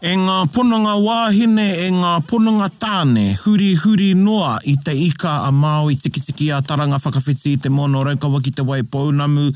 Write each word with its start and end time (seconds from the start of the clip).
E 0.00 0.14
ngā 0.16 0.46
ponanga 0.48 0.94
wāhine, 0.96 1.66
e 1.84 1.90
ngā 1.92 2.10
ponanga 2.24 2.70
tāne, 2.80 3.34
huri 3.42 3.74
huri 3.76 4.14
noa 4.16 4.54
i 4.64 4.72
te 4.80 4.94
ika 4.96 5.34
a 5.44 5.50
Māui 5.52 5.98
tiki 6.00 6.22
tiki 6.24 6.46
a 6.56 6.62
taranga 6.64 6.96
whakawhiti 6.96 7.52
i 7.52 7.58
te 7.60 7.68
mono 7.68 8.00
raukawa 8.08 8.40
ki 8.40 8.54
te 8.56 8.64
wai 8.64 8.80
paunamu, 8.80 9.50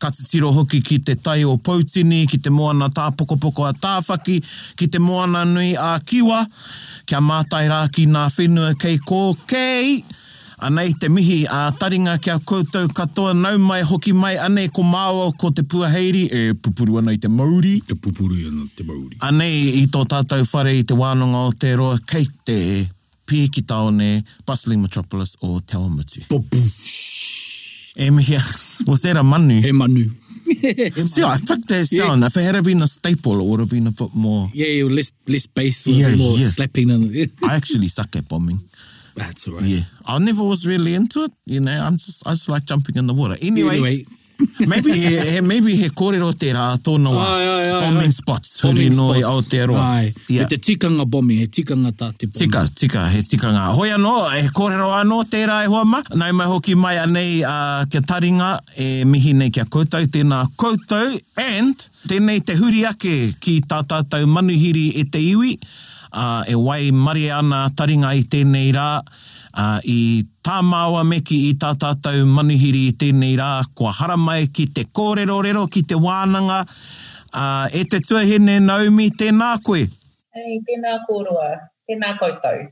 ka 0.00 0.08
te 0.08 0.24
tiro 0.24 0.54
hoki 0.56 0.80
ki 0.80 1.02
te 1.04 1.18
tai 1.20 1.44
o 1.44 1.58
Pautini, 1.60 2.22
ki 2.24 2.40
te 2.40 2.48
moana 2.48 2.88
tā 2.88 3.10
pokopoko 3.12 3.68
a 3.68 3.74
tāwhaki, 3.76 4.38
ki 4.80 4.88
te 4.88 5.04
moana 5.04 5.44
nui 5.44 5.74
a 5.76 5.98
Kiwa, 6.00 6.46
kia 7.04 7.20
mātai 7.20 7.66
rā 7.68 7.82
ki 7.92 8.08
ngā 8.08 8.24
whenua 8.38 8.72
kei 8.80 8.96
kō 9.04 9.22
kei, 9.52 10.00
Anei 10.60 10.92
te 11.00 11.08
mihi 11.08 11.46
a 11.48 11.70
taringa 11.72 12.18
kia 12.20 12.38
koutou 12.44 12.88
katoa 12.92 13.32
nau 13.34 13.58
mai 13.58 13.80
hoki 13.82 14.12
mai 14.12 14.36
anei 14.36 14.68
ko 14.68 14.82
māua 14.84 15.30
ko 15.40 15.50
te 15.56 15.62
puaheiri 15.64 16.26
e 16.28 16.40
pupuru 16.52 16.98
ana 17.00 17.14
i 17.16 17.18
te 17.18 17.28
Māori. 17.32 17.78
Te 17.86 17.96
pupuru 17.96 18.36
ana 18.48 18.66
te 18.76 18.84
mauri. 18.84 19.16
Anei 19.24 19.80
i 19.80 19.86
tō 19.88 20.04
tātou 20.10 20.44
whare 20.52 20.74
i 20.76 20.84
te 20.84 20.96
wānanga 20.98 21.46
o 21.48 21.52
te 21.56 21.72
roa 21.80 21.96
kei 22.06 22.28
te 22.44 22.58
pie 23.30 23.48
ki 23.48 23.62
taone 23.64 24.20
bustling 24.46 24.82
metropolis 24.84 25.36
o 25.40 25.60
Te 25.60 25.78
Awamutu. 25.78 26.26
Popu. 26.28 26.60
E 27.96 28.10
mihi, 28.10 28.36
was 28.86 29.02
that 29.02 29.16
a 29.16 29.22
manu? 29.22 29.60
He 29.62 29.72
manu. 29.72 30.10
See, 31.06 31.22
I 31.24 31.38
picked 31.38 31.68
that 31.68 31.86
sound. 31.86 32.24
If 32.24 32.36
it 32.36 32.42
had 32.54 32.64
been 32.64 32.82
a 32.82 32.86
staple, 32.86 33.40
it 33.40 33.44
would 33.44 33.60
have 33.60 33.70
been 33.70 33.86
a 33.86 33.90
bit 33.90 34.14
more... 34.14 34.48
Yeah, 34.52 34.66
yeah, 34.66 34.84
less, 34.84 35.10
less 35.26 35.46
bass, 35.46 35.86
Yeah, 35.86 36.08
yeah, 36.08 36.16
more 36.16 36.36
yeah. 36.36 36.48
slapping. 36.48 36.90
And, 36.90 37.10
yeah. 37.10 37.26
I 37.44 37.54
actually 37.54 37.88
suck 37.88 38.14
at 38.16 38.28
bombing. 38.28 38.60
That's 39.14 39.48
right. 39.48 39.62
Yeah. 39.64 39.80
I 40.06 40.18
never 40.18 40.42
was 40.42 40.66
really 40.66 40.94
into 40.94 41.24
it, 41.24 41.32
you 41.46 41.60
know. 41.60 41.72
I'm 41.80 41.96
just, 41.98 42.26
I 42.26 42.30
just 42.30 42.48
like 42.48 42.64
jumping 42.64 42.96
in 42.96 43.06
the 43.06 43.14
water. 43.14 43.36
Anyway, 43.42 43.76
Anyway, 43.76 44.04
maybe 44.66 44.92
he, 44.92 45.18
he, 45.18 45.40
maybe 45.42 45.76
he 45.76 45.88
kōrero 45.90 46.30
te 46.38 46.48
rā 46.56 46.78
tōna 46.80 47.10
wā. 47.12 47.24
Ai, 47.26 47.46
ai, 47.46 47.64
ai, 47.70 47.80
bombing 47.82 48.08
ai. 48.08 48.10
spots. 48.10 48.62
bombing 48.62 48.92
Huri 48.92 48.96
noi 48.96 49.20
spots. 49.20 49.48
Aotearoa. 49.48 49.80
Ai, 49.80 50.12
Yeah. 50.28 50.46
te 50.48 50.56
tikanga 50.56 51.04
bombing, 51.04 51.38
he 51.40 51.46
tikanga 51.46 51.92
tā 51.92 52.08
te 52.16 52.26
bombing. 52.26 52.50
Tika, 52.50 52.62
tika, 52.74 53.08
he 53.12 53.20
tika 53.22 53.50
ngā. 53.52 53.66
Hoi 53.76 53.90
anō, 53.98 54.14
e 54.38 54.46
kōrero 54.56 54.88
anō 55.02 55.18
tērā 55.28 55.64
e 55.64 55.68
hoa 55.68 55.84
ma. 55.84 56.00
Nai 56.14 56.30
mai 56.32 56.46
hoki 56.46 56.74
mai 56.74 56.96
anei 57.02 57.42
uh, 57.44 57.84
kia 57.90 58.00
taringa 58.00 58.54
e 58.78 59.04
mihi 59.04 59.34
nei 59.36 59.50
kia 59.50 59.64
koutou, 59.68 60.08
tēnā 60.08 60.40
koutou, 60.56 61.20
and 61.36 61.88
tēnei 62.08 62.40
te 62.44 62.56
huri 62.56 62.86
ake 62.88 63.14
ki 63.44 63.60
tā 63.68 63.82
tātou 63.92 64.24
manuhiri 64.26 64.88
e 65.02 65.04
te 65.04 65.20
iwi, 65.20 65.58
uh, 66.12 66.42
e 66.48 66.54
wai 66.54 66.90
mari 66.92 67.28
ana 67.30 67.68
taringa 67.76 68.12
i 68.16 68.24
tēnei 68.30 68.72
rā, 68.74 68.88
uh, 69.00 69.78
i 69.84 70.22
tā 70.44 70.60
māua 70.66 71.04
meki 71.06 71.38
i 71.50 71.54
tā 71.60 71.74
tātou 71.80 72.24
manuhiri 72.26 72.86
i 72.88 72.96
tēnei 72.98 73.36
rā, 73.38 73.52
kua 73.74 73.92
hara 74.00 74.16
mai 74.16 74.48
ki 74.52 74.70
te 74.74 74.86
kōrero 74.88 75.40
rero, 75.46 75.66
ki 75.66 75.84
te 75.88 75.98
wānanga, 76.00 76.64
uh, 76.64 77.66
e 77.72 77.84
te 77.84 78.02
tuahine 78.04 78.60
Naomi, 78.64 79.10
tēnā 79.10 79.54
koe. 79.64 79.86
Hei, 80.36 80.60
tēnā 80.66 81.00
kōroa, 81.08 81.54
tēnā 81.88 82.16
koutou. 82.20 82.68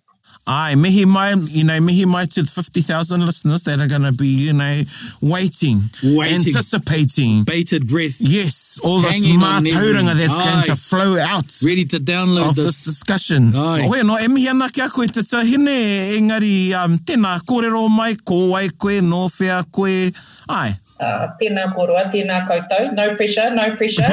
Ai, 0.50 0.74
mihi 0.76 1.04
mai, 1.04 1.34
you 1.34 1.62
know, 1.62 1.78
mihi 1.78 2.06
mai 2.06 2.24
to 2.24 2.40
the 2.42 2.50
50,000 2.50 3.26
listeners 3.26 3.62
that 3.64 3.80
are 3.80 3.86
going 3.86 4.02
to 4.02 4.12
be, 4.12 4.28
you 4.28 4.54
know, 4.54 4.80
waiting, 5.20 5.82
Waiting. 6.02 6.36
anticipating. 6.56 7.44
Bated 7.44 7.86
breath, 7.86 8.16
Yes, 8.18 8.80
all 8.82 9.00
the 9.02 9.12
smart 9.12 9.56
on 9.56 9.64
tauranga 9.64 10.14
that's 10.16 10.40
going 10.40 10.64
to 10.64 10.74
flow 10.76 11.18
out 11.18 11.44
ready 11.62 11.84
to 11.84 11.98
download 11.98 12.48
of 12.48 12.54
this 12.56 12.64
this. 12.64 12.84
discussion. 12.84 13.54
Aye. 13.54 13.82
Hoi 13.86 14.00
no, 14.02 14.16
e 14.18 14.26
mihi 14.28 14.48
ana 14.48 14.70
ki 14.70 14.80
a 14.80 14.88
koe 14.88 15.04
te 15.06 15.20
tahine, 15.20 16.16
engari, 16.16 16.72
um, 16.72 16.96
tēnā 16.98 17.38
kōrero 17.44 17.84
mai, 17.90 18.14
ko 18.24 18.54
ai 18.54 18.68
koe, 18.70 19.00
no 19.02 19.28
whea 19.38 19.62
koe. 19.70 20.10
Ai, 20.48 20.72
Uh, 20.98 21.28
tēnā 21.40 21.72
kōrua, 21.76 22.08
tēnā 22.10 22.40
koutou. 22.48 22.92
No 22.94 23.14
pressure, 23.14 23.50
no 23.54 23.76
pressure. 23.76 24.02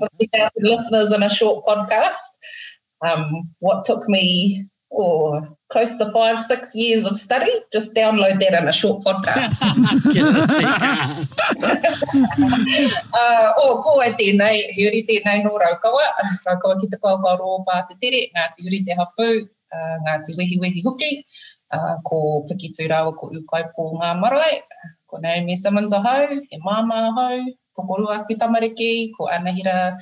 50,000 0.00 0.50
listeners 0.62 1.12
in 1.12 1.22
a 1.22 1.28
short 1.28 1.64
podcast. 1.64 2.20
Um, 3.02 3.48
what 3.60 3.84
took 3.84 4.06
me 4.08 4.66
oh, 4.92 5.40
close 5.68 5.94
to 5.96 6.10
five, 6.12 6.40
six 6.42 6.74
years 6.74 7.04
of 7.04 7.16
study, 7.16 7.50
just 7.72 7.94
download 7.94 8.40
that 8.40 8.60
in 8.60 8.68
a 8.68 8.72
short 8.72 9.04
podcast. 9.04 9.58
Uh, 13.20 13.52
o, 13.62 13.78
ko 13.82 14.00
e 14.02 14.10
tēnei, 14.18 14.64
he 14.74 14.86
uri 14.88 15.00
tēnei 15.06 15.42
no 15.44 15.54
raukawa. 15.60 16.06
Raukawa 16.46 16.78
ki 16.80 16.88
te 16.90 16.98
kaukaro 17.02 17.60
pā 17.66 17.80
te 17.88 17.96
tere, 18.00 18.22
ngā 18.34 18.46
te 18.54 18.64
uri 18.66 18.80
te 18.86 18.96
hapu, 18.98 19.28
uh, 19.46 19.96
ngā 20.06 20.16
te 20.26 20.34
wehi 20.38 20.58
wehi 20.62 20.82
huki, 20.84 21.10
uh, 21.74 21.96
ko 22.06 22.42
Piki 22.48 22.70
Tūrawa 22.74 23.14
ko 23.18 23.30
Ukaipo 23.40 23.90
ngā 24.00 24.12
marae, 24.20 24.62
ko 25.10 25.20
Naomi 25.22 25.56
Simmons 25.56 25.94
ahau, 25.96 26.38
he 26.50 26.60
māma 26.64 27.02
ahau, 27.10 27.44
ko 27.76 27.86
Korua 27.90 28.22
ki 28.28 28.38
Tamariki, 28.40 29.10
ko 29.16 29.28
Anahira 29.32 29.96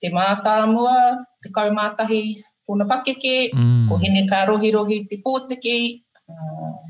te 0.00 0.10
mātāmua, 0.14 1.24
te 1.42 1.52
kaumātahi 1.54 2.22
puna 2.66 2.84
pakeke, 2.84 3.50
Mm. 3.54 3.88
ko 3.88 3.96
Hene 3.98 4.26
ka 4.28 4.44
rohi 4.46 4.72
rohi 4.72 5.06
te 5.08 5.16
pōtiki, 5.24 6.02
uh, 6.28 6.82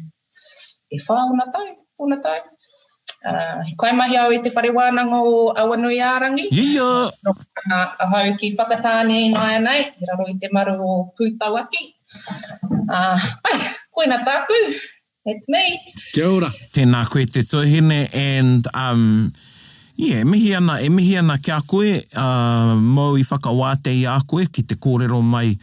e 0.90 0.98
whauna 1.08 1.44
tau, 1.52 1.66
puna 1.96 2.16
tau. 2.20 2.40
Uh, 3.24 3.62
he 3.62 3.74
kaimahi 3.78 4.16
au 4.18 4.32
i 4.34 4.38
te 4.42 4.50
whare 4.50 4.70
wānanga 4.74 5.18
o 5.22 5.52
Awanui 5.54 5.98
Ārangi. 6.02 6.46
yeah, 6.50 7.08
No, 7.24 7.30
uh, 7.30 7.86
ahau 8.02 8.34
ki 8.36 8.56
whakatāne 8.56 9.30
nai 9.32 9.58
nei, 9.62 9.80
i 10.00 10.04
raro 10.10 10.26
i 10.26 10.34
te 10.40 10.48
maru 10.52 10.74
o 10.82 11.12
Pūtauaki. 11.18 11.82
Uh, 12.90 13.18
ai, 13.46 13.58
koina 13.94 14.18
tāku, 14.26 14.58
that's 15.24 15.46
me. 15.48 15.78
Kia 16.12 16.26
ora. 16.28 16.50
tēnā 16.74 17.04
koe 17.08 17.24
te 17.24 17.42
tuahine 17.46 18.08
and 18.12 18.66
um, 18.74 19.32
yeah, 20.02 20.24
mihi 20.26 20.54
ana, 20.58 20.80
e 20.82 20.88
mihi 20.90 21.16
ana 21.18 21.38
kia 21.38 21.60
koe, 21.66 21.94
uh, 22.16 22.74
mau 22.76 23.14
i 23.14 23.22
whakawāte 23.22 23.94
i 23.94 24.02
a 24.10 24.18
koe 24.26 24.46
ki 24.50 24.66
te 24.66 24.74
kōrero 24.74 25.22
mai 25.22 25.54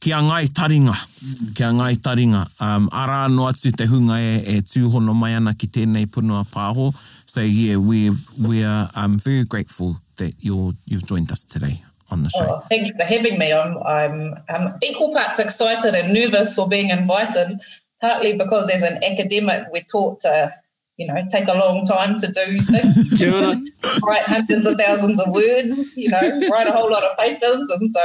kia 0.00 0.22
ngai 0.22 0.46
taringa, 0.54 0.96
Mm. 1.18 1.54
Kia 1.54 1.72
ngai 1.72 1.96
taringa. 1.96 2.46
Um, 2.60 2.88
ara 2.92 3.28
no 3.28 3.48
atu 3.48 3.72
te 3.74 3.86
hunga 3.90 4.18
e, 4.22 4.36
e 4.46 4.60
tūhono 4.62 5.14
mai 5.14 5.32
ana 5.34 5.54
ki 5.54 5.66
tēnei 5.66 6.06
punua 6.06 6.44
pāho. 6.46 6.92
So 7.26 7.40
yeah, 7.40 7.76
we're, 7.76 8.14
we're 8.38 8.88
um, 8.94 9.18
very 9.18 9.44
grateful 9.44 9.96
that 10.16 10.32
you're, 10.38 10.72
you've 10.86 11.06
joined 11.06 11.32
us 11.32 11.42
today 11.44 11.82
on 12.10 12.22
the 12.22 12.30
show. 12.30 12.46
Oh, 12.46 12.60
thank 12.68 12.86
you 12.86 12.94
for 12.94 13.04
having 13.04 13.38
me. 13.38 13.52
I'm, 13.52 13.78
I'm, 13.78 14.34
I'm 14.48 14.78
equal 14.82 15.12
parts 15.12 15.40
excited 15.40 15.94
and 15.94 16.14
nervous 16.14 16.54
for 16.54 16.68
being 16.68 16.90
invited, 16.90 17.58
partly 18.00 18.36
because 18.36 18.70
as 18.70 18.82
an 18.82 19.02
academic, 19.02 19.66
we're 19.72 19.82
taught 19.82 20.20
to, 20.20 20.54
you 20.98 21.06
know, 21.06 21.14
take 21.30 21.48
a 21.48 21.54
long 21.54 21.84
time 21.84 22.16
to 22.18 22.26
do 22.26 22.58
things. 22.60 23.14
Kia 23.18 23.32
ora. 23.32 23.56
write 24.04 24.22
hundreds 24.22 24.66
of 24.66 24.76
thousands 24.76 25.20
of 25.20 25.32
words, 25.32 25.96
you 25.96 26.10
know, 26.10 26.48
write 26.50 26.66
a 26.66 26.72
whole 26.72 26.90
lot 26.90 27.04
of 27.04 27.16
papers. 27.16 27.70
And 27.70 27.88
so 27.88 28.04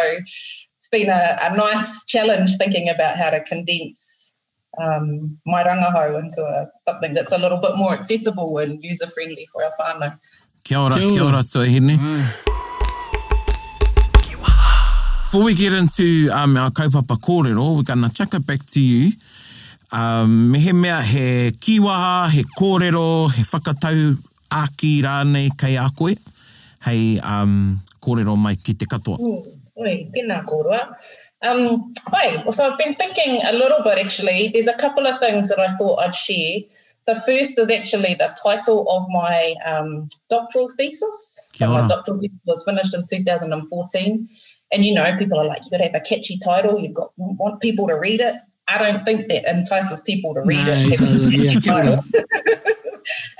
it's 0.78 0.90
been 0.92 1.10
a, 1.10 1.38
a 1.42 1.58
nice 1.58 2.06
challenge 2.06 2.56
thinking 2.58 2.88
about 2.88 3.18
how 3.18 3.32
to 3.32 3.44
condense 3.44 4.36
um, 4.80 5.40
my 5.46 5.64
rangahau 5.64 6.20
into 6.20 6.42
a, 6.42 6.68
something 6.80 7.14
that's 7.16 7.32
a 7.32 7.38
little 7.38 7.58
bit 7.58 7.76
more 7.76 7.94
accessible 7.94 8.60
and 8.60 8.84
user 8.84 9.08
friendly 9.08 9.48
for 9.52 9.64
our 9.64 9.72
whānau. 9.80 10.20
Kia 10.64 10.78
ora, 10.78 10.96
Kia 10.96 11.06
ora. 11.06 11.14
kia 11.14 11.24
ora 11.24 11.44
tuahine. 11.44 11.98
Ai. 12.00 12.54
Before 15.34 15.46
we 15.46 15.56
get 15.56 15.74
into 15.74 16.30
um, 16.32 16.56
our 16.58 16.70
kaupapa 16.70 17.18
kōrero, 17.18 17.76
we're 17.76 17.82
going 17.82 18.04
to 18.04 18.14
chuck 18.14 18.36
it 18.36 18.46
back 18.46 18.64
to 18.68 18.80
you. 18.80 19.12
Um, 19.94 20.52
me 20.52 20.58
he 20.58 20.74
mea 20.74 21.02
he 21.04 21.52
kiwaha, 21.52 22.28
he 22.32 22.44
kōrero, 22.58 23.32
he 23.32 23.44
whakatau 23.44 24.18
āki 24.50 25.04
rānei 25.04 25.52
kei 25.56 25.76
a 25.76 25.88
koe. 25.96 26.16
Hei 26.82 27.20
um, 27.22 27.80
kōrero 28.02 28.36
mai 28.36 28.56
ki 28.56 28.74
te 28.74 28.88
katoa. 28.90 29.20
Oi, 29.78 29.94
tēnā 30.16 30.40
kōrua. 30.50 30.80
Um, 31.44 31.94
wait, 32.12 32.54
so 32.54 32.72
I've 32.72 32.78
been 32.80 32.96
thinking 32.96 33.42
a 33.44 33.54
little 33.54 33.84
bit 33.84 34.00
actually. 34.00 34.50
There's 34.52 34.68
a 34.68 34.74
couple 34.74 35.06
of 35.06 35.20
things 35.20 35.50
that 35.50 35.60
I 35.60 35.68
thought 35.76 36.00
I'd 36.00 36.16
share. 36.16 36.62
The 37.06 37.16
first 37.16 37.60
is 37.60 37.70
actually 37.70 38.16
the 38.16 38.36
title 38.42 38.90
of 38.90 39.04
my 39.10 39.54
um, 39.64 40.08
doctoral 40.28 40.70
thesis. 40.70 41.40
So 41.54 41.70
my 41.70 41.88
doctoral 41.88 42.18
thesis 42.18 42.40
was 42.46 42.64
finished 42.64 42.96
in 42.96 43.06
2014. 43.06 44.30
And 44.72 44.86
you 44.86 44.94
know, 44.96 45.16
people 45.18 45.38
are 45.38 45.46
like, 45.46 45.66
you 45.66 45.70
got 45.70 45.78
to 45.78 45.84
have 45.84 45.96
a 45.96 46.00
catchy 46.00 46.40
title. 46.40 46.80
You've 46.80 46.96
got 46.96 47.12
want 47.18 47.62
people 47.62 47.88
to 47.90 47.94
read 47.94 48.22
it. 48.22 48.36
I 48.68 48.78
don't 48.78 49.04
think 49.06 49.28
that 49.28 49.46
entices 49.46 50.02
people 50.02 50.34
to 50.36 50.42
read 50.42 50.66
No, 50.66 50.74
it. 50.74 50.94
it 50.94 51.64
doesn't. 51.64 52.06
Yeah, 52.14 52.24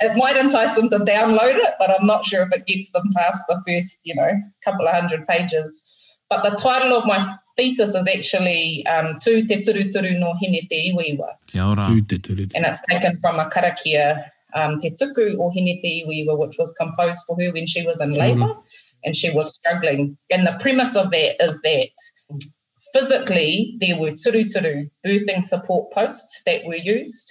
it 0.00 0.16
might 0.16 0.36
entice 0.36 0.74
them 0.74 0.88
to 0.90 0.98
download 0.98 1.54
it, 1.56 1.74
but 1.78 1.90
I'm 1.90 2.06
not 2.06 2.24
sure 2.24 2.42
if 2.42 2.52
it 2.52 2.66
gets 2.66 2.90
them 2.90 3.04
past 3.14 3.42
the 3.48 3.62
first, 3.66 4.00
you 4.04 4.14
know, 4.14 4.30
couple 4.64 4.86
of 4.86 4.94
hundred 4.94 5.26
pages. 5.26 5.82
But 6.28 6.42
the 6.42 6.50
title 6.56 6.96
of 6.96 7.06
my 7.06 7.34
thesis 7.56 7.94
is 7.94 8.08
actually 8.08 8.84
um, 8.86 9.18
Tu 9.20 9.46
te 9.46 9.62
turu 9.62 9.90
turu 9.92 10.18
no 10.18 10.34
hine 10.40 10.60
te 10.68 10.90
iwa 10.92 11.02
iwa. 11.02 11.28
Kia 11.46 11.62
ora. 11.64 11.82
Tū 11.84 12.08
te 12.08 12.18
turu 12.18 12.48
te. 12.50 12.56
And 12.56 12.66
it's 12.66 12.80
taken 12.88 13.18
from 13.20 13.38
a 13.38 13.48
karakia, 13.48 14.24
um, 14.54 14.78
te 14.80 14.90
tuku 14.90 15.36
o 15.38 15.50
hine 15.50 15.80
te 15.82 16.02
iwa 16.04 16.12
iwa, 16.26 16.38
which 16.38 16.56
was 16.58 16.72
composed 16.72 17.22
for 17.26 17.36
her 17.40 17.50
when 17.52 17.66
she 17.66 17.86
was 17.86 18.00
in 18.00 18.12
labour 18.12 18.54
and 19.04 19.14
she 19.14 19.30
was 19.30 19.54
struggling. 19.54 20.16
And 20.30 20.46
the 20.46 20.56
premise 20.60 20.96
of 20.96 21.10
that 21.12 21.42
is 21.42 21.60
that 21.62 21.90
physically 22.94 23.76
there 23.80 23.98
were 23.98 24.12
turu 24.12 24.44
turu 24.44 24.88
birthing 25.04 25.44
support 25.44 25.92
posts 25.92 26.42
that 26.46 26.64
were 26.64 26.76
used. 26.76 27.28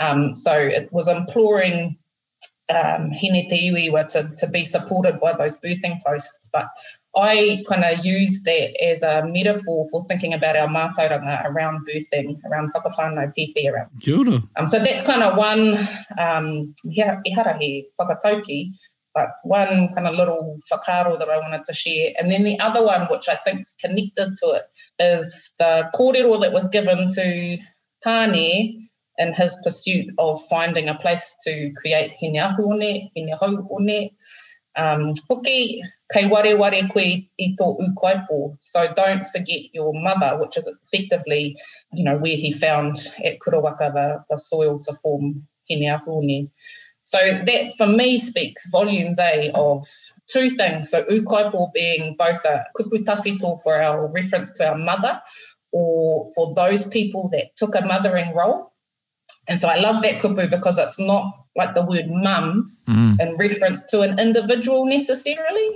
Um, 0.00 0.32
so 0.32 0.52
it 0.52 0.88
was 0.92 1.06
imploring 1.06 1.98
um, 2.70 3.12
hine 3.12 3.46
te 3.48 3.70
iwi 3.70 3.84
iwa 3.88 4.04
to, 4.08 4.30
to 4.38 4.46
be 4.46 4.64
supported 4.64 5.20
by 5.20 5.32
those 5.34 5.56
birthing 5.56 6.02
posts. 6.04 6.48
But 6.52 6.68
I 7.14 7.62
kind 7.68 7.84
of 7.84 8.04
use 8.04 8.42
that 8.44 8.82
as 8.82 9.02
a 9.02 9.26
metaphor 9.26 9.84
for 9.90 10.02
thinking 10.04 10.32
about 10.32 10.56
our 10.56 10.68
mātauranga 10.68 11.44
around 11.44 11.86
birthing, 11.86 12.38
around 12.46 12.72
whakawhānau 12.72 13.34
pepe, 13.36 13.68
around 13.68 13.90
Kia 14.00 14.16
ora. 14.16 14.40
um, 14.56 14.66
so 14.66 14.78
that's 14.78 15.02
kind 15.02 15.22
of 15.22 15.36
one, 15.36 15.76
um, 16.18 16.74
hara 16.96 17.58
he 17.58 17.86
whakatauki, 18.00 18.70
but 19.14 19.28
one 19.44 19.88
kind 19.94 20.06
of 20.06 20.14
little 20.14 20.56
whakaro 20.70 21.16
that 21.18 21.28
I 21.28 21.38
wanted 21.38 21.64
to 21.64 21.72
share. 21.72 22.12
And 22.18 22.30
then 22.30 22.44
the 22.44 22.58
other 22.60 22.84
one, 22.84 23.06
which 23.10 23.28
I 23.28 23.36
think 23.36 23.60
is 23.60 23.74
connected 23.80 24.34
to 24.42 24.46
it, 24.52 24.64
is 24.98 25.50
the 25.58 25.90
kōrero 25.94 26.40
that 26.40 26.52
was 26.52 26.68
given 26.68 27.06
to 27.14 27.58
Tane 28.02 28.88
in 29.18 29.34
his 29.34 29.56
pursuit 29.62 30.06
of 30.18 30.40
finding 30.48 30.88
a 30.88 30.94
place 30.94 31.36
to 31.46 31.72
create 31.76 32.14
hine 32.20 32.38
ahu 32.38 32.68
one, 32.68 32.80
hine 32.80 33.32
hau 33.38 33.56
one. 33.68 34.10
Um, 34.74 35.12
hoki, 35.28 35.82
kei 36.10 36.26
ware 36.26 36.56
ware 36.56 36.88
koe 36.88 37.00
i 37.00 37.54
tō 37.60 37.78
ukaipo. 37.78 38.56
So 38.58 38.90
don't 38.94 39.24
forget 39.26 39.60
your 39.74 39.92
mother, 39.92 40.38
which 40.38 40.56
is 40.56 40.66
effectively 40.82 41.54
you 41.92 42.04
know, 42.04 42.16
where 42.16 42.36
he 42.36 42.52
found 42.52 42.96
at 43.22 43.38
Kurawaka 43.40 43.92
the, 43.92 44.24
the 44.30 44.38
soil 44.38 44.78
to 44.78 44.94
form 44.94 45.46
Hine. 45.70 46.50
So 47.04 47.18
that 47.18 47.72
for 47.76 47.86
me 47.86 48.18
speaks 48.18 48.68
volumes 48.70 49.18
eh, 49.18 49.50
of 49.54 49.86
two 50.30 50.50
things. 50.50 50.90
So 50.90 51.04
ukaipo 51.04 51.72
being 51.72 52.14
both 52.18 52.44
a 52.44 52.64
kupu 52.76 53.04
tawhito 53.04 53.60
for 53.62 53.80
our 53.82 54.06
reference 54.06 54.50
to 54.52 54.68
our 54.70 54.78
mother 54.78 55.20
or 55.72 56.28
for 56.34 56.54
those 56.54 56.86
people 56.86 57.28
that 57.32 57.56
took 57.56 57.74
a 57.74 57.80
mothering 57.82 58.34
role. 58.34 58.72
And 59.48 59.58
so 59.58 59.68
I 59.68 59.80
love 59.80 60.02
that 60.02 60.20
kupu 60.20 60.48
because 60.48 60.78
it's 60.78 60.98
not 61.00 61.24
like 61.56 61.74
the 61.74 61.82
word 61.82 62.08
mum 62.08 62.70
Mm. 62.88 63.20
in 63.20 63.36
reference 63.36 63.80
to 63.90 64.00
an 64.00 64.18
individual 64.18 64.84
necessarily. 64.86 65.66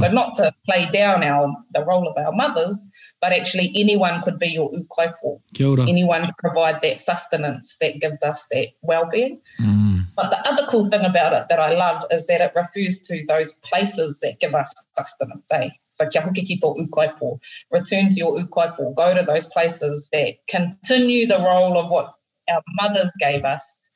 So 0.00 0.08
not 0.12 0.34
to 0.36 0.50
play 0.66 0.86
down 0.86 1.22
our 1.22 1.46
the 1.72 1.84
role 1.84 2.08
of 2.08 2.16
our 2.16 2.32
mothers, 2.32 2.88
but 3.20 3.32
actually 3.32 3.70
anyone 3.76 4.22
could 4.22 4.38
be 4.38 4.48
your 4.48 4.70
ukaipo. 4.72 5.40
Anyone 5.86 6.30
provide 6.38 6.80
that 6.82 6.98
sustenance 6.98 7.76
that 7.82 8.00
gives 8.00 8.22
us 8.22 8.46
that 8.52 8.68
well-being. 8.82 9.40
Mm. 9.60 9.93
But 10.16 10.30
the 10.30 10.48
other 10.48 10.66
cool 10.66 10.84
thing 10.84 11.04
about 11.04 11.32
it 11.32 11.46
that 11.48 11.58
I 11.58 11.74
love 11.74 12.04
is 12.10 12.26
that 12.26 12.40
it 12.40 12.52
refers 12.54 12.98
to 13.00 13.24
those 13.26 13.52
places 13.52 14.20
that 14.20 14.40
give 14.40 14.54
us 14.54 14.72
sustenance. 14.92 15.50
Eh? 15.52 15.70
So 15.90 16.06
kia 16.06 16.22
hoki 16.22 16.42
ki 16.42 16.60
tō 16.60 16.76
ukaipo, 16.76 17.40
return 17.70 18.10
to 18.10 18.16
your 18.16 18.36
ukaipo, 18.38 18.94
go 18.94 19.14
to 19.14 19.22
those 19.22 19.46
places 19.46 20.08
that 20.12 20.34
continue 20.48 21.26
the 21.26 21.38
role 21.38 21.78
of 21.78 21.90
what 21.90 22.14
our 22.48 22.62
mothers 22.80 23.12
gave 23.18 23.44
us 23.44 23.90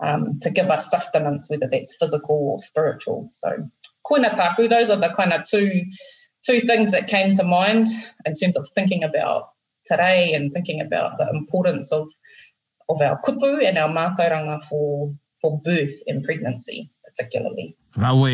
um, 0.00 0.38
to 0.40 0.50
give 0.50 0.68
us 0.70 0.90
sustenance, 0.90 1.48
whether 1.48 1.68
that's 1.70 1.94
physical 1.96 2.36
or 2.36 2.60
spiritual. 2.60 3.28
So 3.30 3.70
koina 4.06 4.36
taku, 4.36 4.68
those 4.68 4.90
are 4.90 4.96
the 4.96 5.10
kind 5.10 5.32
of 5.32 5.44
two 5.44 5.84
two 6.44 6.60
things 6.60 6.90
that 6.90 7.06
came 7.06 7.34
to 7.34 7.44
mind 7.44 7.86
in 8.26 8.34
terms 8.34 8.56
of 8.56 8.68
thinking 8.74 9.04
about 9.04 9.50
today 9.84 10.32
and 10.32 10.52
thinking 10.52 10.80
about 10.80 11.18
the 11.18 11.28
importance 11.30 11.92
of 11.92 12.08
of 12.88 13.00
our 13.00 13.20
kupu 13.22 13.64
and 13.64 13.78
our 13.78 13.88
mātauranga 13.88 14.62
for 14.64 15.14
for 15.42 15.60
birth 15.60 16.02
and 16.06 16.24
pregnancy 16.24 16.88
particularly. 17.04 17.76
Rawe, 17.98 18.30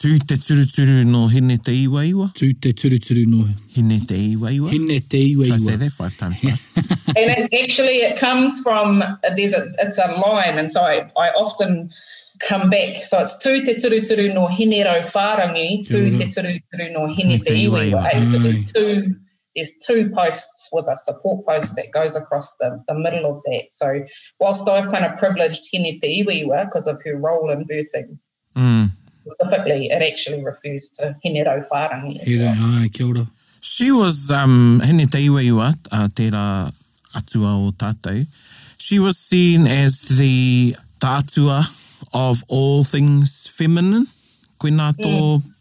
tū 0.00 0.10
te 0.28 0.36
turuturu 0.38 1.04
no 1.04 1.26
hine 1.28 1.56
te 1.58 1.72
iwa 1.84 2.04
iwa. 2.06 2.26
Tū 2.40 2.52
te 2.62 2.70
turu 2.72 2.98
turu 3.06 3.24
no 3.26 3.40
Hine 3.74 3.98
te 4.06 4.14
iwa 4.34 4.52
iwa. 4.54 4.70
hine 4.70 5.00
te 5.00 5.18
iwa 5.32 5.46
Try 5.48 5.56
say 5.56 5.72
iwa. 5.72 5.78
that 5.80 5.90
five 5.90 6.16
times 6.16 6.40
fast. 6.44 6.70
and 6.76 7.30
it, 7.34 7.54
actually 7.64 7.96
it 8.06 8.16
comes 8.20 8.60
from 8.60 9.02
there's 9.36 9.52
a 9.52 9.64
it's 9.80 9.98
a 9.98 10.06
line 10.12 10.58
and 10.58 10.70
so 10.70 10.80
I, 10.82 11.10
I 11.18 11.30
often 11.30 11.90
come 12.38 12.70
back 12.70 12.96
so 12.98 13.18
it's 13.18 13.34
tū 13.44 13.64
te 13.64 13.74
turu 13.82 13.98
turu 14.10 14.28
no 14.32 14.46
hine 14.46 14.78
rau 14.90 15.00
whārangi 15.14 15.66
tū 15.90 16.04
te 16.20 16.26
turu 16.36 16.54
turu 16.72 16.92
no 16.92 17.06
hine 17.18 17.38
te 17.48 17.56
iwa 17.64 17.82
iwa 17.90 18.04
eh? 18.14 18.22
so 18.22 18.38
there's 18.38 18.60
two 18.72 19.16
there's 19.54 19.72
two 19.84 20.10
posts 20.10 20.68
with 20.72 20.86
a 20.86 20.96
support 20.96 21.44
post 21.46 21.76
that 21.76 21.90
goes 21.90 22.14
across 22.16 22.52
the, 22.60 22.82
the 22.88 22.94
middle 22.94 23.26
of 23.30 23.42
that 23.44 23.66
so 23.70 24.02
whilst 24.38 24.68
I've 24.68 24.88
kind 24.88 25.04
of 25.04 25.16
privileged 25.16 25.68
hine 25.72 25.98
te 26.00 26.22
iwa 26.22 26.34
iwa 26.42 26.64
because 26.64 26.86
of 26.86 27.02
her 27.04 27.16
role 27.16 27.50
in 27.50 27.64
birthing 27.64 28.18
mm. 28.56 28.88
specifically 29.26 29.90
it 29.90 30.02
actually 30.02 30.42
refers 30.44 30.90
to 31.00 31.16
hine 31.24 31.44
rau 31.46 31.60
whārangi 31.72 32.22
Here, 32.22 32.44
well. 32.44 32.82
ai, 32.82 32.88
kia 32.88 33.06
ora. 33.06 33.26
She 33.60 33.92
was, 33.92 34.30
um, 34.30 34.80
hene 34.82 35.04
te 35.10 35.20
iwa 35.26 35.42
iwa, 35.44 35.68
uh, 35.92 36.08
tērā 36.08 36.72
atua 37.14 37.52
o 37.60 37.70
tātou. 37.76 38.24
She 38.78 38.98
was 38.98 39.18
seen 39.18 39.66
as 39.66 40.00
the 40.16 40.74
tā 40.98 41.18
atua 41.20 41.60
of 42.14 42.42
all 42.48 42.84
things 42.84 43.48
feminine. 43.52 44.06
Koe 44.56 44.72
nā 44.72 44.90
tō, 44.96 45.12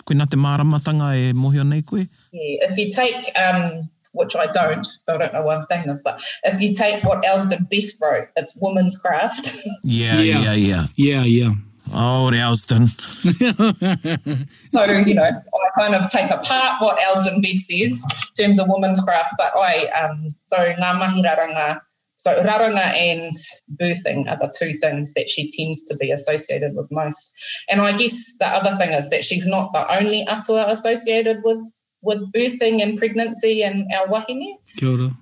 koe 0.07 0.15
nā 0.15 0.29
te 0.31 0.39
māramatanga 0.39 1.11
e 1.19 1.33
mohio 1.35 1.67
nei 1.67 1.83
koe. 1.83 2.05
Yeah, 2.31 2.67
if 2.69 2.77
you 2.77 2.91
take, 2.91 3.31
um, 3.35 3.89
which 4.11 4.35
I 4.35 4.47
don't, 4.47 4.85
so 5.01 5.15
I 5.15 5.17
don't 5.17 5.33
know 5.33 5.41
why 5.43 5.55
I'm 5.55 5.61
saying 5.63 5.87
this, 5.87 6.01
but 6.03 6.21
if 6.43 6.59
you 6.61 6.73
take 6.73 7.03
what 7.03 7.23
Elsdon 7.23 7.69
Best 7.69 7.97
wrote, 8.01 8.27
it's 8.35 8.55
woman's 8.55 8.95
craft. 8.97 9.55
Yeah, 9.83 10.19
Yeah. 10.21 10.41
yeah, 10.41 10.53
yeah. 10.53 10.85
Yeah, 10.97 11.23
yeah. 11.23 11.51
Oh, 11.91 12.29
re 12.29 12.37
Elsdon. 12.37 12.87
so, 14.73 14.83
you 14.85 15.13
know, 15.15 15.23
I 15.23 15.79
kind 15.79 15.95
of 15.95 16.09
take 16.09 16.29
apart 16.29 16.81
what 16.81 16.99
Elsdon 16.99 17.41
Best 17.41 17.67
says 17.67 18.01
in 18.37 18.45
terms 18.45 18.59
of 18.59 18.67
woman's 18.67 19.01
craft, 19.01 19.33
but 19.37 19.51
I, 19.55 19.85
um, 19.87 20.27
so 20.39 20.57
ngā 20.57 20.97
mahi 20.99 21.23
raranga, 21.23 21.81
so 22.15 22.35
raranga 22.43 22.93
and 22.93 23.33
birthing 23.75 24.29
are 24.29 24.37
the 24.37 24.53
two 24.55 24.73
things 24.73 25.13
that 25.13 25.29
she 25.29 25.49
tends 25.49 25.83
to 25.85 25.95
be 25.95 26.11
associated 26.11 26.75
with 26.75 26.91
most. 26.91 27.33
And 27.69 27.81
I 27.81 27.93
guess 27.93 28.33
the 28.39 28.47
other 28.47 28.75
thing 28.75 28.91
is 28.91 29.09
that 29.09 29.23
she's 29.23 29.47
not 29.47 29.73
the 29.73 29.89
only 29.91 30.27
atua 30.27 30.67
associated 30.69 31.41
with 31.43 31.63
with 32.01 32.31
birthing 32.31 32.81
and 32.81 32.97
pregnancy 32.97 33.63
and 33.63 33.85
our 33.97 34.07
wahine. 34.07 34.57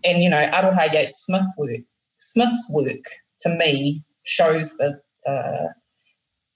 And 0.03 0.21
you 0.21 0.29
know 0.29 0.45
Aroha 0.47 0.91
Yates 0.93 1.25
Smith 1.25 1.47
work 1.57 1.81
Smith's 2.17 2.67
work 2.69 3.03
to 3.41 3.49
me 3.49 4.03
shows 4.23 4.75
the 4.77 4.99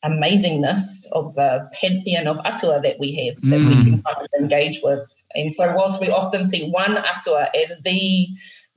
amazingness 0.03 1.05
of 1.11 1.35
the 1.35 1.69
pantheon 1.73 2.27
of 2.27 2.39
atua 2.43 2.81
that 2.81 2.97
we 2.99 3.13
have 3.13 3.35
that 3.49 3.59
we 3.59 3.75
mm. 3.75 3.83
can 3.83 4.01
kind 4.01 4.17
of 4.17 4.27
engage 4.39 4.79
with. 4.81 5.07
And 5.35 5.53
so 5.53 5.73
whilst 5.75 6.01
we 6.01 6.09
often 6.09 6.45
see 6.45 6.69
one 6.69 6.97
atua 6.97 7.49
as 7.55 7.73
the 7.83 8.27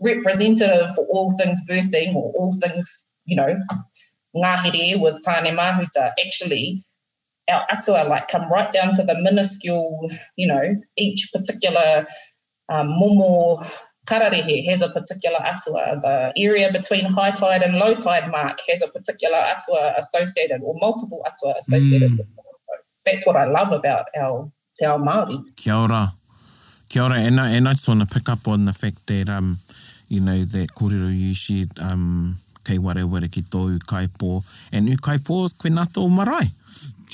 representative 0.01 0.95
for 0.95 1.07
all 1.07 1.31
things 1.39 1.61
birthing 1.69 2.15
or 2.15 2.33
all 2.37 2.53
things 2.53 3.07
you 3.25 3.37
know 3.37 3.57
ngahere 4.37 5.01
with 5.01 5.23
Tāne 5.25 5.55
Mahuta 5.55 6.13
actually 6.21 6.85
our 7.51 7.65
atua 7.71 8.05
like 8.09 8.29
come 8.29 8.51
right 8.51 8.71
down 8.73 8.93
to 8.95 9.03
the 9.03 9.15
minuscule 9.21 10.11
you 10.37 10.47
know 10.47 10.77
each 10.97 11.31
particular 11.33 12.07
um, 12.69 12.89
momo 12.89 13.65
kararehe 14.07 14.65
has 14.67 14.83
a 14.83 14.89
particular 14.91 15.39
atua. 15.43 15.99
The 16.01 16.33
area 16.37 16.71
between 16.71 17.07
high 17.07 17.31
tide 17.31 17.63
and 17.63 17.77
low 17.77 17.95
tide 17.95 18.31
mark 18.31 18.59
has 18.69 18.83
a 18.83 18.89
particular 18.89 19.39
atua 19.39 19.95
associated, 19.97 20.61
or 20.63 20.75
multiple 20.81 21.23
atua 21.27 21.55
associated 21.59 22.11
Mm. 22.13 22.19
with 22.19 22.27
it. 22.29 22.45
So 22.57 22.73
that's 23.05 23.27
what 23.27 23.37
I 23.37 23.47
love 23.47 23.73
about 23.73 24.07
our 24.17 24.53
our 24.83 24.99
Māori. 24.99 25.39
Kia 25.57 25.75
ora. 25.75 26.13
Kia 26.89 27.03
ora. 27.03 27.15
And 27.17 27.41
I, 27.41 27.51
and 27.51 27.69
I 27.69 27.73
just 27.73 27.89
want 27.89 28.01
to 28.01 28.07
pick 28.07 28.29
up 28.29 28.47
on 28.49 28.65
the 28.65 28.73
fact 28.73 29.07
that, 29.07 29.29
um, 29.29 29.59
you 30.09 30.21
know, 30.21 30.45
that 30.45 30.69
kōrero 30.75 31.17
you 31.17 31.33
shared, 31.35 31.79
um, 31.79 32.37
kei 32.65 32.79
ware 32.79 33.07
ware 33.07 33.29
ki 33.29 33.43
tō 33.43 33.79
ukaipo. 33.79 34.45
And 34.73 34.89
ukaipo, 34.89 35.49
koe 35.59 35.71
nā 35.71 35.87
tō 35.87 36.11
marae. 36.11 36.51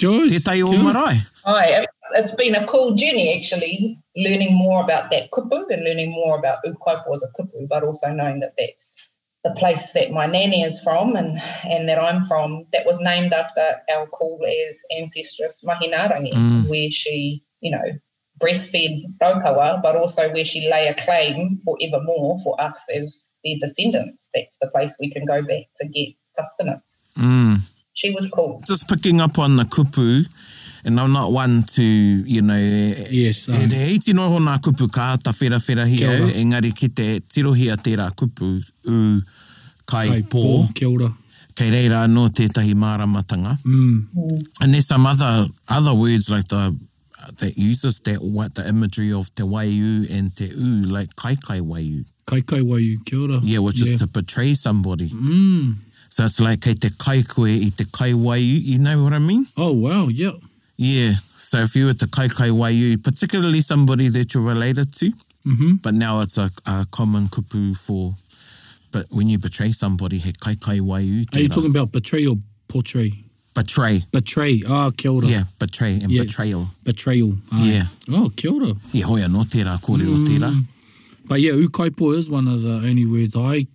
Joyce. 0.00 0.32
Tētai 0.38 0.62
o 0.64 0.70
kia 0.72 0.88
ora. 0.92 1.06
Hi, 1.44 1.66
it's, 1.82 2.10
it's 2.16 2.34
been 2.34 2.54
a 2.54 2.66
cool 2.66 2.94
journey 2.94 3.36
actually, 3.36 3.98
learning 4.16 4.54
more 4.54 4.82
about 4.82 5.10
that 5.10 5.30
kupu 5.30 5.62
and 5.70 5.84
learning 5.84 6.10
more 6.10 6.38
about 6.38 6.58
ukaipo 6.64 7.14
as 7.14 7.22
a 7.22 7.30
kupu, 7.40 7.68
but 7.68 7.82
also 7.84 8.08
knowing 8.12 8.40
that 8.40 8.54
that's 8.58 8.96
the 9.44 9.50
place 9.52 9.92
that 9.92 10.10
my 10.10 10.26
nanny 10.26 10.62
is 10.62 10.80
from 10.80 11.16
and, 11.16 11.40
and 11.64 11.88
that 11.88 11.98
I'm 11.98 12.22
from, 12.24 12.66
that 12.72 12.84
was 12.84 13.00
named 13.00 13.32
after 13.32 13.64
our 13.90 14.06
cool 14.08 14.38
as 14.44 14.80
ancestress 14.98 15.64
Mahinarangi, 15.64 16.32
Mm. 16.34 16.68
where 16.68 16.90
she, 16.90 17.42
you 17.60 17.70
know, 17.70 17.98
breastfed 18.38 19.04
Raukawa, 19.20 19.82
but 19.82 19.96
also 19.96 20.30
where 20.32 20.44
she 20.44 20.68
lay 20.70 20.88
a 20.88 20.94
claim 20.94 21.58
forevermore 21.64 22.36
for 22.44 22.60
us 22.60 22.86
as 22.94 23.34
their 23.44 23.56
descendants. 23.60 24.28
That's 24.34 24.58
the 24.58 24.68
place 24.68 24.96
we 25.00 25.10
can 25.10 25.24
go 25.24 25.42
back 25.42 25.64
to 25.80 25.86
get 25.88 26.08
sustenance. 26.26 27.02
Mm. 27.18 27.60
She 28.00 28.10
was 28.10 28.26
cool. 28.32 28.62
Just 28.66 28.88
picking 28.88 29.20
up 29.20 29.38
on 29.38 29.56
the 29.56 29.64
kupu, 29.64 30.24
And 30.82 30.98
I'm 30.98 31.12
not 31.12 31.30
one 31.30 31.62
to, 31.76 31.82
you 31.82 32.40
know, 32.40 32.56
Yes, 32.56 33.48
e, 33.48 33.52
aye. 33.52 33.66
e 33.70 33.74
hei 33.84 33.98
tino 33.98 34.28
ho 34.32 34.38
nā 34.40 34.54
kupu 34.64 34.86
ka 34.90 35.16
ta 35.22 35.30
whera 35.30 35.58
whera 35.60 35.84
hi 35.86 35.98
au, 36.08 36.28
engari 36.40 36.70
ki 36.74 36.88
te 36.88 37.08
tirohia 37.20 37.76
tērā 37.76 38.06
kupu 38.16 38.48
u 38.88 39.20
kai, 39.86 40.06
Kai 40.08 40.22
pō, 40.22 40.40
pō, 40.44 40.74
kia 40.74 40.88
ora. 40.88 41.10
kei 41.54 41.68
reira 41.74 42.06
no 42.08 42.28
tētahi 42.28 42.72
māramatanga. 42.72 43.58
Mm. 43.66 44.46
And 44.62 44.72
there's 44.72 44.86
some 44.86 45.04
other 45.04 45.46
other 45.68 45.92
words 45.92 46.30
like 46.30 46.48
the 46.48 46.74
that 47.40 47.58
uses 47.58 48.00
that 48.08 48.22
what 48.22 48.54
the 48.54 48.66
imagery 48.66 49.12
of 49.12 49.28
te 49.34 49.42
waiu 49.42 50.08
and 50.10 50.34
te 50.34 50.46
u, 50.56 50.88
like 50.88 51.14
kai 51.16 51.36
kai 51.36 51.60
waiu. 51.60 52.06
Kai 52.24 52.40
kai 52.40 52.60
waiu, 52.62 52.96
kia 53.04 53.18
ora. 53.20 53.40
Yeah, 53.42 53.58
which 53.58 53.82
is 53.82 54.00
to 54.00 54.06
betray 54.06 54.54
somebody. 54.54 55.10
Mm. 55.10 55.74
So 56.10 56.24
it's 56.24 56.40
like 56.40 56.60
kei 56.60 56.74
te 56.74 56.90
kai 56.98 57.22
koe 57.22 57.44
i 57.46 57.70
te 57.70 57.84
kai 57.92 58.08
you 58.08 58.78
know 58.78 59.04
what 59.04 59.12
I 59.12 59.18
mean? 59.20 59.46
Oh, 59.56 59.72
wow, 59.72 60.08
yeah. 60.08 60.32
Yeah. 60.76 61.14
So 61.36 61.58
if 61.58 61.76
you 61.76 61.86
were 61.86 61.94
to 61.94 62.06
kai 62.08 62.26
kai 62.26 62.48
waiu, 62.48 63.02
particularly 63.02 63.60
somebody 63.60 64.08
that 64.08 64.34
you're 64.34 64.42
related 64.42 64.92
to, 64.94 65.12
Mm-hmm. 65.46 65.76
but 65.76 65.94
now 65.94 66.20
it's 66.20 66.36
a, 66.36 66.50
a 66.66 66.86
common 66.90 67.28
kupu 67.28 67.74
for, 67.74 68.14
but 68.92 69.06
when 69.08 69.26
you 69.30 69.38
betray 69.38 69.72
somebody, 69.72 70.18
he 70.18 70.32
kai 70.32 70.54
kai 70.54 70.80
waiu. 70.80 71.24
Are 71.34 71.40
you 71.40 71.48
talking 71.48 71.70
about 71.70 71.92
betray 71.92 72.26
or 72.26 72.36
portray? 72.68 73.24
Betray. 73.54 74.02
Betray. 74.12 74.62
Ah, 74.68 74.90
kia 74.90 75.10
ora. 75.12 75.26
Yeah, 75.26 75.44
betray 75.58 75.94
and 75.94 76.10
Yeah. 76.10 76.22
betrayal. 76.22 76.68
Betrayal. 76.84 77.38
Aye. 77.52 77.64
Yeah. 77.72 77.84
Oh, 78.10 78.28
kia 78.36 78.52
ora. 78.52 78.74
Yeah, 78.92 79.06
hoia 79.06 79.28
no 79.28 79.44
tērā, 79.44 79.80
kōrero 79.80 80.16
mm. 80.18 80.26
tērā. 80.26 80.54
But 81.26 81.40
yeah, 81.40 81.52
ukaipo 81.52 82.16
is 82.16 82.28
one 82.28 82.48
of 82.48 82.62
the 82.62 82.74
only 82.74 83.06
words 83.06 83.34
I 83.36 83.66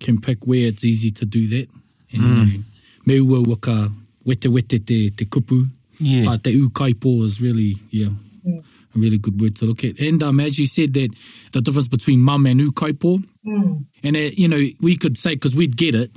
can 0.00 0.20
pick 0.20 0.46
where 0.46 0.66
it's 0.66 0.84
easy 0.84 1.10
to 1.12 1.24
do 1.24 1.46
that. 1.48 1.68
And, 2.12 2.22
mm. 2.22 2.28
you 2.28 2.58
know, 2.58 2.64
me 3.06 3.20
ua 3.20 3.42
waka 3.42 3.88
wete 4.26 4.48
wete 4.48 4.84
te, 4.84 5.10
te 5.10 5.24
kupu. 5.24 5.68
Yeah. 5.98 6.24
But 6.24 6.44
the 6.44 6.52
ukaipo 6.52 7.24
is 7.24 7.40
really, 7.40 7.76
yeah, 7.90 8.08
a 8.46 8.98
really 8.98 9.18
good 9.18 9.40
word 9.40 9.54
to 9.56 9.66
look 9.66 9.84
at. 9.84 10.00
And 10.00 10.22
um, 10.22 10.40
as 10.40 10.58
you 10.58 10.66
said 10.66 10.94
that 10.94 11.10
the 11.52 11.60
difference 11.60 11.88
between 11.88 12.20
mum 12.20 12.46
and 12.46 12.60
ukaipo, 12.60 13.22
Mm. 13.46 13.86
and 14.04 14.16
it, 14.16 14.38
you 14.38 14.48
know, 14.48 14.60
we 14.82 14.98
could 14.98 15.16
say, 15.16 15.34
because 15.34 15.56
we'd 15.56 15.74
get 15.74 15.94
it, 15.94 16.10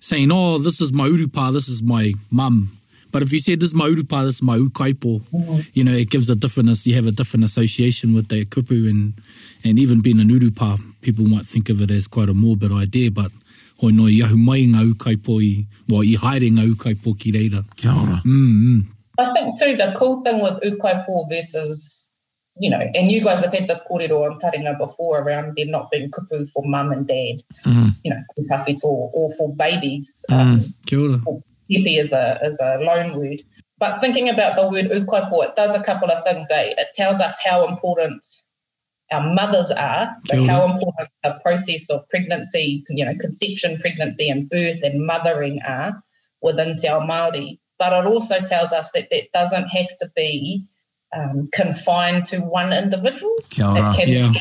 saying, 0.00 0.30
oh, 0.32 0.56
this 0.56 0.80
is 0.80 0.94
my 0.94 1.06
urupa, 1.06 1.52
this 1.52 1.68
is 1.68 1.82
my 1.82 2.14
mum. 2.30 2.70
But 3.12 3.22
if 3.22 3.34
you 3.34 3.38
said, 3.38 3.60
this 3.60 3.68
is 3.68 3.74
my 3.74 3.86
urupa, 3.86 4.24
this 4.24 4.36
is 4.36 4.42
my 4.42 4.56
ukaipo, 4.56 5.20
you 5.74 5.84
know, 5.84 5.92
it 5.92 6.08
gives 6.08 6.30
a 6.30 6.34
different, 6.34 6.86
you 6.86 6.94
have 6.94 7.06
a 7.06 7.12
different 7.12 7.44
association 7.44 8.14
with 8.14 8.28
that 8.28 8.48
kupu. 8.48 8.88
And, 8.88 9.12
and 9.62 9.78
even 9.78 10.00
being 10.00 10.20
an 10.20 10.30
urupa, 10.30 10.78
people 11.00 11.24
might 11.24 11.46
think 11.46 11.68
of 11.68 11.80
it 11.80 11.90
as 11.90 12.06
quite 12.06 12.28
a 12.28 12.34
morbid 12.34 12.72
idea, 12.72 13.10
but 13.10 13.30
hoi 13.80 13.90
no 13.90 14.06
i 14.06 14.20
ahu 14.22 14.36
mai 14.36 14.66
ngā 14.66 14.92
ukaipo 14.92 15.40
i, 15.42 15.66
well, 15.88 16.02
i 16.02 16.14
haere 16.16 16.50
ngā 16.50 16.66
ukaipo 16.74 17.18
ki 17.18 17.32
reira. 17.32 17.64
Kia 17.76 17.90
ora. 17.90 18.22
Mm, 18.24 18.62
mm. 18.62 18.86
I 19.18 19.32
think 19.32 19.58
too 19.58 19.76
the 19.76 19.92
cool 19.96 20.22
thing 20.22 20.40
with 20.40 20.60
ukaipo 20.62 21.28
versus 21.28 22.06
you 22.58 22.68
know, 22.68 22.80
and 22.94 23.10
you 23.10 23.22
guys 23.22 23.42
have 23.42 23.54
had 23.54 23.68
this 23.68 23.82
kōrero 23.90 24.30
on 24.30 24.38
Taringa 24.38 24.76
before 24.76 25.20
around 25.20 25.54
there 25.56 25.66
not 25.66 25.90
being 25.90 26.10
kupu 26.10 26.46
for 26.50 26.62
mum 26.66 26.92
and 26.92 27.06
dad, 27.06 27.42
Mm. 27.64 27.90
you 28.04 28.10
know, 28.10 28.20
kupawhito 28.36 28.84
or, 28.84 29.10
or 29.14 29.30
for 29.36 29.54
babies. 29.54 30.24
Um, 30.28 30.60
Kia 30.86 31.00
ora. 31.00 31.18
Pepe 31.70 31.96
is 31.96 32.12
a 32.12 32.38
is 32.44 32.60
a 32.60 32.78
loan 32.80 33.16
word. 33.16 33.42
But 33.78 34.00
thinking 34.00 34.28
about 34.28 34.56
the 34.56 34.68
word 34.68 34.90
ukaipo, 34.90 35.44
it 35.44 35.56
does 35.56 35.74
a 35.74 35.80
couple 35.80 36.10
of 36.10 36.22
things. 36.24 36.50
Eh? 36.50 36.74
It 36.76 36.88
tells 36.94 37.20
us 37.20 37.38
how 37.42 37.66
important 37.66 38.24
our 39.12 39.32
mothers 39.32 39.70
are, 39.72 40.14
so 40.24 40.44
how 40.46 40.64
important 40.64 41.08
the 41.24 41.38
process 41.42 41.90
of 41.90 42.08
pregnancy, 42.08 42.84
you 42.90 43.04
know, 43.04 43.14
conception, 43.18 43.76
pregnancy, 43.78 44.28
and 44.30 44.48
birth 44.48 44.80
and 44.82 45.04
mothering 45.04 45.60
are 45.66 46.02
within 46.42 46.76
Te 46.76 46.88
Ao 46.88 47.00
Māori. 47.00 47.58
But 47.78 47.92
it 47.92 48.06
also 48.06 48.40
tells 48.40 48.72
us 48.72 48.90
that 48.92 49.08
that 49.10 49.24
doesn't 49.32 49.68
have 49.68 49.88
to 50.00 50.10
be 50.14 50.64
um, 51.16 51.48
confined 51.52 52.24
to 52.26 52.38
one 52.38 52.72
individual. 52.72 53.34
It 53.50 53.96
can 53.96 54.08
Yeah. 54.08 54.30
be 54.32 54.40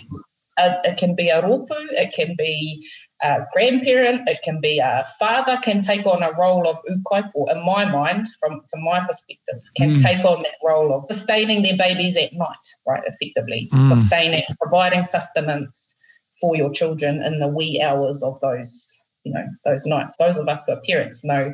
a, 0.59 0.81
it 0.83 0.97
can 0.97 1.15
be 1.15 1.29
a 1.29 1.41
ropu, 1.41 1.67
it 1.91 2.13
can 2.13 2.35
be 2.38 2.85
a 3.21 3.45
grandparent, 3.53 4.27
it 4.29 4.39
can 4.43 4.61
be 4.61 4.79
a 4.79 5.05
father 5.19 5.57
can 5.61 5.81
take 5.81 6.05
on 6.05 6.23
a 6.23 6.31
role 6.38 6.67
of 6.67 6.77
ukaipo, 6.89 7.51
in 7.51 7.65
my 7.65 7.85
mind, 7.85 8.25
from 8.39 8.61
to 8.69 8.77
my 8.77 8.99
perspective, 9.01 9.61
can 9.75 9.95
Mm. 9.95 10.03
take 10.03 10.25
on 10.25 10.43
that 10.43 10.55
role 10.63 10.93
of 10.93 11.05
sustaining 11.05 11.61
their 11.61 11.75
babies 11.77 12.15
at 12.17 12.31
night, 12.33 12.65
right, 12.88 13.03
effectively. 13.05 13.67
Mm. 13.73 13.89
Sustaining, 13.89 14.43
providing 14.59 15.03
sustenance 15.03 15.95
for 16.39 16.55
your 16.55 16.69
children 16.71 17.21
in 17.21 17.39
the 17.39 17.47
wee 17.49 17.81
hours 17.81 18.23
of 18.23 18.39
those, 18.39 18.95
you 19.23 19.33
know, 19.33 19.45
those 19.65 19.85
nights. 19.85 20.15
Those 20.17 20.38
of 20.38 20.47
us 20.47 20.65
who 20.65 20.71
are 20.73 20.81
parents 20.81 21.23
know 21.23 21.53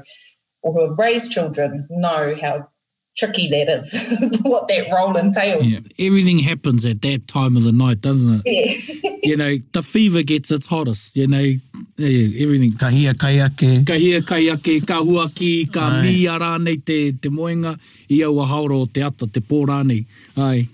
or 0.62 0.74
who 0.74 0.88
have 0.90 1.00
raised 1.00 1.32
children 1.32 1.88
know 1.90 2.36
how 2.40 2.68
tricky 3.16 3.48
that 3.50 3.70
is, 3.70 4.40
what 4.42 4.68
that 4.68 4.88
role 4.92 5.16
entails. 5.18 5.66
Yeah. 5.66 6.08
Everything 6.08 6.40
happens 6.40 6.86
at 6.86 7.02
that 7.02 7.28
time 7.28 7.56
of 7.56 7.64
the 7.64 7.72
night, 7.72 8.02
doesn't 8.02 8.42
it? 8.46 9.04
Yeah. 9.04 9.12
you 9.24 9.38
know, 9.38 9.56
the 9.72 9.82
fever 9.82 10.22
gets 10.22 10.52
its 10.52 10.68
hottest, 10.68 11.16
you 11.16 11.28
know, 11.28 11.40
yeah, 11.98 12.44
everything. 12.44 12.74
Ka 12.74 12.90
hia 12.90 13.14
kai 13.14 13.40
ake. 13.46 13.86
Ka 13.88 13.94
hia, 13.94 14.22
kai 14.22 14.52
ake, 14.52 14.86
ka 14.86 15.00
huaki, 15.02 15.72
ka 15.72 15.88
Ai. 15.96 16.02
mi 16.02 16.26
rānei 16.26 16.84
te, 16.86 17.14
te 17.14 17.30
moenga, 17.30 17.78
i 18.12 18.22
au 18.24 18.40
a 18.44 18.46
haoro 18.46 18.82
o 18.82 18.86
te 18.86 19.02
ata, 19.02 19.28
te 19.28 19.40
pō 19.40 19.66
rānei. 19.66 20.06
Ai, 20.38 20.68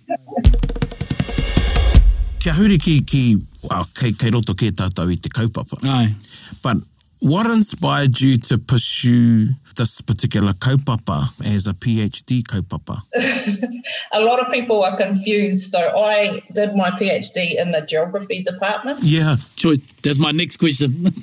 Kia 2.41 2.53
huri 2.57 2.79
ki, 2.81 3.03
ki 3.05 3.37
well, 3.69 3.85
kei, 3.93 4.13
kei 4.17 4.31
roto 4.33 4.55
ke 4.57 4.71
tātou 4.73 5.11
i 5.13 5.17
te 5.21 5.29
kaupapa. 5.29 5.77
ai. 5.85 6.15
But 6.63 6.77
what 7.21 7.45
inspired 7.45 8.19
you 8.19 8.37
to 8.49 8.57
pursue 8.57 9.49
this 9.81 9.99
particular 9.99 10.53
kaupapa 10.53 11.19
as 11.55 11.65
a 11.65 11.73
PhD 11.73 12.43
kaupapa? 12.43 13.01
a 14.11 14.21
lot 14.21 14.39
of 14.39 14.51
people 14.53 14.83
are 14.83 14.95
confused. 14.95 15.71
So 15.71 15.79
I 15.79 16.43
did 16.53 16.75
my 16.75 16.91
PhD 16.91 17.59
in 17.59 17.71
the 17.71 17.81
geography 17.81 18.43
department. 18.43 18.99
Yeah. 19.01 19.37
That's 20.03 20.19
my 20.19 20.31
next 20.31 20.57
question. 20.57 20.91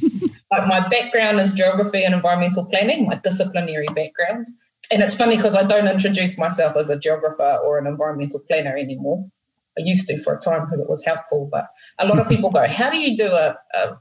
Like 0.50 0.66
my 0.66 0.88
background 0.88 1.40
is 1.40 1.52
geography 1.52 2.04
and 2.04 2.14
environmental 2.14 2.64
planning, 2.64 3.06
my 3.06 3.16
disciplinary 3.16 3.86
background. 3.94 4.46
And 4.90 5.02
it's 5.02 5.14
funny 5.14 5.36
because 5.36 5.54
I 5.54 5.62
don't 5.62 5.86
introduce 5.86 6.38
myself 6.38 6.74
as 6.74 6.88
a 6.88 6.98
geographer 6.98 7.58
or 7.62 7.76
an 7.76 7.86
environmental 7.86 8.40
planner 8.40 8.74
anymore. 8.74 9.26
I 9.78 9.82
used 9.84 10.08
to 10.08 10.16
for 10.16 10.32
a 10.32 10.40
time 10.40 10.62
because 10.64 10.80
it 10.80 10.88
was 10.88 11.04
helpful, 11.04 11.50
but 11.52 11.66
a 11.98 12.06
lot 12.06 12.18
of 12.18 12.28
people 12.32 12.50
go, 12.50 12.66
How 12.66 12.88
do 12.88 12.96
you 12.96 13.14
do 13.14 13.30
a, 13.30 13.58
a 13.74 13.98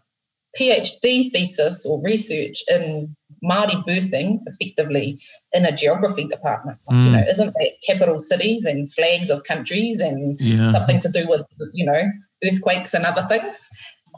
PhD 0.57 1.29
thesis 1.33 1.85
or 1.85 2.01
research 2.01 2.63
in 2.69 3.16
Māori 3.44 3.84
birthing 3.86 4.39
effectively 4.46 5.20
in 5.53 5.65
a 5.65 5.72
geography 5.75 6.25
department? 6.27 6.77
Like, 6.88 6.98
You 7.03 7.10
Mm. 7.10 7.13
know, 7.13 7.29
isn't 7.29 7.53
that 7.53 7.72
capital 7.86 8.20
cities 8.20 8.65
and 8.65 8.91
flags 8.91 9.29
of 9.29 9.44
countries 9.44 10.00
and 10.01 10.38
Yeah. 10.39 10.72
something 10.72 11.00
to 11.01 11.10
do 11.10 11.27
with, 11.27 11.41
you 11.74 11.86
know, 11.86 12.03
earthquakes 12.44 12.94
and 12.94 13.06
other 13.06 13.25
things? 13.29 13.70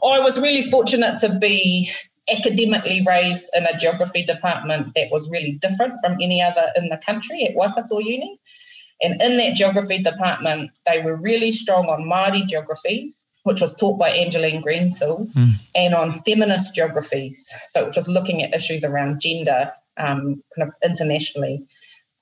I 0.02 0.18
was 0.20 0.38
really 0.40 0.62
fortunate 0.62 1.18
to 1.20 1.28
be 1.28 1.90
academically 2.30 3.02
raised 3.06 3.50
in 3.54 3.64
a 3.66 3.76
geography 3.76 4.22
department 4.22 4.94
that 4.94 5.10
was 5.10 5.28
really 5.30 5.52
different 5.60 5.94
from 6.02 6.16
any 6.20 6.40
other 6.40 6.72
in 6.76 6.88
the 6.88 6.96
country 6.98 7.44
at 7.44 7.54
Waikato 7.54 7.98
Uni. 7.98 8.38
And 9.02 9.20
in 9.20 9.36
that 9.38 9.54
geography 9.54 10.02
department, 10.02 10.70
they 10.86 11.00
were 11.02 11.16
really 11.16 11.50
strong 11.50 11.86
on 11.86 12.02
Māori 12.02 12.46
geographies, 12.46 13.26
which 13.44 13.60
was 13.60 13.74
taught 13.74 13.98
by 13.98 14.10
Angeline 14.10 14.62
Greensill, 14.62 15.28
and 15.74 15.94
on 15.94 16.12
feminist 16.12 16.74
geographies, 16.74 17.50
so 17.68 17.86
which 17.86 17.96
was 17.96 18.08
looking 18.08 18.42
at 18.42 18.54
issues 18.54 18.84
around 18.84 19.20
gender 19.20 19.72
um, 19.96 20.42
kind 20.54 20.68
of 20.68 20.74
internationally, 20.84 21.62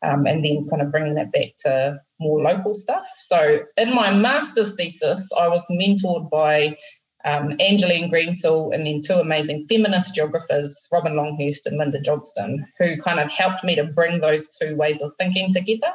um, 0.02 0.26
and 0.26 0.44
then 0.44 0.66
kind 0.68 0.82
of 0.82 0.92
bringing 0.92 1.14
that 1.14 1.32
back 1.32 1.56
to 1.64 2.00
more 2.20 2.40
local 2.40 2.72
stuff. 2.74 3.06
So 3.20 3.60
in 3.76 3.94
my 3.94 4.12
master's 4.12 4.74
thesis, 4.74 5.28
I 5.36 5.48
was 5.48 5.66
mentored 5.70 6.30
by 6.30 6.76
um, 7.24 7.56
Angeline 7.58 8.10
Greensill 8.10 8.72
and 8.72 8.86
then 8.86 9.00
two 9.04 9.14
amazing 9.14 9.66
feminist 9.68 10.14
geographers, 10.14 10.86
Robyn 10.92 11.16
Longhurst 11.16 11.66
and 11.66 11.80
Lynda 11.80 12.02
Johnston, 12.02 12.66
who 12.78 12.96
kind 12.96 13.18
of 13.18 13.28
helped 13.28 13.64
me 13.64 13.74
to 13.74 13.84
bring 13.84 14.20
those 14.20 14.48
two 14.48 14.76
ways 14.76 15.02
of 15.02 15.12
thinking 15.18 15.52
together. 15.52 15.94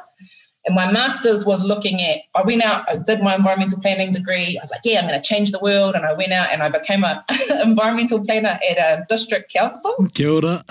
And 0.66 0.74
my 0.74 0.90
master's 0.90 1.44
was 1.44 1.62
looking 1.62 2.00
at, 2.00 2.20
I 2.34 2.42
went 2.42 2.62
out, 2.62 2.88
I 2.88 2.96
did 2.96 3.22
my 3.22 3.34
environmental 3.34 3.80
planning 3.80 4.12
degree. 4.12 4.58
I 4.58 4.62
was 4.62 4.70
like, 4.70 4.80
yeah, 4.84 5.00
I'm 5.00 5.08
going 5.08 5.20
to 5.20 5.26
change 5.26 5.50
the 5.50 5.58
world. 5.58 5.94
And 5.94 6.06
I 6.06 6.14
went 6.14 6.32
out 6.32 6.50
and 6.52 6.62
I 6.62 6.70
became 6.70 7.04
an 7.04 7.20
environmental 7.62 8.24
planner 8.24 8.58
at 8.68 8.78
a 8.78 9.04
district 9.08 9.52
council. 9.52 9.94
Kia. 10.14 10.34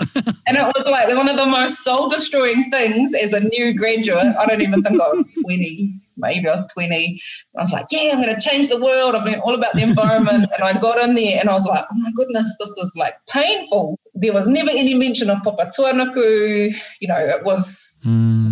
And 0.46 0.58
it 0.58 0.72
was 0.76 0.86
like 0.86 1.08
one 1.16 1.28
of 1.28 1.36
the 1.36 1.46
most 1.46 1.84
soul 1.84 2.08
destroying 2.08 2.70
things 2.70 3.14
as 3.14 3.32
a 3.32 3.40
new 3.40 3.72
graduate. 3.72 4.36
I 4.36 4.44
don't 4.46 4.60
even 4.60 4.82
think 4.82 5.00
I 5.00 5.08
was 5.08 5.26
20, 5.42 5.94
maybe 6.16 6.48
I 6.48 6.52
was 6.52 6.66
20. 6.72 7.20
I 7.56 7.60
was 7.60 7.72
like, 7.72 7.86
yeah, 7.90 8.12
I'm 8.12 8.20
going 8.20 8.34
to 8.34 8.40
change 8.40 8.68
the 8.68 8.80
world. 8.80 9.14
I've 9.14 9.24
been 9.24 9.40
all 9.40 9.54
about 9.54 9.74
the 9.74 9.82
environment. 9.82 10.50
and 10.54 10.64
I 10.64 10.78
got 10.78 10.98
in 10.98 11.14
there 11.14 11.40
and 11.40 11.48
I 11.48 11.52
was 11.52 11.66
like, 11.66 11.84
oh 11.90 11.96
my 11.96 12.10
goodness, 12.14 12.54
this 12.58 12.70
is 12.70 12.94
like 12.96 13.14
painful. 13.28 13.98
There 14.14 14.32
was 14.32 14.48
never 14.48 14.70
any 14.70 14.94
mention 14.94 15.30
of 15.30 15.42
Papa 15.42 15.70
Tuanuku. 15.76 16.74
You 17.00 17.08
know, 17.08 17.18
it 17.18 17.44
was, 17.44 17.96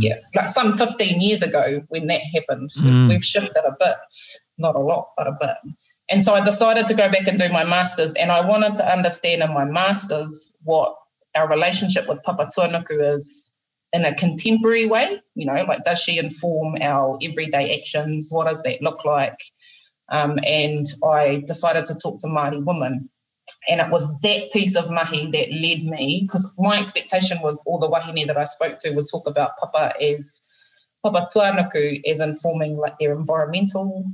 yeah, 0.00 0.16
like 0.34 0.48
some 0.48 0.72
15 0.72 1.20
years 1.20 1.42
ago 1.42 1.82
when 1.88 2.06
that 2.08 2.22
happened. 2.34 2.70
Mm. 2.78 3.08
We've 3.08 3.24
shifted 3.24 3.64
a 3.64 3.76
bit, 3.78 3.96
not 4.58 4.74
a 4.74 4.80
lot, 4.80 5.10
but 5.16 5.26
a 5.26 5.36
bit. 5.38 5.56
And 6.10 6.22
so 6.22 6.32
I 6.34 6.40
decided 6.40 6.86
to 6.86 6.94
go 6.94 7.10
back 7.10 7.26
and 7.26 7.38
do 7.38 7.48
my 7.48 7.64
master's, 7.64 8.12
and 8.14 8.32
I 8.32 8.46
wanted 8.46 8.74
to 8.74 8.92
understand 8.92 9.42
in 9.42 9.54
my 9.54 9.64
master's 9.64 10.50
what 10.64 10.94
our 11.34 11.48
relationship 11.48 12.08
with 12.08 12.22
Papa 12.22 12.48
Tuanuku 12.54 13.14
is 13.14 13.51
in 13.92 14.04
a 14.04 14.14
contemporary 14.14 14.86
way? 14.86 15.20
You 15.34 15.46
know, 15.46 15.64
like 15.64 15.84
does 15.84 16.00
she 16.00 16.18
inform 16.18 16.76
our 16.80 17.18
everyday 17.22 17.78
actions? 17.78 18.28
What 18.30 18.46
does 18.46 18.62
that 18.62 18.82
look 18.82 19.04
like? 19.04 19.38
Um, 20.10 20.38
and 20.44 20.84
I 21.04 21.42
decided 21.46 21.84
to 21.86 21.94
talk 21.94 22.18
to 22.20 22.26
Māori 22.26 22.62
women. 22.64 23.08
And 23.68 23.80
it 23.80 23.90
was 23.90 24.06
that 24.22 24.50
piece 24.52 24.74
of 24.74 24.90
mahi 24.90 25.30
that 25.30 25.52
led 25.52 25.84
me, 25.84 26.24
because 26.26 26.50
my 26.58 26.78
expectation 26.78 27.38
was 27.42 27.60
all 27.64 27.78
the 27.78 27.88
wahine 27.88 28.26
that 28.26 28.36
I 28.36 28.44
spoke 28.44 28.76
to 28.78 28.90
would 28.90 29.06
talk 29.10 29.26
about 29.26 29.56
papa 29.56 29.94
as 30.02 30.40
papa 31.02 31.26
tuanuku 31.32 32.00
as 32.06 32.20
informing 32.20 32.76
like 32.76 32.98
their 32.98 33.12
environmental 33.12 34.04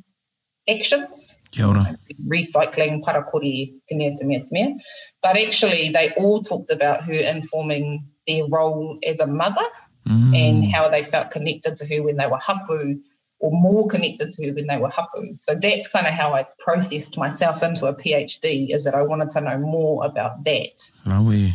actions. 0.69 1.37
Kia 1.51 1.67
ora. 1.67 1.97
recycling, 2.27 3.01
parakori, 3.03 3.73
te 3.89 3.97
mea, 3.97 4.15
te 4.15 4.25
mea, 4.25 4.41
te 4.41 4.49
mea. 4.51 4.77
But 5.23 5.37
actually, 5.37 5.89
they 5.91 6.11
all 6.17 6.43
talked 6.43 6.71
about 6.71 7.05
her 7.05 7.13
informing 7.13 8.07
their 8.29 8.45
role 8.47 8.99
as 9.05 9.19
a 9.21 9.27
mother 9.27 9.65
Mm. 10.07 10.35
and 10.35 10.73
how 10.73 10.89
they 10.89 11.03
felt 11.03 11.31
connected 11.31 11.77
to 11.77 11.85
her 11.87 12.03
when 12.03 12.17
they 12.17 12.27
were 12.27 12.39
hapu 12.39 12.97
or 13.41 13.51
more 13.53 13.87
connected 13.87 14.31
to 14.31 14.47
her 14.47 14.55
when 14.55 14.67
they 14.67 14.79
were 14.79 14.89
hapu. 14.89 15.35
So 15.37 15.55
that's 15.55 15.87
kind 15.87 16.07
of 16.07 16.15
how 16.15 16.33
I 16.35 16.47
processed 16.61 17.19
myself 17.19 17.63
into 17.63 17.85
a 17.85 17.95
PhD 17.95 18.73
is 18.75 18.85
that 18.85 18.95
I 18.95 19.03
wanted 19.03 19.31
to 19.33 19.41
know 19.43 19.59
more 19.59 20.07
about 20.07 20.45
that 20.45 20.91
Rawe. 21.05 21.51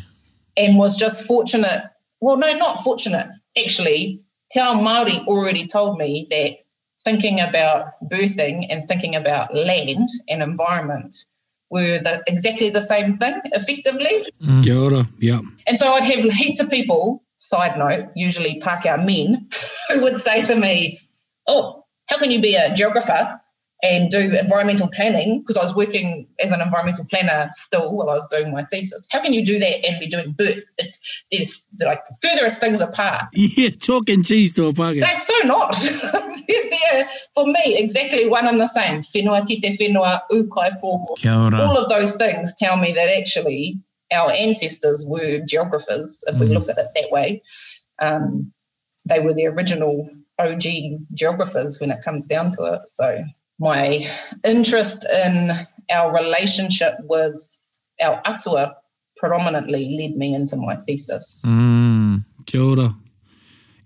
and 0.55 0.77
was 0.77 0.95
just 0.95 1.23
fortunate. 1.23 1.81
Well, 2.21 2.37
no, 2.37 2.53
not 2.55 2.83
fortunate. 2.83 3.27
Actually, 3.57 4.21
Te 4.51 4.59
Ao 4.59 4.75
Māori 4.75 5.25
already 5.25 5.65
told 5.65 5.97
me 5.97 6.27
that 6.29 6.57
thinking 7.03 7.39
about 7.39 7.87
birthing 8.07 8.67
and 8.69 8.87
thinking 8.87 9.15
about 9.15 9.55
land 9.55 10.07
and 10.29 10.43
environment 10.43 11.15
were 11.69 11.99
the, 11.99 12.23
exactly 12.27 12.69
the 12.69 12.81
same 12.81 13.17
thing, 13.17 13.39
effectively. 13.45 14.25
Mm. 14.41 14.63
Kia 14.63 14.77
ora, 14.77 15.05
yeah. 15.17 15.39
And 15.67 15.77
so 15.77 15.93
I'd 15.93 16.03
have 16.03 16.23
heaps 16.33 16.59
of 16.59 16.69
people, 16.69 17.23
side 17.37 17.77
note, 17.77 18.09
usually 18.15 18.61
Pākehā 18.61 19.03
men, 19.05 19.47
who 19.89 20.01
would 20.01 20.19
say 20.19 20.43
to 20.43 20.55
me, 20.55 20.99
Oh, 21.47 21.83
how 22.07 22.17
can 22.17 22.31
you 22.31 22.41
be 22.41 22.55
a 22.55 22.73
geographer 22.73 23.39
and 23.83 24.09
do 24.09 24.35
environmental 24.35 24.87
planning? 24.87 25.41
Because 25.41 25.57
I 25.57 25.61
was 25.61 25.75
working 25.75 26.25
as 26.39 26.51
an 26.51 26.61
environmental 26.61 27.05
planner 27.05 27.49
still 27.51 27.93
while 27.93 28.09
I 28.09 28.13
was 28.13 28.25
doing 28.27 28.51
my 28.51 28.63
thesis. 28.63 29.05
How 29.11 29.21
can 29.21 29.33
you 29.33 29.45
do 29.45 29.59
that 29.59 29.85
and 29.85 29.99
be 29.99 30.07
doing 30.07 30.31
birth? 30.31 30.63
It's 30.77 30.99
there's 31.31 31.67
like 31.83 32.05
the 32.05 32.15
furthest 32.21 32.59
things 32.59 32.81
apart. 32.81 33.25
Yeah, 33.55 33.69
chalk 33.79 34.09
and 34.09 34.25
cheese 34.25 34.53
to 34.53 34.67
a 34.67 34.71
pākehā. 34.71 35.01
They're 35.01 35.15
so 35.15 35.33
not. 35.45 35.75
They're, 36.47 37.07
for 37.35 37.45
me, 37.45 37.77
exactly 37.77 38.27
one 38.27 38.47
and 38.47 38.59
the 38.59 38.67
same. 38.67 39.01
Whenua 39.01 39.45
ki 39.45 39.59
te 39.59 39.77
whenua, 39.77 40.21
ukai 40.31 40.81
pōko. 40.81 41.17
Kia 41.17 41.33
ora. 41.33 41.57
All 41.61 41.77
of 41.77 41.89
those 41.89 42.15
things 42.15 42.53
tell 42.57 42.77
me 42.77 42.93
that 42.93 43.09
actually 43.09 43.79
our 44.11 44.31
ancestors 44.31 45.03
were 45.05 45.39
geographers, 45.45 46.23
if 46.27 46.39
we 46.39 46.47
look 46.47 46.69
at 46.69 46.77
it 46.77 46.87
that 46.95 47.11
way. 47.11 47.41
Um, 48.01 48.53
they 49.05 49.19
were 49.19 49.33
the 49.33 49.47
original 49.47 50.09
OG 50.39 50.63
geographers 51.13 51.79
when 51.79 51.91
it 51.91 52.03
comes 52.03 52.25
down 52.25 52.51
to 52.53 52.63
it. 52.63 52.89
So 52.89 53.23
my 53.59 54.09
interest 54.43 55.05
in 55.05 55.51
our 55.91 56.13
relationship 56.13 56.95
with 57.01 57.35
our 58.01 58.21
atua 58.25 58.75
predominantly 59.15 59.97
led 59.97 60.17
me 60.17 60.33
into 60.33 60.55
my 60.55 60.75
thesis. 60.75 61.43
Mm. 61.45 62.23
Kia 62.45 62.61
ora. 62.61 62.93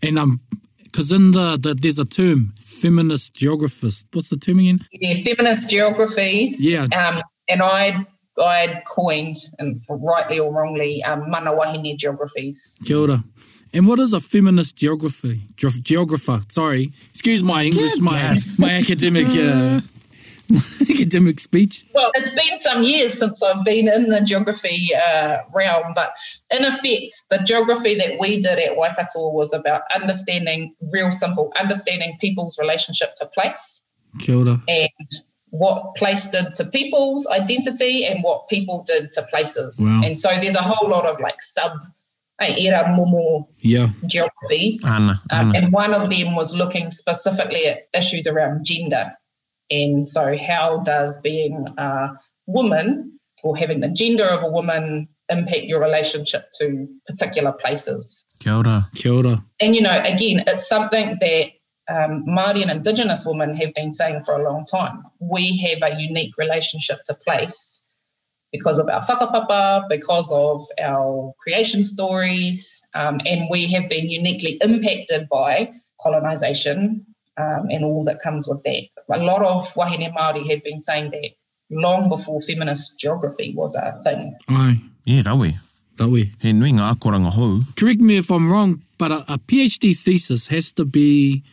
And 0.02 0.18
um, 0.18 0.42
because 0.84 1.12
in 1.12 1.32
the, 1.32 1.58
the 1.62 1.76
there's 1.76 2.00
a 2.00 2.06
term, 2.06 2.54
feminist 2.64 3.36
geographers. 3.36 4.06
What's 4.14 4.30
the 4.30 4.38
term 4.38 4.60
again? 4.60 4.80
Yeah, 4.92 5.16
feminist 5.24 5.70
geographies. 5.70 6.60
Yeah. 6.60 6.88
Um, 6.96 7.22
and 7.48 7.62
I 7.62 8.06
I 8.44 8.58
had 8.60 8.84
coined, 8.86 9.38
and 9.60 9.82
rightly 9.90 10.40
or 10.40 10.52
wrongly, 10.54 11.04
um, 11.04 11.30
mana 11.30 11.52
wahine 11.52 11.98
geographies. 11.98 12.80
Kia 12.86 12.98
ora. 12.98 13.24
And 13.74 13.88
what 13.88 14.00
is 14.00 14.14
a 14.14 14.20
feminist 14.20 14.76
geography? 14.78 15.41
Ge- 15.56 15.82
geographer, 15.82 16.41
sorry. 16.50 16.91
Excuse 17.10 17.44
my 17.44 17.63
English, 17.63 18.00
my, 18.00 18.36
my 18.58 18.72
academic 18.72 19.28
uh, 19.30 19.82
academic 20.89 21.39
speech. 21.39 21.86
Well, 21.94 22.12
it's 22.15 22.30
been 22.30 22.58
some 22.60 22.84
years 22.84 23.18
since 23.18 23.41
I've 23.41 23.63
been 23.65 23.88
in 23.88 24.10
the 24.10 24.22
geography 24.22 24.89
uh, 24.96 25.39
realm, 25.54 25.94
but 25.94 26.13
in 26.50 26.63
effect, 26.63 27.24
the 27.30 27.39
geography 27.46 27.96
that 27.96 28.20
we 28.20 28.41
did 28.41 28.60
at 28.60 28.78
Waikato 28.78 29.30
was 29.30 29.54
about 29.54 29.82
understanding, 29.94 30.74
real 30.91 31.12
simple, 31.12 31.52
understanding 31.60 32.18
people's 32.20 32.58
relationship 32.58 33.15
to 33.15 33.26
place 33.26 33.84
Kia 34.20 34.36
ora. 34.36 34.62
and 34.68 34.89
what 35.50 35.96
place 35.96 36.28
did 36.28 36.56
to 36.56 36.65
people's 36.65 37.26
identity 37.28 38.06
and 38.06 38.24
what 38.24 38.48
people 38.48 38.84
did 38.86 39.12
to 39.13 39.24
places. 39.24 39.78
Wow. 39.80 40.02
And 40.04 40.18
so 40.18 40.30
there's 40.41 40.56
a 40.56 40.62
whole 40.62 40.89
lot 40.89 41.06
of 41.06 41.20
like 41.20 41.41
sub 41.41 41.72
era 42.45 42.84
momo 42.89 43.47
Yeah. 43.62 43.88
geographies. 44.06 44.84
Ana, 44.86 45.21
Um, 45.32 45.50
ana. 45.50 45.58
and 45.58 45.71
one 45.73 45.93
of 45.93 46.10
them 46.10 46.36
was 46.36 46.54
looking 46.54 46.89
specifically 46.91 47.65
at 47.65 47.88
issues 47.93 48.28
around 48.28 48.63
gender. 48.65 49.13
And 49.69 50.08
so, 50.08 50.38
how 50.38 50.80
does 50.80 51.19
being 51.19 51.67
a 51.78 52.10
woman 52.45 53.19
or 53.43 53.58
having 53.58 53.82
the 53.82 53.89
gender 53.89 54.26
of 54.26 54.43
a 54.43 54.50
woman 54.50 55.08
impact 55.30 55.63
your 55.65 55.82
relationship 55.82 56.45
to 56.60 56.88
particular 57.08 57.52
places? 57.52 58.23
Kia 58.39 58.54
ora. 58.54 58.88
Kia 58.95 59.12
ora. 59.13 59.43
And, 59.60 59.76
you 59.76 59.82
know, 59.82 60.00
again, 60.04 60.43
it's 60.47 60.67
something 60.67 61.17
that 61.19 61.47
um, 61.89 62.26
Māori 62.28 62.62
and 62.62 62.69
Indigenous 62.71 63.26
women 63.26 63.56
have 63.56 63.73
been 63.73 63.91
saying 63.91 64.21
for 64.23 64.36
a 64.39 64.43
long 64.43 64.65
time. 64.65 65.04
We 65.19 65.58
have 65.60 65.89
a 65.89 66.00
unique 66.00 66.38
relationship 66.38 67.00
to 67.06 67.13
place 67.13 67.77
because 68.58 68.80
of 68.80 68.88
our 68.89 69.02
whakapapa, 69.02 69.88
because 69.89 70.32
of 70.32 70.65
our 70.82 71.34
creation 71.43 71.84
stories, 71.84 72.82
um, 72.93 73.20
and 73.26 73.48
we 73.52 73.67
have 73.74 73.88
been 73.89 74.10
uniquely 74.10 74.54
impacted 74.62 75.28
by 75.30 75.54
colonisation 76.04 77.06
um, 77.38 77.67
and 77.70 77.84
all 77.86 78.04
that 78.04 78.20
comes 78.20 78.48
with 78.48 78.63
that. 78.63 78.84
A 79.10 79.20
lot 79.20 79.41
of 79.43 79.74
wahine 79.76 80.12
Māori 80.17 80.48
have 80.50 80.63
been 80.63 80.80
saying 80.80 81.12
that 81.12 81.30
long 81.70 82.10
before 82.10 82.39
feminist 82.41 83.00
geography 83.00 83.54
was 83.56 83.76
a 83.76 84.00
thing. 84.04 84.36
Ai, 84.50 84.82
Yeah, 85.06 85.22
rawe. 85.22 85.52
rawe. 85.98 86.24
He 86.41 86.54
nui 86.54 86.72
ngā 86.72 86.93
akoranga 86.96 87.32
hou. 87.32 87.62
Correct 87.76 88.00
me 88.02 88.17
if 88.17 88.30
I'm 88.32 88.52
wrong, 88.52 88.82
but 88.98 89.12
a, 89.12 89.20
a 89.36 89.38
PhD 89.38 89.96
thesis 89.98 90.48
has 90.48 90.72
to 90.74 90.86
be 90.86 91.43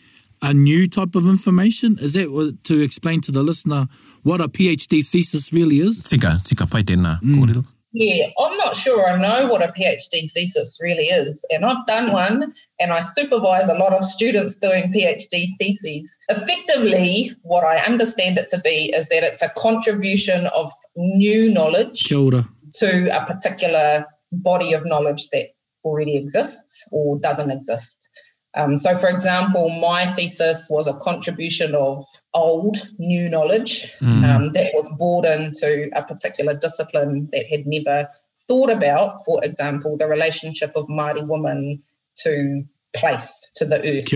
a 0.43 0.53
new 0.53 0.89
type 0.89 1.15
of 1.15 1.27
information. 1.27 1.97
Is 2.01 2.15
that 2.15 2.59
to 2.65 2.83
explain 2.83 3.21
to 3.23 3.33
the 3.33 3.43
listener 3.43 3.87
what 4.25 4.41
a 4.41 4.49
PhD 4.49 5.07
thesis 5.07 5.53
really 5.53 5.79
is? 5.79 6.03
Tika, 6.03 6.35
tika 6.45 6.67
pai 6.67 6.83
tēnā 6.83 7.21
mm. 7.21 7.39
kōrero. 7.39 7.65
Yeah, 7.97 8.27
I'm 8.41 8.57
not 8.57 8.75
sure 8.75 9.09
I 9.09 9.17
know 9.17 9.47
what 9.47 9.63
a 9.63 9.69
PhD 9.69 10.29
thesis 10.33 10.79
really 10.81 11.05
is. 11.05 11.45
And 11.51 11.65
I've 11.65 11.87
done 11.87 12.11
one 12.11 12.53
and 12.81 12.93
I 12.93 12.99
supervise 12.99 13.69
a 13.69 13.75
lot 13.75 13.93
of 13.93 14.05
students 14.05 14.57
doing 14.57 14.93
PhD 14.93 15.51
theses. 15.61 16.19
Effectively, 16.29 17.37
what 17.43 17.63
I 17.63 17.77
understand 17.77 18.37
it 18.37 18.49
to 18.49 18.59
be 18.59 18.93
is 18.93 19.09
that 19.11 19.23
it's 19.23 19.43
a 19.43 19.51
contribution 19.51 20.49
of 20.49 20.73
new 20.97 21.49
knowledge 21.49 22.03
to 22.09 23.17
a 23.17 23.25
particular 23.25 24.07
body 24.33 24.73
of 24.73 24.85
knowledge 24.85 25.29
that 25.31 25.51
already 25.85 26.17
exists 26.17 26.85
or 26.91 27.17
doesn't 27.21 27.53
exist. 27.53 28.09
Um, 28.57 28.77
so, 28.77 28.95
for 28.95 29.09
example, 29.09 29.69
my 29.69 30.07
thesis 30.07 30.69
was 30.71 30.87
a 30.87 30.95
contribution 30.95 31.75
of 31.75 32.05
old, 32.35 32.77
new 32.99 33.29
knowledge 33.29 33.91
um, 34.25 34.53
that 34.53 34.71
was 34.75 34.89
brought 34.97 35.25
into 35.27 35.91
a 35.95 36.03
particular 36.03 36.55
discipline 36.55 37.29
that 37.33 37.47
had 37.47 37.67
never 37.67 38.09
thought 38.47 38.71
about, 38.71 39.25
for 39.25 39.43
example, 39.43 39.97
the 39.97 40.07
relationship 40.07 40.73
of 40.77 40.87
Māori 40.87 41.27
woman 41.27 41.83
to 42.19 42.65
place, 42.95 43.51
to 43.57 43.65
the 43.65 43.79
earth 43.81 44.07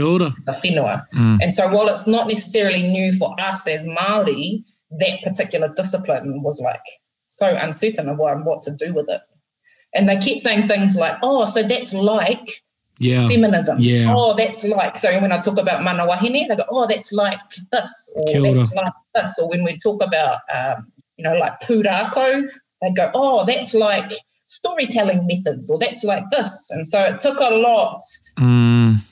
the 0.46 0.52
whenua. 0.52 1.04
And 1.42 1.52
so 1.52 1.68
while 1.68 1.88
it's 1.88 2.06
not 2.06 2.28
necessarily 2.28 2.82
new 2.82 3.12
for 3.12 3.34
us 3.40 3.66
as 3.66 3.86
Māori, 3.86 4.62
that 4.90 5.20
particular 5.22 5.72
discipline 5.74 6.42
was 6.42 6.60
like 6.60 6.80
so 7.26 7.56
uncertain 7.56 8.08
of 8.08 8.18
what, 8.18 8.44
what 8.44 8.62
to 8.62 8.70
do 8.70 8.94
with 8.94 9.08
it. 9.08 9.20
And 9.94 10.08
they 10.08 10.16
kept 10.16 10.40
saying 10.40 10.68
things 10.68 10.94
like, 10.94 11.16
oh, 11.22 11.44
so 11.44 11.62
that's 11.62 11.92
like 11.92 12.62
Yeah. 12.98 13.28
feminism. 13.28 13.78
Yeah. 13.80 14.12
Oh, 14.14 14.34
that's 14.34 14.64
like, 14.64 14.98
so 14.98 15.12
when 15.20 15.32
I 15.32 15.38
talk 15.38 15.58
about 15.58 15.82
mana 15.82 16.06
wahine, 16.06 16.48
they 16.48 16.56
go, 16.56 16.64
oh, 16.68 16.86
that's 16.86 17.12
like 17.12 17.38
this, 17.70 18.10
or 18.14 18.26
Kia 18.26 18.54
that's 18.54 18.72
like 18.72 18.92
this. 19.14 19.38
Or 19.38 19.48
when 19.48 19.64
we 19.64 19.78
talk 19.78 20.02
about, 20.02 20.40
um, 20.52 20.90
you 21.16 21.24
know, 21.24 21.34
like 21.34 21.60
pūrākau, 21.60 22.48
they 22.82 22.92
go, 22.92 23.10
oh, 23.14 23.44
that's 23.44 23.74
like 23.74 24.12
storytelling 24.46 25.26
methods, 25.26 25.70
or 25.70 25.78
that's 25.78 26.04
like 26.04 26.24
this. 26.30 26.68
And 26.70 26.86
so 26.86 27.02
it 27.02 27.20
took 27.20 27.38
a 27.38 27.54
lot 27.54 28.00
Mm, 28.38 29.04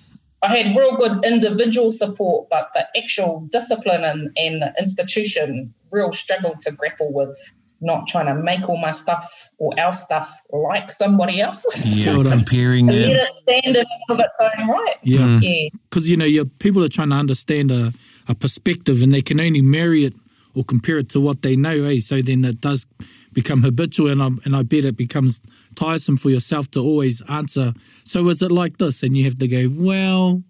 I 0.42 0.56
had 0.56 0.76
real 0.76 0.96
good 0.96 1.24
individual 1.24 1.90
support, 1.90 2.48
but 2.50 2.70
the 2.74 2.86
actual 2.96 3.48
discipline 3.52 4.04
and, 4.04 4.30
and 4.36 4.62
the 4.62 4.74
institution 4.78 5.74
real 5.90 6.12
struggled 6.12 6.60
to 6.62 6.72
grapple 6.72 7.12
with 7.12 7.36
not 7.80 8.06
trying 8.08 8.26
to 8.26 8.34
make 8.34 8.68
all 8.68 8.78
my 8.78 8.90
stuff 8.92 9.50
or 9.58 9.78
our 9.78 9.92
stuff 9.92 10.40
like 10.50 10.90
somebody 10.90 11.40
else's. 11.40 12.04
yeah, 12.06 12.14
Kia 12.14 12.24
comparing 12.24 12.88
And 12.88 12.96
it. 12.96 13.08
let 13.08 13.28
it 13.28 13.34
stand 13.34 13.76
in 13.76 13.84
of 14.08 14.18
its 14.20 14.34
own 14.40 14.68
right. 14.68 14.96
Yeah. 15.02 15.18
Mm. 15.20 15.40
Yeah. 15.42 15.68
Because, 15.88 16.10
you 16.10 16.16
know, 16.16 16.24
your 16.24 16.46
people 16.46 16.82
are 16.82 16.88
trying 16.88 17.10
to 17.10 17.16
understand 17.16 17.70
a, 17.70 17.92
a 18.28 18.34
perspective 18.34 19.02
and 19.02 19.12
they 19.12 19.22
can 19.22 19.40
only 19.40 19.60
marry 19.62 20.04
it 20.04 20.14
or 20.54 20.64
compare 20.64 20.96
it 20.98 21.10
to 21.10 21.20
what 21.20 21.42
they 21.42 21.54
know, 21.54 21.84
eh? 21.84 22.00
So 22.00 22.22
then 22.22 22.44
it 22.44 22.62
does 22.62 22.86
become 23.34 23.60
habitual, 23.60 24.10
and 24.10 24.22
I, 24.22 24.28
and 24.46 24.56
I 24.56 24.62
bet 24.62 24.86
it 24.86 24.96
becomes 24.96 25.38
tiresome 25.74 26.16
for 26.16 26.30
yourself 26.30 26.70
to 26.70 26.80
always 26.80 27.20
answer, 27.28 27.74
so 28.04 28.26
is 28.30 28.42
it 28.42 28.50
like 28.50 28.78
this? 28.78 29.02
And 29.02 29.14
you 29.14 29.24
have 29.24 29.36
to 29.38 29.46
go, 29.46 29.68
well, 29.70 30.42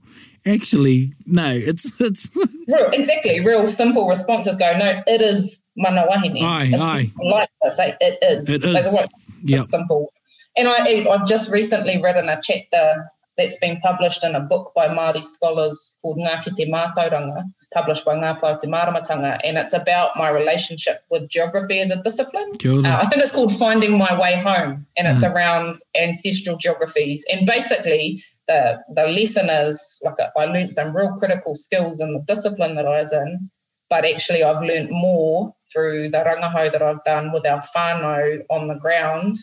actually, 0.47 1.11
no, 1.27 1.51
it's, 1.51 2.01
it's, 2.01 2.31
Real, 2.69 2.91
exactly. 2.93 3.41
Real 3.45 3.67
simple 3.67 4.09
responses 4.09 4.57
go, 4.57 4.79
no, 4.79 5.03
it 5.09 5.21
is 5.21 5.65
mana 5.77 6.07
wahine. 6.09 6.43
Aye, 6.43 6.71
it's 6.73 6.81
aye. 6.81 7.11
Like 7.23 7.49
this, 7.63 7.79
like, 7.79 7.97
it 8.01 8.19
is. 8.23 8.49
It 8.49 8.65
Like, 8.65 8.85
is. 8.85 8.93
won't- 8.93 9.11
Yep. 9.43 9.65
Simple. 9.67 10.13
And 10.57 10.69
I, 10.69 11.07
I've 11.11 11.27
just 11.27 11.51
recently 11.51 12.01
written 12.03 12.29
a 12.29 12.41
chapter 12.43 13.11
that's 13.37 13.57
been 13.59 13.79
published 13.81 14.25
in 14.25 14.35
a 14.35 14.41
book 14.41 14.73
by 14.75 14.89
Māori 14.89 15.23
scholars 15.23 15.99
called 16.01 16.17
Ngā 16.17 16.43
Ki 16.43 16.51
Te 16.57 16.73
Mātauranga, 16.73 17.45
published 17.75 18.03
by 18.07 18.17
Ngā 18.17 18.41
Pau 18.41 18.57
Te 18.57 18.67
Maramatanga, 18.67 19.39
and 19.45 19.59
it's 19.59 19.75
about 19.75 20.13
my 20.17 20.31
relationship 20.31 21.03
with 21.11 21.29
geography 21.29 21.79
as 21.81 21.91
a 21.91 21.97
discipline. 22.03 22.51
Uh, 22.65 22.97
I 23.03 23.05
think 23.07 23.23
it's 23.23 23.31
called 23.33 23.55
Finding 23.55 23.99
My 23.99 24.19
Way 24.19 24.37
Home, 24.37 24.87
and 24.97 25.07
it's 25.07 25.23
around 25.23 25.77
ancestral 26.01 26.57
geographies. 26.57 27.27
And 27.31 27.47
basically, 27.47 28.23
the 28.49 28.79
the 28.95 29.07
lesson 29.09 29.51
is 29.51 30.01
like 30.03 30.15
I 30.35 30.47
learned 30.47 30.75
some 30.75 30.97
real 30.97 31.13
critical 31.13 31.55
skills 31.57 32.01
in 32.01 32.15
the 32.15 32.21
discipline 32.21 32.75
that 32.77 32.87
I 32.87 33.01
was 33.03 33.13
in, 33.13 33.51
but 33.89 34.05
actually 34.05 34.43
I've 34.43 34.63
learned 34.63 34.91
more 34.91 35.55
through 35.73 36.09
the 36.11 36.19
rangahau 36.19 36.73
that 36.73 36.83
I've 36.83 37.03
done 37.05 37.33
with 37.33 37.47
our 37.47 37.61
whānau 37.75 38.41
on 38.51 38.69
the 38.69 38.75
ground 38.75 39.37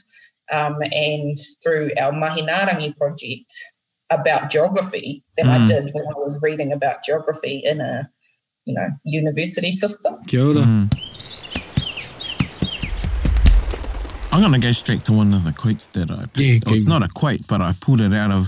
um, 0.52 0.78
and 0.92 1.38
through 1.64 1.92
our 2.00 2.12
Mahinarangi 2.12 2.96
project 2.98 3.52
about 4.10 4.50
geography 4.50 5.24
than 5.38 5.48
I 5.50 5.60
Mm. 5.60 5.68
did 5.68 5.84
when 5.94 6.06
I 6.06 6.18
was 6.18 6.38
reading 6.42 6.72
about 6.72 7.04
geography 7.04 7.62
in 7.64 7.82
a 7.82 8.10
you 8.66 8.74
know 8.74 8.90
university 9.04 9.72
system. 9.72 10.16
kia 10.28 10.42
ora. 10.46 10.64
Mm. 10.64 10.90
I'm 14.32 14.40
going 14.42 14.54
to 14.54 14.60
go 14.60 14.72
straight 14.72 15.06
to 15.06 15.14
one 15.14 15.32
of 15.34 15.44
the 15.44 15.54
quotes 15.54 15.88
that 15.88 16.10
I 16.10 16.22
picked. 16.26 16.38
Yeah, 16.38 16.60
Oh, 16.66 16.74
it's 16.74 16.88
not 16.88 17.04
a 17.04 17.08
quote, 17.08 17.46
but 17.48 17.62
I 17.62 17.74
pulled 17.80 18.02
it 18.02 18.14
out 18.14 18.32
of 18.32 18.48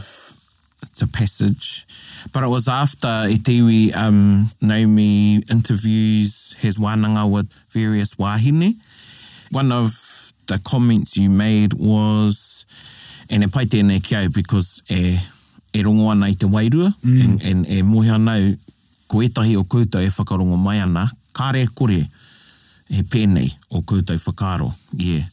a 1.02 1.08
passage. 1.08 1.86
But 2.34 2.43
it 2.43 2.50
was 2.50 2.67
after 2.67 3.26
e 3.28 3.38
te 3.38 3.60
iwi 3.62 3.95
um, 3.95 4.50
Naomi 4.62 5.43
interviews 5.50 6.56
his 6.60 6.78
wānanga 6.78 7.30
with 7.30 7.52
various 7.69 8.15
wahine. 8.17 8.76
One 9.52 9.71
of 9.71 9.93
the 10.48 10.60
comments 10.60 11.17
you 11.17 11.30
made 11.30 11.74
was, 11.74 12.65
and 13.30 13.43
e 13.43 13.48
pai 13.48 13.65
tēnei 13.65 14.04
ki 14.04 14.15
au 14.15 14.30
because 14.30 14.82
e, 14.89 15.17
e 15.74 15.84
rongo 15.84 16.12
ana 16.12 16.28
i 16.28 16.34
te 16.34 16.48
wairua, 16.48 16.93
mm. 17.04 17.24
and, 17.24 17.43
and 17.43 17.67
e 17.67 17.82
mohi 17.82 18.10
anau, 18.10 18.58
ko 19.08 19.21
etahi 19.21 19.58
o 19.58 19.63
koutou 19.63 20.04
e 20.04 20.10
whakarongo 20.10 20.58
mai 20.58 20.80
ana, 20.80 21.08
kāre 21.34 21.65
kore, 21.76 22.02
he 22.89 23.04
pēnei 23.04 23.52
o 23.71 23.82
koutou 23.82 24.17
whakaro. 24.28 24.71
Yeah. 24.98 25.26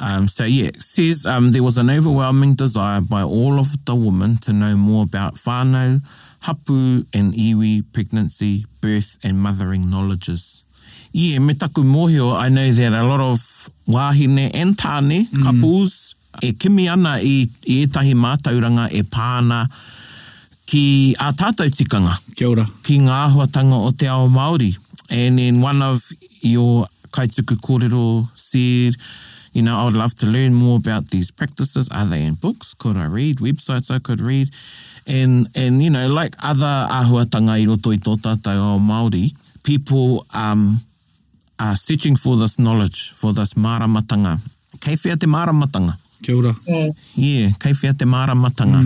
Um, 0.00 0.28
so 0.28 0.44
yeah, 0.44 0.68
it 0.68 0.80
says 0.82 1.26
um, 1.26 1.52
there 1.52 1.62
was 1.62 1.76
an 1.76 1.90
overwhelming 1.90 2.54
desire 2.54 3.00
by 3.02 3.22
all 3.22 3.58
of 3.58 3.84
the 3.84 3.94
women 3.94 4.38
to 4.38 4.52
know 4.52 4.76
more 4.76 5.04
about 5.04 5.34
whānau, 5.34 6.00
hapu 6.40 7.04
and 7.12 7.34
iwi, 7.34 7.84
pregnancy, 7.92 8.64
birth 8.80 9.18
and 9.22 9.38
mothering 9.38 9.90
knowledges. 9.90 10.64
Yeah, 11.12 11.40
me 11.40 11.54
taku 11.54 11.82
mōhio, 11.82 12.34
I 12.36 12.48
know 12.48 12.70
that 12.70 12.92
a 12.92 13.04
lot 13.04 13.20
of 13.20 13.38
wāhine 13.86 14.50
and 14.54 14.76
tāne, 14.76 15.26
couples, 15.44 16.14
e 16.42 16.52
kimi 16.52 16.88
ana 16.88 17.18
i, 17.20 17.46
i 17.66 17.84
etahi 17.84 18.14
mātauranga 18.14 18.88
e 18.94 19.02
pāna 19.02 19.66
ki 20.70 21.16
a 21.18 21.32
tātou 21.34 21.66
tikanga 21.68 22.14
Kia 22.36 22.48
ora. 22.48 22.64
ki 22.86 23.00
ngā 23.02 23.16
āhuatanga 23.26 23.80
o 23.86 23.90
te 23.90 24.06
ao 24.06 24.28
Māori. 24.28 24.70
And 25.10 25.38
then 25.38 25.60
one 25.60 25.82
of 25.82 26.00
your 26.40 26.86
kaituku 27.10 27.58
kōrero 27.58 28.28
said, 28.36 28.94
you 29.52 29.62
know, 29.62 29.76
I 29.76 29.84
would 29.84 29.96
love 29.96 30.14
to 30.16 30.26
learn 30.26 30.54
more 30.54 30.76
about 30.76 31.10
these 31.10 31.30
practices. 31.30 31.88
Are 31.90 32.04
they 32.04 32.24
in 32.24 32.34
books? 32.34 32.74
Could 32.74 32.96
I 32.96 33.06
read? 33.06 33.38
Websites 33.38 33.90
I 33.90 33.98
could 33.98 34.20
read? 34.20 34.50
And, 35.06 35.48
and 35.54 35.82
you 35.82 35.90
know, 35.90 36.06
like 36.08 36.34
other 36.42 36.86
āhuatanga 36.90 37.58
i 37.58 37.66
roto 37.66 37.90
i 37.90 37.98
tō 37.98 38.16
tātou 38.22 38.60
ao 38.60 38.78
Māori, 38.78 39.32
people 39.64 40.24
um, 40.34 40.78
are 41.58 41.76
searching 41.76 42.16
for 42.16 42.36
this 42.36 42.58
knowledge, 42.58 43.10
for 43.12 43.32
this 43.32 43.54
māramatanga. 43.54 44.38
Kei 44.80 44.96
whea 45.04 45.16
te 45.16 45.26
māramatanga? 45.26 45.96
Kia 46.22 46.36
ora. 46.36 46.54
Yeah, 47.16 47.50
kei 47.58 47.72
whea 47.82 47.92
te 47.92 48.04
māramatanga. 48.04 48.84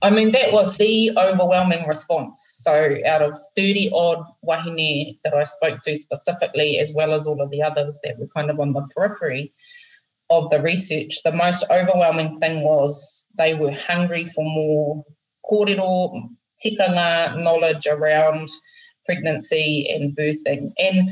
I 0.00 0.10
mean, 0.10 0.30
that 0.30 0.52
was 0.52 0.76
the 0.76 1.10
overwhelming 1.18 1.86
response. 1.88 2.40
So, 2.60 2.96
out 3.04 3.20
of 3.20 3.34
30 3.56 3.90
odd 3.92 4.24
wahine 4.42 5.18
that 5.24 5.34
I 5.34 5.42
spoke 5.42 5.80
to 5.80 5.96
specifically, 5.96 6.78
as 6.78 6.92
well 6.94 7.12
as 7.12 7.26
all 7.26 7.42
of 7.42 7.50
the 7.50 7.62
others 7.62 7.98
that 8.04 8.16
were 8.18 8.28
kind 8.28 8.48
of 8.48 8.60
on 8.60 8.72
the 8.72 8.82
periphery 8.94 9.52
of 10.30 10.50
the 10.50 10.60
research, 10.60 11.18
the 11.24 11.32
most 11.32 11.64
overwhelming 11.70 12.38
thing 12.38 12.62
was 12.62 13.26
they 13.36 13.54
were 13.54 13.72
hungry 13.72 14.26
for 14.26 14.44
more 14.44 15.04
kōrero, 15.50 16.28
tikanga 16.64 17.42
knowledge 17.42 17.86
around 17.86 18.48
pregnancy 19.06 19.88
and 19.90 20.16
birthing. 20.16 20.72
And 20.78 21.08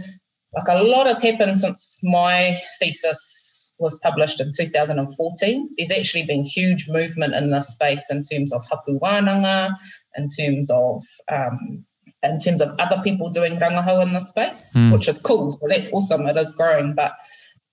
like 0.54 0.68
a 0.68 0.82
lot 0.82 1.06
has 1.06 1.22
happened 1.22 1.58
since 1.58 1.98
my 2.02 2.58
thesis 2.78 3.74
was 3.78 3.98
published 4.02 4.40
in 4.40 4.52
2014. 4.56 5.68
There's 5.76 5.90
actually 5.90 6.26
been 6.26 6.44
huge 6.44 6.88
movement 6.88 7.34
in 7.34 7.50
this 7.50 7.68
space 7.68 8.06
in 8.10 8.22
terms 8.22 8.52
of 8.52 8.64
hapu 8.70 8.98
wānanga, 8.98 9.74
in 10.16 10.28
terms 10.28 10.70
of 10.70 11.02
um, 11.30 11.84
in 12.22 12.38
terms 12.38 12.60
of 12.60 12.74
other 12.78 13.00
people 13.02 13.28
doing 13.30 13.58
rangahau 13.58 14.02
in 14.02 14.12
this 14.14 14.28
space, 14.30 14.72
which 14.92 15.08
is 15.08 15.18
cool. 15.18 15.52
So 15.52 15.68
that's 15.68 15.90
awesome. 15.92 16.26
It 16.26 16.36
is 16.36 16.52
growing, 16.52 16.94
but 16.94 17.12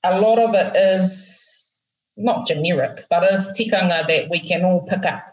a 0.04 0.20
lot 0.20 0.40
of 0.40 0.54
it 0.54 0.76
is 0.76 1.74
not 2.18 2.46
generic, 2.46 3.06
but 3.10 3.24
is 3.32 3.48
tikanga 3.58 4.08
that 4.08 4.30
we 4.30 4.40
can 4.40 4.64
all 4.64 4.82
pick 4.82 5.06
up. 5.06 5.26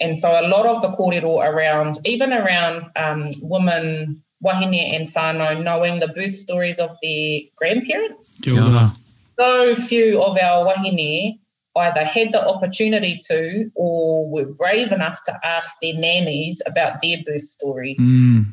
And 0.00 0.16
so 0.16 0.30
a 0.30 0.48
lot 0.48 0.66
of 0.66 0.82
the 0.82 0.88
kōrero 0.88 1.46
around, 1.46 1.98
even 2.04 2.32
around 2.32 2.84
um, 2.96 3.28
women, 3.42 4.22
wahine 4.44 4.94
and 4.94 5.06
whānau, 5.06 5.62
knowing 5.62 6.00
the 6.00 6.08
birth 6.08 6.34
stories 6.34 6.78
of 6.80 6.90
their 7.02 7.40
grandparents. 7.56 8.40
Kia. 8.42 8.90
So 9.38 9.74
few 9.74 10.22
of 10.22 10.36
our 10.38 10.64
wahine 10.64 11.38
either 11.76 12.04
had 12.04 12.32
the 12.32 12.46
opportunity 12.46 13.18
to 13.28 13.70
or 13.74 14.28
were 14.30 14.46
brave 14.46 14.92
enough 14.92 15.20
to 15.24 15.38
ask 15.44 15.74
their 15.80 15.94
nannies 15.94 16.60
about 16.66 17.00
their 17.02 17.18
birth 17.24 17.42
stories 17.42 17.98
Mm. 17.98 18.46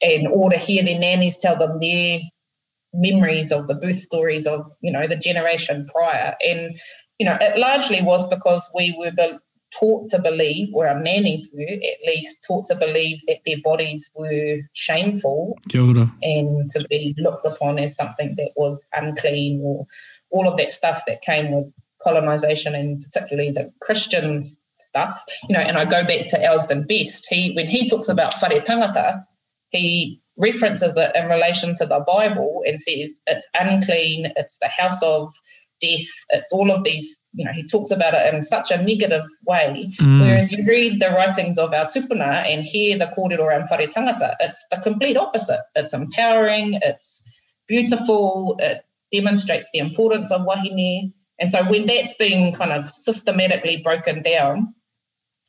and 0.00 0.28
or 0.28 0.50
to 0.50 0.56
hear 0.56 0.82
their 0.84 0.98
nannies 0.98 1.36
tell 1.36 1.56
them 1.56 1.78
their 1.80 2.20
memories 2.94 3.52
of 3.52 3.66
the 3.66 3.74
birth 3.74 3.98
stories 3.98 4.46
of 4.46 4.72
you 4.80 4.92
know 4.92 5.06
the 5.06 5.16
generation 5.16 5.86
prior 5.92 6.34
and 6.46 6.76
you 7.18 7.26
know 7.26 7.36
it 7.40 7.58
largely 7.58 8.02
was 8.02 8.26
because 8.28 8.68
we 8.74 8.94
were 8.98 9.10
be- 9.10 9.38
taught 9.78 10.08
to 10.08 10.18
believe 10.18 10.68
or 10.72 10.86
our 10.86 11.00
nannies 11.00 11.48
were 11.52 11.62
at 11.62 12.06
least 12.06 12.44
taught 12.46 12.66
to 12.66 12.74
believe 12.76 13.18
that 13.26 13.38
their 13.44 13.56
bodies 13.62 14.10
were 14.14 14.58
shameful 14.72 15.58
and 16.22 16.70
to 16.70 16.86
be 16.88 17.14
looked 17.18 17.46
upon 17.46 17.78
as 17.78 17.96
something 17.96 18.34
that 18.36 18.50
was 18.56 18.86
unclean 18.94 19.60
or 19.64 19.86
all 20.30 20.48
of 20.48 20.56
that 20.56 20.70
stuff 20.70 21.02
that 21.06 21.22
came 21.22 21.50
with 21.50 21.74
colonization 22.02 22.74
and 22.74 23.02
particularly 23.02 23.50
the 23.50 23.72
Christian 23.80 24.42
stuff. 24.74 25.24
You 25.48 25.54
know, 25.54 25.60
and 25.60 25.76
I 25.76 25.84
go 25.84 26.04
back 26.04 26.26
to 26.28 26.38
Elsdon 26.38 26.86
Best. 26.86 27.26
He 27.28 27.52
when 27.54 27.66
he 27.66 27.88
talks 27.88 28.08
about 28.08 28.34
whare 28.40 28.60
tangata, 28.60 29.24
he 29.70 30.20
references 30.36 30.96
it 30.96 31.12
in 31.14 31.28
relation 31.28 31.74
to 31.76 31.86
the 31.86 32.00
Bible 32.00 32.62
and 32.66 32.80
says 32.80 33.20
it's 33.26 33.46
unclean, 33.58 34.32
it's 34.36 34.58
the 34.58 34.68
house 34.68 35.02
of 35.02 35.28
death, 35.80 36.08
it's 36.30 36.52
all 36.52 36.70
of 36.70 36.84
these, 36.84 37.24
you 37.32 37.44
know, 37.44 37.52
he 37.52 37.64
talks 37.64 37.90
about 37.90 38.14
it 38.14 38.32
in 38.32 38.42
such 38.42 38.70
a 38.70 38.82
negative 38.82 39.24
way. 39.46 39.88
Mm. 40.00 40.20
Whereas 40.20 40.50
you 40.50 40.64
read 40.66 41.00
the 41.00 41.10
writings 41.10 41.58
of 41.58 41.72
our 41.72 41.86
tupuna 41.86 42.46
and 42.46 42.64
hear 42.64 42.98
the 42.98 43.06
kōrero 43.06 43.40
around 43.40 43.68
whare 43.70 43.86
tangata, 43.86 44.34
it's 44.40 44.64
the 44.70 44.78
complete 44.78 45.16
opposite. 45.16 45.60
It's 45.74 45.92
empowering, 45.92 46.78
it's 46.82 47.22
beautiful, 47.68 48.56
it 48.58 48.84
demonstrates 49.12 49.68
the 49.72 49.78
importance 49.78 50.30
of 50.30 50.42
wahine. 50.42 51.12
And 51.38 51.50
so 51.50 51.64
when 51.64 51.86
that's 51.86 52.14
been 52.14 52.52
kind 52.52 52.72
of 52.72 52.86
systematically 52.86 53.78
broken 53.78 54.22
down, 54.22 54.74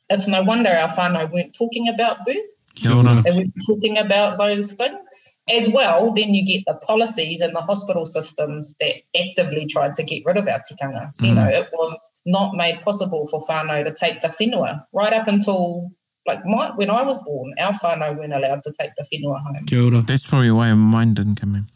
it's 0.08 0.28
no 0.28 0.42
wonder 0.42 0.70
our 0.70 0.88
whānau 0.88 1.30
weren't 1.32 1.54
talking 1.54 1.88
about 1.88 2.24
birth. 2.24 2.66
Kia 2.76 2.92
ora. 2.92 3.22
They 3.22 3.32
weren't 3.32 3.54
talking 3.66 3.98
about 3.98 4.38
those 4.38 4.72
things. 4.72 5.40
As 5.48 5.68
well, 5.68 6.12
then 6.12 6.34
you 6.34 6.44
get 6.44 6.64
the 6.66 6.74
policies 6.74 7.40
and 7.40 7.54
the 7.54 7.60
hospital 7.60 8.04
systems 8.04 8.74
that 8.80 8.94
actively 9.16 9.66
tried 9.66 9.94
to 9.94 10.02
get 10.02 10.24
rid 10.24 10.36
of 10.36 10.46
our 10.48 10.60
tikanga. 10.60 11.14
So, 11.14 11.26
you 11.26 11.32
mm. 11.32 11.36
know, 11.36 11.46
it 11.46 11.68
was 11.72 12.12
not 12.24 12.54
made 12.54 12.80
possible 12.80 13.26
for 13.26 13.40
whānau 13.46 13.84
to 13.84 13.92
take 13.92 14.22
the 14.22 14.28
whenua 14.28 14.84
right 14.92 15.12
up 15.12 15.26
until, 15.26 15.90
like, 16.26 16.44
my, 16.44 16.72
when 16.74 16.90
I 16.90 17.02
was 17.02 17.18
born, 17.20 17.54
our 17.58 17.72
whānau 17.72 18.16
weren't 18.16 18.32
allowed 18.32 18.60
to 18.62 18.72
take 18.78 18.90
the 18.96 19.04
whenua 19.12 19.40
home. 19.40 19.66
Kia 19.66 19.82
ora. 19.82 20.02
That's 20.02 20.28
probably 20.28 20.50
why 20.50 20.72
mine 20.74 21.14
didn't 21.14 21.36
come 21.36 21.54
in. 21.54 21.66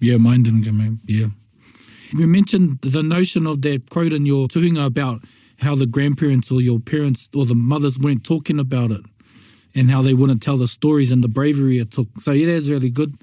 Yeah, 0.00 0.16
mine 0.16 0.42
didn't 0.42 0.64
come 0.64 0.80
in. 0.80 1.00
Yeah. 1.06 1.28
You 2.12 2.28
mentioned 2.28 2.80
the 2.82 3.02
notion 3.02 3.46
of 3.46 3.62
that 3.62 3.90
quote 3.90 4.12
in 4.12 4.26
your 4.26 4.46
tuhinga 4.46 4.86
about 4.86 5.22
how 5.60 5.74
the 5.74 5.86
grandparents 5.86 6.50
or 6.50 6.60
your 6.60 6.80
parents 6.80 7.28
or 7.34 7.46
the 7.46 7.54
mothers 7.54 7.98
weren't 7.98 8.24
talking 8.24 8.58
about 8.58 8.90
it 8.90 9.04
and 9.74 9.90
how 9.90 10.02
they 10.02 10.14
wouldn't 10.14 10.42
tell 10.42 10.56
the 10.56 10.66
stories 10.66 11.12
and 11.12 11.22
the 11.22 11.28
bravery 11.28 11.78
it 11.78 11.90
took. 11.90 12.08
So 12.18 12.32
yeah, 12.32 12.52
that's 12.52 12.68
really 12.68 12.90
good. 12.90 13.14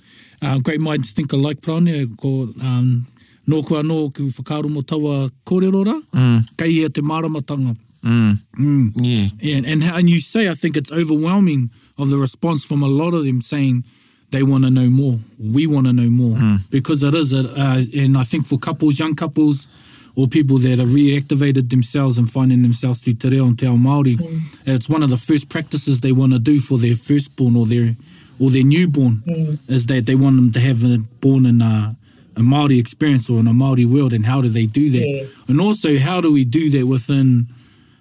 uh, 0.44 0.60
great 0.60 0.82
minds 0.82 1.12
think 1.12 1.32
alike 1.34 1.62
praone, 1.62 2.18
ko 2.18 2.50
um, 2.62 3.08
nō 3.48 3.66
kua 3.66 3.82
nō 3.82 4.14
ku 4.14 4.24
whakaaro 4.28 4.70
mo 4.70 4.82
taua 4.82 5.30
kōrerora, 5.46 6.02
mm. 6.12 6.58
kei 6.58 6.82
ia 6.82 6.90
te 6.90 7.02
maramatanga. 7.02 7.76
Mm. 8.04 8.38
Mm. 8.60 8.92
Yeah. 8.96 9.58
And, 9.58 9.66
and, 9.66 9.84
and 9.84 10.10
you 10.10 10.20
say, 10.20 10.50
I 10.50 10.54
think 10.54 10.76
it's 10.76 10.92
overwhelming 10.92 11.70
of 11.98 12.10
the 12.10 12.18
response 12.18 12.66
from 12.66 12.84
a 12.84 12.88
lot 12.88 13.14
of 13.14 13.24
them 13.24 13.40
saying 13.40 13.86
they 14.32 14.44
want 14.44 14.66
to 14.66 14.70
know 14.70 14.90
more. 14.90 15.20
We 15.40 15.68
want 15.68 15.88
to 15.88 15.94
know 15.94 16.10
more. 16.10 16.38
Because 16.70 17.04
it 17.04 17.14
is, 17.14 17.32
a, 17.32 17.50
uh, 17.50 17.84
and 17.96 18.18
I 18.18 18.24
think 18.24 18.46
for 18.46 18.58
couples, 18.58 19.00
young 19.00 19.16
couples, 19.16 19.68
or 20.16 20.28
people 20.28 20.58
that 20.60 20.80
have 20.80 20.90
reactivated 20.90 21.70
themselves 21.70 22.18
and 22.18 22.30
finding 22.30 22.62
themselves 22.62 23.02
through 23.02 23.14
te 23.14 23.30
reo 23.30 23.48
and 23.48 23.58
te 23.58 23.66
ao 23.66 23.76
Māori, 23.76 24.20
and 24.66 24.76
it's 24.76 24.90
one 24.90 25.04
of 25.04 25.10
the 25.10 25.18
first 25.18 25.50
practices 25.50 26.02
they 26.02 26.12
want 26.12 26.34
to 26.34 26.40
do 26.40 26.60
for 26.60 26.78
their 26.78 26.96
firstborn 26.96 27.56
or 27.56 27.66
their 27.66 27.96
or 28.40 28.50
their 28.50 28.64
newborn, 28.64 29.24
is 29.68 29.86
that 29.88 30.06
they 30.06 30.16
want 30.16 30.36
them 30.36 30.52
to 30.52 30.60
have 30.60 30.84
a 30.84 30.98
born 31.22 31.46
in 31.46 31.62
a, 31.62 31.96
a 32.36 32.42
Māori 32.42 32.80
experience 32.80 33.30
or 33.30 33.40
in 33.40 33.48
a 33.48 33.52
Māori 33.52 33.86
world, 33.86 34.14
and 34.14 34.26
how 34.26 34.42
do 34.42 34.50
they 34.50 34.66
do 34.66 34.90
that? 34.90 35.08
Yeah. 35.08 35.26
And 35.48 35.62
also, 35.62 35.98
how 35.98 36.20
do 36.22 36.34
we 36.34 36.44
do 36.44 36.70
that 36.72 36.88
within 36.88 37.48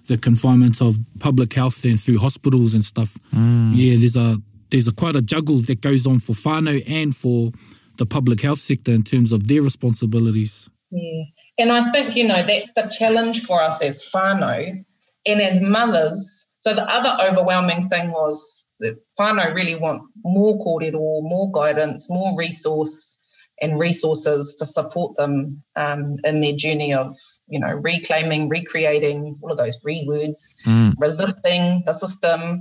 the 0.07 0.17
confinements 0.17 0.81
of 0.81 0.97
public 1.21 1.53
health 1.53 1.85
and 1.85 2.01
through 2.01 2.19
hospitals 2.19 2.75
and 2.75 2.85
stuff? 2.85 3.17
Yeah, 3.33 3.97
there's 3.97 4.17
a 4.17 4.37
there's 4.71 4.89
a 4.89 4.93
quite 4.93 5.17
a 5.17 5.23
juggle 5.23 5.59
that 5.59 5.81
goes 5.81 6.07
on 6.07 6.19
for 6.19 6.33
whānau 6.33 6.83
and 6.89 7.15
for 7.15 7.53
the 7.99 8.07
public 8.07 8.41
health 8.41 8.59
sector 8.59 8.93
in 8.93 9.03
terms 9.03 9.33
of 9.33 9.47
their 9.49 9.63
responsibilities. 9.63 10.69
Yeah. 10.91 11.25
And 11.59 11.71
I 11.71 11.91
think, 11.91 12.17
you 12.17 12.27
know, 12.27 12.43
that's 12.43 12.73
the 12.73 12.83
challenge 12.83 13.45
for 13.45 13.63
us 13.63 13.83
as 13.83 14.03
whānau 14.15 14.85
and 15.27 15.41
as 15.41 15.61
mothers. 15.61 16.47
So 16.59 16.75
the 16.75 16.89
other 16.89 17.17
overwhelming 17.23 17.89
thing 17.89 18.13
was 18.13 18.67
that 18.81 18.97
whānau 19.19 19.55
really 19.55 19.75
want 19.75 20.03
more 20.25 20.59
kōrero, 20.59 21.23
more 21.23 21.51
guidance, 21.53 22.09
more 22.09 22.37
resource 22.37 23.17
and 23.61 23.79
resources 23.79 24.57
to 24.59 24.67
support 24.67 25.17
them 25.17 25.63
um, 25.77 26.17
in 26.25 26.41
their 26.41 26.55
journey 26.55 26.93
of, 26.93 27.15
you 27.47 27.61
know, 27.61 27.73
reclaiming, 27.73 28.49
recreating, 28.49 29.39
all 29.41 29.53
of 29.53 29.59
those 29.59 29.79
re 29.85 30.05
words, 30.07 30.55
resisting 30.99 31.83
the 31.87 31.93
system, 31.93 32.61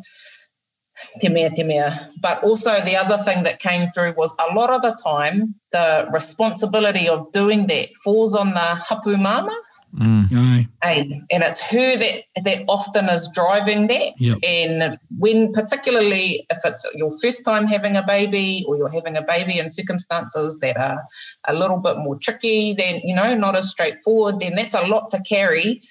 te 1.19 1.29
mea, 1.29 1.49
te 1.49 1.63
mea. 1.63 1.91
But 2.21 2.43
also 2.43 2.81
the 2.83 2.95
other 2.95 3.17
thing 3.23 3.43
that 3.43 3.59
came 3.59 3.87
through 3.87 4.13
was 4.17 4.35
a 4.39 4.53
lot 4.53 4.69
of 4.69 4.81
the 4.81 4.97
time, 5.03 5.55
the 5.71 6.09
responsibility 6.13 7.07
of 7.07 7.31
doing 7.31 7.67
that 7.67 7.93
falls 8.03 8.35
on 8.35 8.53
the 8.53 8.75
hapu 8.75 9.17
mama. 9.17 9.57
Mm. 9.97 10.27
Aye. 10.33 10.67
Hey, 10.83 11.21
and 11.29 11.43
it's 11.43 11.59
her 11.59 11.97
that 11.97 12.23
that 12.43 12.63
often 12.69 13.09
is 13.09 13.29
driving 13.33 13.87
that. 13.87 14.13
Yep. 14.19 14.37
And 14.41 14.97
when 15.17 15.51
particularly 15.51 16.45
if 16.49 16.59
it's 16.63 16.89
your 16.95 17.11
first 17.21 17.43
time 17.43 17.67
having 17.67 17.97
a 17.97 18.03
baby 18.03 18.63
or 18.67 18.77
you're 18.77 18.89
having 18.89 19.17
a 19.17 19.21
baby 19.21 19.59
in 19.59 19.67
circumstances 19.67 20.59
that 20.59 20.77
are 20.77 21.03
a 21.47 21.53
little 21.53 21.77
bit 21.77 21.97
more 21.97 22.15
tricky, 22.15 22.73
then 22.73 23.01
you 23.03 23.13
know, 23.13 23.35
not 23.35 23.55
as 23.55 23.69
straightforward, 23.69 24.39
then 24.39 24.55
that's 24.55 24.73
a 24.73 24.81
lot 24.81 25.09
to 25.09 25.21
carry, 25.21 25.81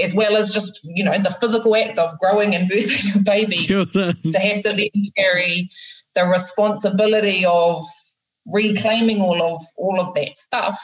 as 0.00 0.14
well 0.14 0.36
as 0.36 0.52
just, 0.52 0.80
you 0.84 1.04
know, 1.04 1.16
the 1.18 1.30
physical 1.40 1.74
act 1.76 1.98
of 1.98 2.18
growing 2.18 2.54
and 2.54 2.70
birthing 2.70 3.16
a 3.16 3.18
baby 3.18 3.56
to 4.32 4.38
have 4.38 4.62
to 4.62 4.72
then 4.72 5.10
carry 5.16 5.70
the 6.14 6.24
responsibility 6.24 7.44
of 7.44 7.84
reclaiming 8.46 9.20
all 9.20 9.42
of 9.42 9.60
all 9.76 10.00
of 10.00 10.14
that 10.14 10.36
stuff 10.36 10.80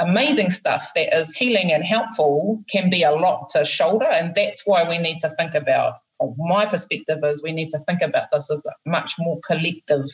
amazing 0.00 0.50
stuff 0.50 0.90
that 0.96 1.14
is 1.14 1.32
healing 1.34 1.72
and 1.72 1.84
helpful 1.84 2.64
can 2.70 2.90
be 2.90 3.02
a 3.02 3.12
lot 3.12 3.48
to 3.50 3.64
shoulder. 3.64 4.06
And 4.06 4.34
that's 4.34 4.62
why 4.64 4.88
we 4.88 4.98
need 4.98 5.18
to 5.18 5.28
think 5.38 5.54
about 5.54 5.94
from 6.16 6.34
my 6.38 6.66
perspective 6.66 7.18
is 7.22 7.42
we 7.42 7.52
need 7.52 7.68
to 7.70 7.78
think 7.80 8.02
about 8.02 8.24
this 8.32 8.50
as 8.50 8.66
a 8.66 8.88
much 8.88 9.14
more 9.18 9.38
collective 9.46 10.04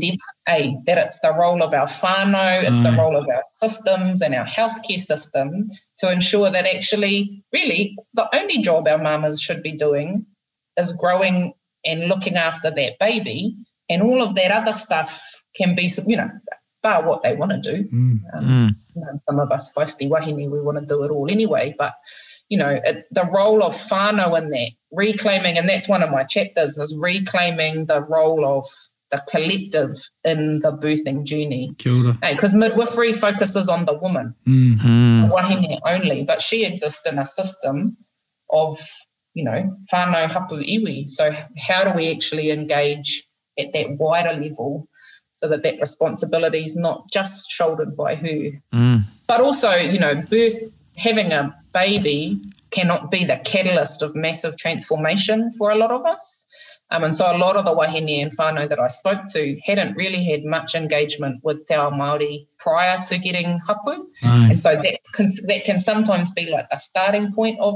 Kia 0.00 0.24
ora. 0.48 0.58
endeavour, 0.58 0.78
eh? 0.78 0.82
that 0.86 1.06
it's 1.06 1.18
the 1.20 1.32
role 1.32 1.62
of 1.62 1.74
our 1.74 1.86
whānau, 1.86 2.62
it's 2.62 2.80
the 2.80 2.92
role 2.92 3.16
of 3.16 3.28
our 3.28 3.42
systems 3.52 4.22
and 4.22 4.34
our 4.34 4.46
healthcare 4.46 4.98
system 4.98 5.68
to 5.98 6.10
ensure 6.10 6.50
that 6.50 6.66
actually, 6.66 7.44
really, 7.52 7.96
the 8.14 8.28
only 8.34 8.58
job 8.62 8.88
our 8.88 8.98
mamas 8.98 9.40
should 9.40 9.62
be 9.62 9.72
doing 9.72 10.26
is 10.76 10.92
growing 10.92 11.52
and 11.84 12.08
looking 12.08 12.36
after 12.36 12.70
that 12.70 12.98
baby, 12.98 13.56
and 13.88 14.02
all 14.02 14.22
of 14.22 14.34
that 14.34 14.50
other 14.50 14.72
stuff 14.72 15.42
can 15.56 15.74
be, 15.74 15.90
you 16.06 16.16
know, 16.16 16.30
bar 16.82 17.02
what 17.06 17.22
they 17.22 17.34
want 17.34 17.52
to 17.52 17.58
do. 17.58 17.88
Um, 18.36 18.76
you 18.94 19.02
know, 19.02 19.20
some 19.28 19.40
of 19.40 19.50
us, 19.50 19.70
feisty 19.70 20.08
wahine, 20.08 20.50
we 20.50 20.60
want 20.60 20.78
to 20.78 20.86
do 20.86 21.02
it 21.04 21.10
all 21.10 21.30
anyway, 21.30 21.74
but 21.78 21.94
you 22.48 22.58
know, 22.58 22.80
it, 22.84 23.06
the 23.10 23.24
role 23.24 23.62
of 23.62 23.74
whānau 23.74 24.38
in 24.38 24.50
that, 24.50 24.70
reclaiming, 24.92 25.58
and 25.58 25.68
that's 25.68 25.88
one 25.88 26.02
of 26.02 26.10
my 26.10 26.24
chapters, 26.24 26.78
is 26.78 26.94
reclaiming 26.96 27.86
the 27.86 28.02
role 28.02 28.44
of 28.44 28.66
the 29.14 29.22
collective 29.30 29.92
in 30.24 30.60
the 30.60 30.72
birthing 30.72 31.24
journey. 31.24 31.64
Kia 31.78 31.92
ora. 31.92 32.18
Because 32.32 32.54
midwifery 32.54 33.12
focuses 33.12 33.68
on 33.68 33.84
the 33.84 33.94
woman, 33.94 34.34
Mm. 34.46 35.30
wahine 35.30 35.78
only, 35.94 36.24
but 36.24 36.40
she 36.42 36.64
exists 36.64 37.06
in 37.10 37.18
a 37.18 37.26
system 37.26 37.96
of, 38.50 38.70
you 39.34 39.44
know, 39.44 39.60
whānau 39.92 40.26
hapu 40.30 40.56
iwi. 40.56 41.08
So 41.08 41.24
how 41.68 41.84
do 41.84 41.90
we 41.98 42.10
actually 42.10 42.50
engage 42.50 43.24
at 43.58 43.72
that 43.72 43.96
wider 43.98 44.32
level 44.32 44.88
so 45.32 45.48
that 45.48 45.62
that 45.62 45.80
responsibility 45.80 46.62
is 46.64 46.76
not 46.76 47.10
just 47.12 47.50
shouldered 47.50 47.96
by 47.96 48.14
her, 48.16 48.40
but 49.26 49.40
also, 49.40 49.70
you 49.74 49.98
know, 49.98 50.14
birth, 50.14 50.80
having 50.96 51.32
a 51.32 51.54
baby 51.72 52.36
cannot 52.70 53.10
be 53.10 53.24
the 53.24 53.36
catalyst 53.44 54.02
of 54.02 54.14
massive 54.14 54.56
transformation 54.56 55.50
for 55.58 55.70
a 55.70 55.76
lot 55.76 55.92
of 55.92 56.04
us. 56.04 56.43
Um, 56.94 57.02
and 57.02 57.16
so 57.16 57.26
a 57.26 57.36
lot 57.36 57.56
of 57.56 57.64
the 57.64 57.72
wahine 57.72 58.22
and 58.22 58.30
whānau 58.36 58.68
that 58.68 58.78
I 58.78 58.86
spoke 58.86 59.22
to 59.30 59.58
hadn't 59.64 59.96
really 59.96 60.24
had 60.24 60.44
much 60.44 60.76
engagement 60.76 61.40
with 61.42 61.66
Te 61.66 61.74
Ao 61.74 61.90
Māori 61.90 62.46
prior 62.58 63.02
to 63.08 63.18
getting 63.18 63.58
hapu. 63.66 64.06
And 64.22 64.60
so 64.60 64.76
that 64.76 65.00
can, 65.12 65.26
that 65.48 65.64
can 65.64 65.80
sometimes 65.80 66.30
be 66.30 66.48
like 66.48 66.66
a 66.70 66.78
starting 66.78 67.32
point 67.32 67.58
of, 67.58 67.74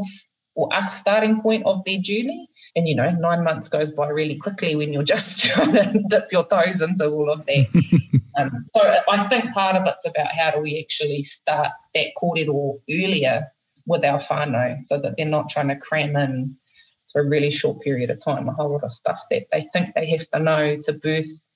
or 0.54 0.68
a 0.72 0.88
starting 0.88 1.40
point 1.40 1.66
of 1.66 1.82
their 1.84 1.98
journey. 1.98 2.48
And, 2.76 2.86
you 2.86 2.94
know, 2.94 3.10
nine 3.10 3.42
months 3.42 3.68
goes 3.68 3.90
by 3.90 4.06
really 4.06 4.36
quickly 4.36 4.76
when 4.76 4.92
you're 4.92 5.02
just 5.16 5.40
trying 5.40 5.72
to 5.72 6.00
dip 6.08 6.30
your 6.30 6.46
toes 6.46 6.80
into 6.80 7.08
all 7.08 7.28
of 7.28 7.44
that. 7.46 8.20
um, 8.38 8.66
so 8.68 8.80
I 9.08 9.24
think 9.24 9.52
part 9.52 9.74
of 9.74 9.82
it's 9.88 10.06
about 10.06 10.28
how 10.28 10.52
do 10.52 10.60
we 10.60 10.80
actually 10.80 11.22
start 11.22 11.72
that 11.92 12.06
kōrero 12.22 12.80
earlier 12.88 13.48
with 13.84 14.04
our 14.04 14.18
whānau 14.18 14.84
so 14.84 15.00
that 15.00 15.14
they're 15.16 15.26
not 15.26 15.48
trying 15.48 15.68
to 15.68 15.76
cram 15.76 16.14
in 16.14 16.56
to 17.08 17.20
a 17.20 17.24
really 17.24 17.50
short 17.50 17.80
period 17.80 18.10
of 18.10 18.22
time 18.22 18.48
a 18.48 18.52
whole 18.52 18.70
lot 18.70 18.84
of 18.84 18.90
stuff 18.90 19.20
that 19.30 19.46
they 19.52 19.66
think 19.72 19.94
they 19.94 20.06
have 20.10 20.28
to 20.30 20.38
know 20.38 20.76
to 20.82 20.92
birth 20.92 21.48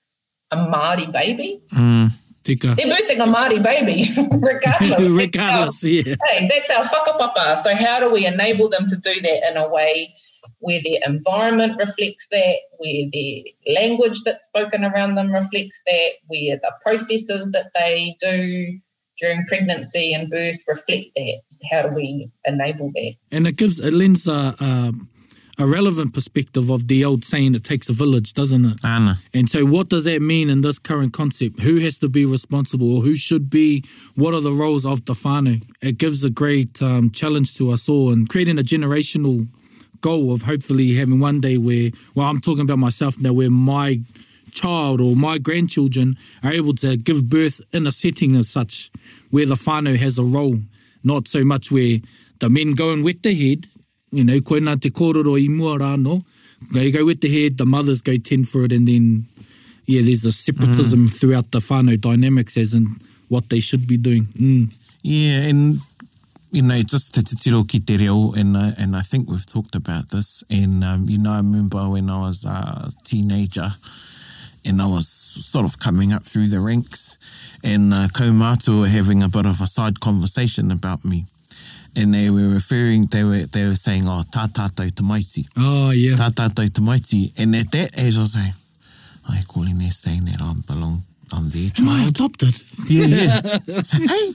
a 0.50 0.56
Māori 0.56 1.10
baby. 1.10 1.62
Mm, 1.72 2.12
tika. 2.42 2.74
They're 2.76 2.86
birthing 2.86 3.22
a 3.22 3.26
Māori 3.26 3.62
baby, 3.62 4.10
regardless. 4.32 5.08
Regardless, 5.08 5.84
yeah. 5.84 6.14
Hey, 6.28 6.48
that's 6.48 6.70
our 6.70 6.84
whakapapa. 6.84 7.58
So 7.58 7.74
how 7.74 8.00
do 8.00 8.10
we 8.10 8.26
enable 8.26 8.68
them 8.68 8.86
to 8.86 8.96
do 8.96 9.20
that 9.20 9.50
in 9.50 9.56
a 9.56 9.68
way 9.68 10.14
where 10.58 10.80
their 10.84 10.98
environment 11.06 11.76
reflects 11.78 12.28
that, 12.30 12.56
where 12.78 13.08
the 13.12 13.54
language 13.74 14.22
that's 14.22 14.44
spoken 14.44 14.84
around 14.84 15.14
them 15.14 15.32
reflects 15.32 15.82
that, 15.86 16.10
where 16.26 16.58
the 16.62 16.72
processes 16.82 17.50
that 17.52 17.70
they 17.74 18.16
do 18.20 18.78
during 19.18 19.44
pregnancy 19.46 20.12
and 20.12 20.30
birth 20.30 20.62
reflect 20.68 21.06
that? 21.16 21.40
How 21.70 21.82
do 21.82 21.94
we 21.94 22.30
enable 22.44 22.90
that? 22.94 23.14
And 23.30 23.46
it 23.46 23.56
gives, 23.56 23.80
it 23.80 23.92
lends 23.92 24.26
a, 24.26 24.54
a, 24.58 24.92
a 25.58 25.66
relevant 25.66 26.14
perspective 26.14 26.70
of 26.70 26.88
the 26.88 27.04
old 27.04 27.24
saying, 27.24 27.54
it 27.54 27.64
takes 27.64 27.88
a 27.88 27.92
village, 27.92 28.32
doesn't 28.32 28.64
it? 28.64 28.84
Ana. 28.84 29.16
And 29.34 29.48
so, 29.48 29.64
what 29.64 29.88
does 29.88 30.04
that 30.04 30.22
mean 30.22 30.48
in 30.48 30.62
this 30.62 30.78
current 30.78 31.12
concept? 31.12 31.60
Who 31.60 31.78
has 31.80 31.98
to 31.98 32.08
be 32.08 32.24
responsible, 32.24 32.96
or 32.96 33.02
who 33.02 33.14
should 33.16 33.50
be? 33.50 33.84
What 34.14 34.34
are 34.34 34.40
the 34.40 34.52
roles 34.52 34.86
of 34.86 35.04
the 35.04 35.12
whānau? 35.12 35.62
It 35.80 35.98
gives 35.98 36.24
a 36.24 36.30
great 36.30 36.82
um, 36.82 37.10
challenge 37.10 37.54
to 37.56 37.70
us 37.70 37.88
all 37.88 38.12
and 38.12 38.28
creating 38.28 38.58
a 38.58 38.62
generational 38.62 39.46
goal 40.00 40.32
of 40.32 40.42
hopefully 40.42 40.94
having 40.94 41.20
one 41.20 41.40
day 41.40 41.58
where, 41.58 41.90
well, 42.14 42.26
I'm 42.26 42.40
talking 42.40 42.62
about 42.62 42.78
myself 42.78 43.20
now, 43.20 43.32
where 43.32 43.50
my 43.50 44.00
child 44.52 45.00
or 45.00 45.16
my 45.16 45.38
grandchildren 45.38 46.16
are 46.42 46.52
able 46.52 46.74
to 46.74 46.96
give 46.96 47.28
birth 47.28 47.60
in 47.72 47.86
a 47.86 47.92
setting 47.92 48.36
as 48.36 48.48
such, 48.48 48.90
where 49.30 49.46
the 49.46 49.54
whānau 49.54 49.96
has 49.96 50.18
a 50.18 50.24
role, 50.24 50.58
not 51.04 51.28
so 51.28 51.44
much 51.44 51.70
where 51.70 51.98
the 52.40 52.50
men 52.50 52.74
go 52.74 52.92
and 52.92 53.04
wet 53.04 53.22
the 53.22 53.34
head, 53.34 53.66
you 54.12 54.24
know, 54.24 54.38
koina 54.40 54.80
te 54.80 54.90
kōrero 54.90 55.38
i 55.40 55.48
mua 55.48 55.78
rāno, 55.78 56.22
they 56.72 56.90
go 56.90 57.06
wet 57.06 57.20
the 57.20 57.28
head, 57.28 57.58
the 57.58 57.66
mothers 57.66 58.02
go 58.02 58.16
tend 58.18 58.48
for 58.48 58.64
it, 58.64 58.72
and 58.72 58.86
then, 58.86 59.24
yeah, 59.86 60.02
there's 60.02 60.24
a 60.24 60.32
separatism 60.32 61.06
throughout 61.06 61.50
the 61.50 61.58
whānau 61.58 62.00
dynamics 62.00 62.56
as 62.56 62.74
in 62.74 62.86
what 63.28 63.48
they 63.48 63.58
should 63.58 63.86
be 63.86 63.96
doing. 63.96 64.26
Mm. 64.38 64.74
Yeah, 65.02 65.48
and 65.48 65.80
you 66.52 66.62
know, 66.62 66.80
just 66.82 67.14
te 67.14 67.22
te 67.22 67.34
tiro 67.34 67.64
ki 67.64 67.80
te 67.80 67.96
reo, 67.96 68.32
and 68.34 68.56
uh, 68.56 68.72
and 68.78 68.94
I 68.94 69.00
think 69.00 69.28
we've 69.28 69.46
talked 69.46 69.74
about 69.74 70.10
this. 70.10 70.44
And 70.50 70.84
um, 70.84 71.06
you 71.08 71.18
know, 71.18 71.32
I 71.32 71.38
remember 71.38 71.88
when 71.88 72.10
I 72.10 72.20
was 72.20 72.44
a 72.44 72.92
teenager, 73.04 73.70
and 74.64 74.82
I 74.82 74.86
was 74.86 75.08
sort 75.08 75.64
of 75.64 75.80
coming 75.80 76.12
up 76.12 76.24
through 76.24 76.48
the 76.48 76.60
ranks, 76.60 77.18
and 77.64 77.94
uh, 77.94 78.08
kaumātua 78.08 78.80
were 78.80 78.88
having 78.88 79.22
a 79.22 79.28
bit 79.28 79.46
of 79.46 79.62
a 79.62 79.66
side 79.66 80.00
conversation 80.00 80.70
about 80.70 81.04
me, 81.04 81.24
and 81.96 82.14
they 82.14 82.30
were 82.30 82.48
referring, 82.48 83.06
they 83.06 83.24
were 83.24 83.46
they 83.46 83.64
were 83.66 83.76
saying, 83.76 84.08
"Oh, 84.08 84.22
tā 84.30 84.48
tātou 84.48 84.90
te 84.94 85.02
maiti, 85.02 85.46
Oh, 85.56 85.90
yeah. 85.90 86.16
tā 86.16 86.30
tātou 86.32 86.68
te 86.72 86.80
maiti," 86.80 87.32
and 87.36 87.54
at 87.56 87.70
that 87.72 87.90
age, 87.98 88.16
I 88.16 88.20
was 88.20 88.34
like, 88.36 88.54
"I 89.28 89.42
calling 89.46 89.78
they're 89.78 89.90
saying 89.92 90.24
that 90.26 90.40
I 90.40 90.52
belong." 90.66 91.02
I'm 91.34 91.48
their 91.48 91.70
Am 91.78 91.88
I 91.88 91.98
child. 92.04 92.10
adopted? 92.10 92.54
Yeah, 92.90 93.06
yeah. 93.06 93.40
so, 93.88 93.96
hey, 93.96 94.34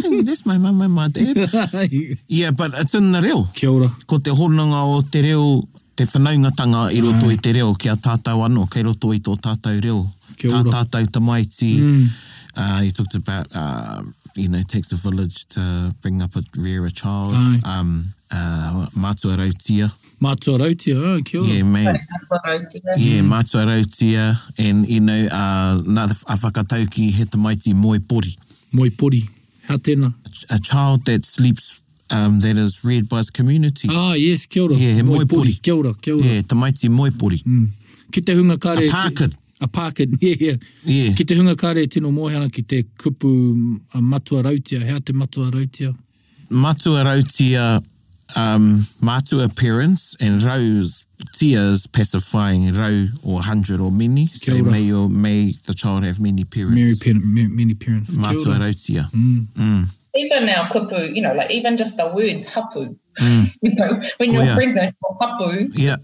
hey, 0.00 0.22
that's 0.22 0.46
my 0.46 0.56
mum 0.56 0.80
and 0.80 0.94
my 0.94 1.08
dad. 1.08 1.36
Yeah, 2.26 2.52
but 2.52 2.72
it's 2.74 2.94
in 2.94 3.12
the 3.12 3.20
reo. 3.20 3.44
Kia 3.52 3.68
ora. 3.70 3.88
Ko 4.06 4.16
te 4.16 4.30
honanga 4.30 4.80
o 4.88 5.02
te 5.02 5.20
reo, 5.20 5.68
te 5.94 6.06
whanaungatanga 6.06 6.88
i 6.90 7.00
roto 7.04 7.28
i 7.28 7.36
te 7.36 7.52
reo, 7.52 7.74
kia 7.74 7.96
tātou 7.96 8.40
anō, 8.48 8.64
kei 8.72 8.82
roto 8.82 9.12
i 9.12 9.20
tō 9.20 9.36
tātou 9.44 9.76
reo. 9.84 10.06
Kia 10.38 10.48
Tā 10.50 10.62
ora. 10.64 10.70
tātou 10.86 11.06
tamaiti. 11.12 11.74
Mm. 11.80 12.08
Uh, 12.56 12.80
you 12.84 12.90
talked 12.92 13.14
about, 13.14 13.46
uh, 13.54 14.00
you 14.34 14.48
know, 14.48 14.58
it 14.58 14.68
takes 14.68 14.92
a 14.92 14.96
village 14.96 15.46
to 15.50 15.92
bring 16.02 16.22
up 16.22 16.36
a 16.36 16.42
rear 16.56 16.84
a 16.86 16.90
child. 16.90 17.32
Aye. 17.34 17.60
Um, 17.64 18.14
uh, 18.30 18.86
mātua 18.96 19.36
rautia. 19.36 19.90
Mātua 20.20 20.58
rautia, 20.58 20.96
oh, 20.96 21.20
kia 21.22 21.40
ora. 21.40 21.48
Yeah, 21.48 21.62
mate. 21.62 22.00
Yeah, 22.96 23.22
Mm. 23.22 23.28
mātua 23.28 23.66
rautia. 23.66 24.38
And, 24.58 24.88
you 24.88 25.00
know, 25.00 25.26
uh, 25.26 25.78
nā 25.82 26.04
a 26.26 26.36
whakatauki 26.36 27.10
he 27.10 27.24
tamaiti 27.24 27.74
moe 27.74 27.98
pori. 27.98 28.36
Moi 28.72 28.88
pori. 28.90 29.28
How 29.68 29.76
tēnā? 29.76 30.14
A 30.50 30.58
child 30.58 31.04
that 31.06 31.24
sleeps, 31.26 31.80
um, 32.10 32.40
that 32.40 32.56
is 32.56 32.82
reared 32.84 33.08
by 33.08 33.18
his 33.18 33.30
community. 33.30 33.88
Ah, 33.90 34.14
yes, 34.14 34.46
kia 34.46 34.62
ora. 34.62 34.74
Yeah, 34.76 34.94
he 34.94 35.02
moi 35.02 35.24
pori. 35.24 35.60
Kia 35.62 35.74
ora, 35.74 35.92
kia 35.94 36.14
ora. 36.14 36.24
Yeah, 36.24 36.42
tamaiti 36.42 36.88
moe 36.88 37.10
pori. 37.10 37.42
Mm. 37.44 37.68
Ki 38.10 38.20
te 38.20 38.32
hunga 38.34 38.58
kare... 38.60 38.86
A 38.86 38.88
pākit. 38.90 39.34
A 39.62 39.68
pākit, 39.68 40.16
yeah, 40.20 40.34
yeah. 40.40 40.56
Yeah. 40.84 41.14
Ki 41.14 41.24
te 41.24 41.36
hunga 41.38 41.54
kare 41.56 41.86
tino 41.86 42.10
mōhana 42.10 42.50
ki 42.52 42.62
te 42.62 42.82
kupu 42.98 43.30
a 43.94 44.02
matua 44.02 44.42
rautia. 44.42 44.82
Hea 44.82 44.98
te 45.00 45.12
matua 45.12 45.50
rautia? 45.54 45.94
Matua 46.50 47.04
rautia, 47.04 47.80
um, 48.34 48.80
mātua 49.00 49.46
parents, 49.54 50.16
and 50.20 50.42
rau's 50.42 51.06
tia 51.36 51.60
is 51.70 51.86
pacifying 51.86 52.74
rau 52.74 53.06
or 53.22 53.40
hundred 53.40 53.80
or 53.80 53.92
many. 53.92 54.26
So 54.26 54.52
may, 54.64 54.82
your, 54.82 55.08
may 55.08 55.52
the 55.66 55.74
child 55.74 56.02
have 56.02 56.18
many 56.18 56.42
parents. 56.44 56.74
Mary 56.74 56.94
parent, 57.00 57.24
ma- 57.24 57.54
many 57.56 57.74
parents. 57.74 58.16
Matua 58.16 58.58
rautia. 58.58 59.06
Mm. 59.12 59.46
Mm. 59.56 59.86
Even 60.14 60.46
now 60.46 60.66
kupu, 60.68 61.14
you 61.14 61.22
know, 61.22 61.32
like 61.32 61.50
even 61.50 61.76
just 61.76 61.96
the 61.96 62.06
words 62.08 62.44
hapu, 62.46 62.96
Mm. 63.18 63.54
you 63.62 63.74
know, 63.74 64.00
when 64.16 64.30
Oh, 64.30 64.32
you're 64.32 64.44
yeah. 64.44 64.54
pregnant, 64.54 64.96
you're 65.02 65.16
hapu. 65.20 65.68
Yeah. 65.74 65.96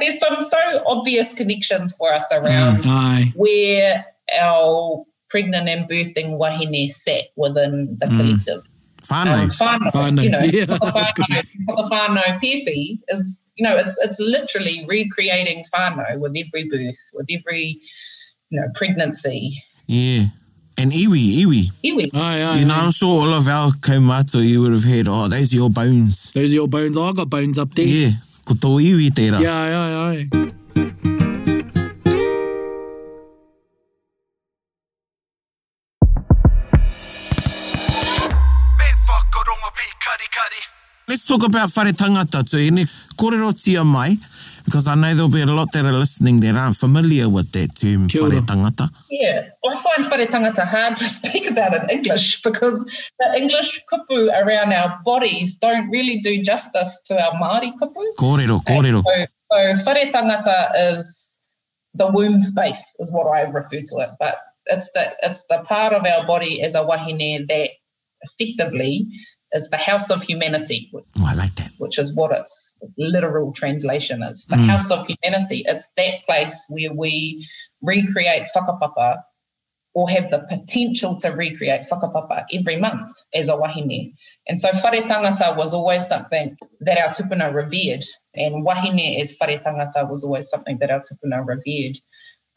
There's 0.00 0.18
some 0.18 0.40
so 0.42 0.82
obvious 0.86 1.32
connections 1.32 1.92
for 1.94 2.12
us 2.12 2.26
around 2.32 2.84
Ai, 2.86 3.32
where 3.36 4.04
our 4.40 5.04
pregnant 5.28 5.68
and 5.68 5.88
birthing 5.88 6.38
wahine 6.38 6.88
sat 6.90 7.26
within 7.36 7.96
the 8.00 8.06
Mm. 8.06 8.16
collective. 8.16 8.62
Whānau. 9.04 9.42
Um, 9.44 9.50
whānau, 9.50 9.92
Whānau, 9.92 10.22
you 10.24 10.30
know, 10.30 10.40
yeah. 10.58 10.64
whānau, 10.66 11.42
whānau 11.90 12.40
pepe 12.40 13.00
is, 13.08 13.44
you 13.56 13.64
know, 13.64 13.76
it's 13.76 13.96
it's 14.00 14.18
literally 14.20 14.84
recreating 14.88 15.64
whānau 15.74 16.18
with 16.18 16.34
every 16.36 16.64
birth, 16.68 16.98
with 17.14 17.26
every, 17.30 17.80
you 18.50 18.60
know, 18.60 18.66
pregnancy. 18.74 19.62
Yeah. 19.86 20.24
And 20.78 20.92
iwi, 20.92 21.44
iwi. 21.44 21.70
Iwi. 21.84 22.10
ai, 22.14 22.42
ai. 22.42 22.58
You 22.60 22.64
know, 22.64 22.74
ai. 22.74 22.84
I'm 22.84 22.90
sure 22.90 23.20
all 23.22 23.34
of 23.34 23.48
our 23.48 23.70
kaumata 23.72 24.46
you 24.46 24.62
would 24.62 24.72
have 24.72 24.84
heard, 24.84 25.08
oh, 25.08 25.28
those 25.28 25.52
are 25.52 25.56
your 25.56 25.70
bones. 25.70 26.32
Those 26.32 26.52
are 26.52 26.54
your 26.54 26.68
bones. 26.68 26.96
Oh, 26.96 27.04
I 27.04 27.12
got 27.12 27.28
bones 27.28 27.58
up 27.58 27.74
there. 27.74 27.86
Yeah. 27.86 28.10
Ko 28.46 28.54
tō 28.54 28.80
iwi 28.80 29.10
tērā. 29.10 29.40
Yeah, 29.42 30.50
kari 40.00 40.26
kari. 40.32 40.62
Let's 41.08 41.26
talk 41.26 41.42
about 41.44 41.70
whare 41.76 41.92
tangata 41.92 42.42
tū. 42.42 42.58
Ene, 42.58 42.86
kōrero 43.16 43.52
tia 43.52 43.84
mai, 43.84 44.16
because 44.70 44.86
I 44.86 44.94
know 44.94 45.12
there'll 45.12 45.28
be 45.28 45.42
a 45.42 45.46
lot 45.46 45.72
that 45.72 45.84
are 45.84 45.92
listening 45.92 46.38
that 46.40 46.56
aren't 46.56 46.76
familiar 46.76 47.28
with 47.28 47.50
that 47.52 47.74
term, 47.74 48.06
Kia 48.06 48.22
whare 48.22 48.40
tangata. 48.40 48.88
Yeah, 49.10 49.48
I 49.66 49.82
find 49.82 50.08
whare 50.08 50.26
tangata 50.28 50.64
hard 50.64 50.96
to 50.98 51.04
speak 51.18 51.50
about 51.50 51.74
in 51.74 51.90
English 51.90 52.40
because 52.42 52.84
the 53.18 53.34
English 53.36 53.82
kupu 53.92 54.30
around 54.40 54.72
our 54.72 55.00
bodies 55.04 55.56
don't 55.56 55.90
really 55.90 56.20
do 56.20 56.40
justice 56.40 57.00
to 57.06 57.20
our 57.20 57.32
Māori 57.32 57.72
kupu. 57.80 58.00
Kōrero, 58.16 58.62
kōrero. 58.62 59.02
So, 59.02 59.26
so 59.50 59.92
whare 59.92 60.12
tangata 60.12 60.70
is 60.92 61.40
the 61.92 62.06
womb 62.06 62.40
space, 62.40 62.80
is 63.00 63.10
what 63.10 63.26
I 63.26 63.42
refer 63.42 63.82
to 63.90 63.96
it. 63.98 64.10
But 64.20 64.36
it's 64.66 64.88
the 64.92 65.10
it's 65.24 65.44
the 65.48 65.64
part 65.64 65.92
of 65.92 66.06
our 66.06 66.24
body 66.24 66.62
as 66.62 66.76
a 66.76 66.84
wahine 66.84 67.48
that 67.48 67.70
effectively 68.22 69.08
is 69.52 69.68
the 69.70 69.76
house 69.76 70.10
of 70.10 70.22
humanity, 70.22 70.90
Oh, 70.94 71.02
I 71.26 71.34
like 71.34 71.54
that. 71.56 71.70
which 71.78 71.98
is 71.98 72.14
what 72.14 72.30
its 72.32 72.78
literal 72.98 73.52
translation 73.52 74.22
is. 74.22 74.46
The 74.48 74.56
Mm. 74.56 74.66
house 74.66 74.90
of 74.90 75.06
humanity. 75.06 75.64
It's 75.66 75.88
that 75.96 76.22
place 76.24 76.64
where 76.68 76.92
we 76.92 77.46
recreate 77.82 78.46
whakapapa 78.54 79.22
or 79.92 80.08
have 80.08 80.30
the 80.30 80.38
potential 80.48 81.16
to 81.16 81.30
recreate 81.30 81.82
whakapapa 81.90 82.44
every 82.54 82.76
month 82.76 83.10
as 83.34 83.48
a 83.48 83.56
wahine. 83.56 84.12
And 84.46 84.60
so 84.60 84.70
whare 84.72 85.02
tangata 85.02 85.56
was 85.56 85.74
always 85.74 86.06
something 86.06 86.56
that 86.80 86.96
our 86.98 87.08
tupuna 87.10 87.52
revered. 87.52 88.04
And 88.34 88.64
wahine 88.64 89.20
as 89.20 89.34
whare 89.40 89.58
tangata 89.58 90.08
was 90.08 90.22
always 90.22 90.48
something 90.48 90.78
that 90.78 90.90
our 90.92 91.00
tupuna 91.00 91.44
revered. 91.44 91.96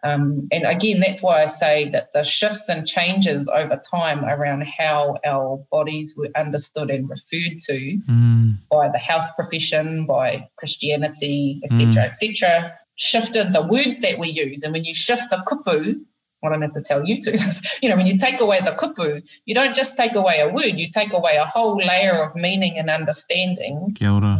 Um, 0.03 0.47
and 0.51 0.65
again, 0.65 0.99
that's 0.99 1.21
why 1.21 1.43
I 1.43 1.45
say 1.45 1.89
that 1.89 2.11
the 2.13 2.23
shifts 2.23 2.67
and 2.67 2.85
changes 2.85 3.47
over 3.47 3.79
time 3.89 4.25
around 4.25 4.65
how 4.65 5.17
our 5.25 5.65
bodies 5.71 6.13
were 6.17 6.29
understood 6.35 6.89
and 6.91 7.09
referred 7.09 7.59
to 7.69 7.97
Mm. 8.09 8.57
by 8.69 8.89
the 8.89 8.97
health 8.97 9.29
profession, 9.35 10.05
by 10.05 10.47
Christianity, 10.57 11.61
etc., 11.63 12.03
etc., 12.03 12.77
shifted 12.95 13.53
the 13.53 13.61
words 13.61 13.99
that 13.99 14.19
we 14.19 14.29
use. 14.29 14.63
And 14.63 14.73
when 14.73 14.83
you 14.83 14.93
shift 14.93 15.29
the 15.31 15.37
kupu, 15.37 16.01
I 16.43 16.49
don't 16.49 16.61
have 16.61 16.73
to 16.73 16.81
tell 16.81 17.05
you 17.07 17.21
to 17.21 17.31
this, 17.31 17.61
you 17.81 17.87
know, 17.89 17.95
when 17.95 18.05
you 18.05 18.17
take 18.17 18.41
away 18.41 18.59
the 18.59 18.71
kupu, 18.71 19.21
you 19.45 19.55
don't 19.55 19.73
just 19.73 19.95
take 19.95 20.15
away 20.15 20.41
a 20.41 20.49
word, 20.49 20.77
you 20.77 20.89
take 20.89 21.13
away 21.13 21.37
a 21.37 21.45
whole 21.45 21.77
layer 21.77 22.21
of 22.21 22.35
meaning 22.35 22.77
and 22.77 22.89
understanding 22.89 23.93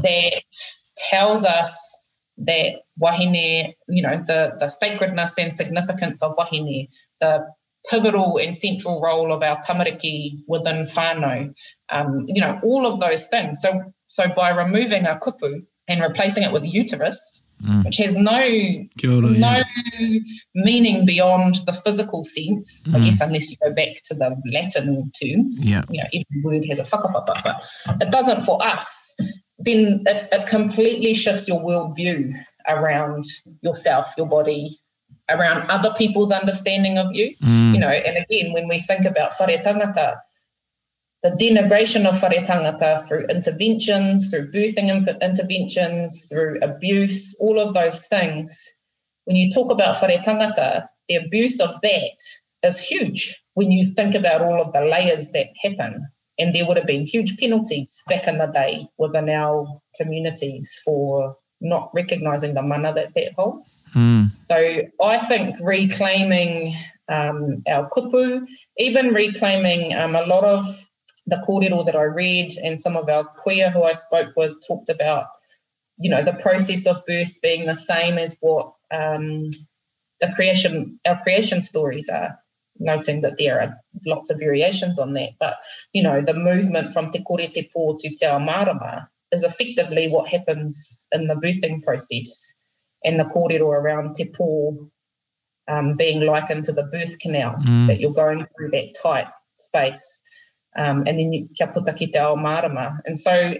that 0.03 0.43
tells 1.09 1.45
us 1.45 2.02
that 2.37 2.81
wahine, 2.99 3.73
you 3.87 4.01
know, 4.01 4.23
the, 4.27 4.53
the 4.59 4.67
sacredness 4.67 5.37
and 5.37 5.53
significance 5.53 6.21
of 6.21 6.33
wahine, 6.37 6.87
the 7.21 7.45
pivotal 7.89 8.37
and 8.37 8.55
central 8.55 9.01
role 9.01 9.31
of 9.33 9.43
our 9.43 9.61
tamariki 9.61 10.37
within 10.47 10.83
whānau, 10.83 11.53
um, 11.89 12.21
you 12.27 12.41
know, 12.41 12.59
all 12.63 12.85
of 12.87 12.99
those 12.99 13.27
things. 13.27 13.61
So, 13.61 13.81
so 14.07 14.27
by 14.29 14.49
removing 14.49 15.05
a 15.05 15.15
kupu 15.15 15.63
and 15.87 16.01
replacing 16.01 16.43
it 16.43 16.51
with 16.51 16.63
uterus, 16.65 17.41
Mm. 17.63 17.85
which 17.85 17.95
has 17.97 18.13
no 18.13 18.33
ora, 18.41 19.29
no 19.29 19.61
yeah. 19.97 20.19
meaning 20.53 21.05
beyond 21.05 21.55
the 21.65 21.71
physical 21.71 22.21
sense, 22.21 22.83
I 22.93 22.97
Mm. 22.97 23.05
guess, 23.05 23.21
unless 23.21 23.49
you 23.49 23.55
go 23.63 23.71
back 23.71 24.01
to 24.05 24.13
the 24.13 24.35
Latin 24.51 25.09
terms. 25.21 25.65
Yeah. 25.65 25.83
You 25.89 26.01
know, 26.01 26.09
every 26.13 26.41
word 26.43 26.65
has 26.69 26.79
a 26.79 26.83
whakapapa, 26.83 27.41
but 27.85 28.01
it 28.01 28.11
doesn't 28.11 28.41
for 28.43 28.61
us. 28.61 29.15
Then 29.63 30.03
it, 30.05 30.29
it 30.31 30.47
completely 30.47 31.13
shifts 31.13 31.47
your 31.47 31.63
worldview 31.63 32.33
around 32.67 33.23
yourself, 33.61 34.13
your 34.17 34.27
body, 34.27 34.79
around 35.29 35.69
other 35.69 35.93
people's 35.97 36.31
understanding 36.31 36.97
of 36.97 37.13
you. 37.13 37.35
Mm. 37.43 37.73
You 37.73 37.79
know, 37.79 37.89
and 37.89 38.17
again, 38.17 38.53
when 38.53 38.67
we 38.67 38.79
think 38.79 39.05
about 39.05 39.33
whare 39.39 39.57
tangata, 39.59 40.17
the 41.21 41.31
denigration 41.31 42.05
of 42.05 42.21
whare 42.21 42.43
tangata 42.43 43.05
through 43.07 43.25
interventions, 43.27 44.29
through 44.29 44.51
birthing 44.51 44.89
interventions, 45.21 46.27
through 46.29 46.59
abuse, 46.61 47.35
all 47.39 47.59
of 47.59 47.73
those 47.73 48.05
things, 48.07 48.69
when 49.25 49.37
you 49.37 49.49
talk 49.49 49.71
about 49.71 50.01
whare 50.01 50.17
tangata, 50.19 50.87
the 51.07 51.15
abuse 51.15 51.59
of 51.59 51.75
that 51.81 52.17
is 52.63 52.79
huge 52.79 53.41
when 53.53 53.71
you 53.71 53.85
think 53.85 54.15
about 54.15 54.41
all 54.41 54.61
of 54.61 54.73
the 54.73 54.81
layers 54.81 55.29
that 55.29 55.47
happen. 55.61 56.07
And 56.39 56.53
there 56.53 56.65
would 56.65 56.77
have 56.77 56.87
been 56.87 57.05
huge 57.05 57.37
penalties 57.37 58.01
back 58.07 58.27
in 58.27 58.39
the 58.39 58.47
day 58.47 58.87
within 58.97 59.29
our 59.29 59.67
communities 59.99 60.79
for 60.83 61.37
not 61.61 61.89
recognising 61.95 62.53
the 62.53 62.61
mana 62.61 62.93
that 62.93 63.13
that 63.15 63.33
holds. 63.37 63.83
Mm. 63.95 64.29
So 64.43 64.81
I 65.01 65.17
think 65.19 65.55
reclaiming 65.61 66.75
um, 67.09 67.63
our 67.67 67.89
kupu, 67.89 68.45
even 68.77 69.13
reclaiming 69.13 69.95
um, 69.95 70.15
a 70.15 70.25
lot 70.25 70.43
of 70.43 70.65
the 71.25 71.43
kōrero 71.47 71.85
that 71.85 71.95
I 71.95 72.03
read 72.03 72.51
and 72.63 72.79
some 72.79 72.97
of 72.97 73.07
our 73.09 73.29
kuia 73.45 73.71
who 73.71 73.83
I 73.83 73.93
spoke 73.93 74.33
with 74.35 74.57
talked 74.67 74.89
about, 74.89 75.27
you 75.97 76.09
know, 76.09 76.21
the 76.21 76.33
process 76.33 76.85
of 76.85 77.05
birth 77.05 77.39
being 77.41 77.65
the 77.65 77.75
same 77.75 78.17
as 78.17 78.35
what 78.41 78.73
um, 78.91 79.49
the 80.19 80.31
creation, 80.35 80.99
our 81.07 81.19
creation 81.21 81.61
stories 81.61 82.09
are, 82.09 82.37
noting 82.83 83.21
that 83.21 83.37
there 83.37 83.59
are 83.61 83.75
lots 84.05 84.29
of 84.29 84.39
variations 84.39 84.99
on 84.99 85.13
that. 85.13 85.31
But, 85.39 85.55
you 85.93 86.03
know, 86.03 86.21
the 86.21 86.33
movement 86.33 86.91
from 86.93 87.11
te 87.11 87.21
kore 87.23 87.37
te 87.39 87.69
pō 87.75 87.97
to 87.99 88.09
te 88.15 88.25
ao 88.25 88.39
marama 88.39 89.09
is 89.31 89.43
effectively 89.43 90.07
what 90.09 90.27
happens 90.29 91.01
in 91.11 91.27
the 91.27 91.35
birthing 91.35 91.81
process 91.81 92.53
and 93.03 93.19
the 93.19 93.25
kōrero 93.25 93.67
around 93.67 94.15
te 94.15 94.25
pō 94.25 94.89
um, 95.67 95.95
being 95.95 96.21
likened 96.21 96.63
to 96.65 96.73
the 96.73 96.83
birth 96.83 97.17
canal, 97.19 97.55
Mm. 97.61 97.87
that 97.87 97.99
you're 97.99 98.13
going 98.13 98.45
through 98.45 98.71
that 98.71 98.93
tight 99.01 99.27
space. 99.57 100.21
Um, 100.75 101.03
and 101.07 101.19
then 101.19 101.31
you 101.33 101.47
kia 101.57 101.67
puta 101.67 101.93
ki 101.93 102.07
te 102.07 102.19
ao 102.19 102.35
marama. 102.35 102.99
And 103.05 103.17
so 103.17 103.55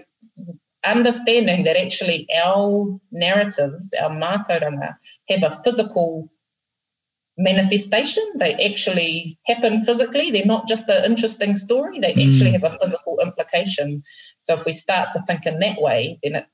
understanding 0.84 1.64
that 1.64 1.76
actually 1.76 2.26
our 2.44 2.98
narratives, 3.10 3.94
our 4.00 4.10
mātauranga, 4.10 4.96
have 5.30 5.42
a 5.42 5.50
physical 5.64 6.30
manifestation. 7.36 8.24
They 8.38 8.54
actually 8.54 9.38
happen 9.46 9.80
physically. 9.80 10.30
They're 10.30 10.46
not 10.46 10.68
just 10.68 10.88
an 10.88 11.04
interesting 11.04 11.54
story. 11.54 11.98
They 11.98 12.12
actually 12.12 12.52
have 12.52 12.64
a 12.64 12.78
physical 12.78 13.18
implication. 13.22 14.02
So 14.42 14.54
if 14.54 14.64
we 14.64 14.72
start 14.72 15.10
to 15.12 15.22
think 15.22 15.46
in 15.46 15.58
that 15.58 15.80
way, 15.80 16.18
then 16.22 16.36
it 16.36 16.46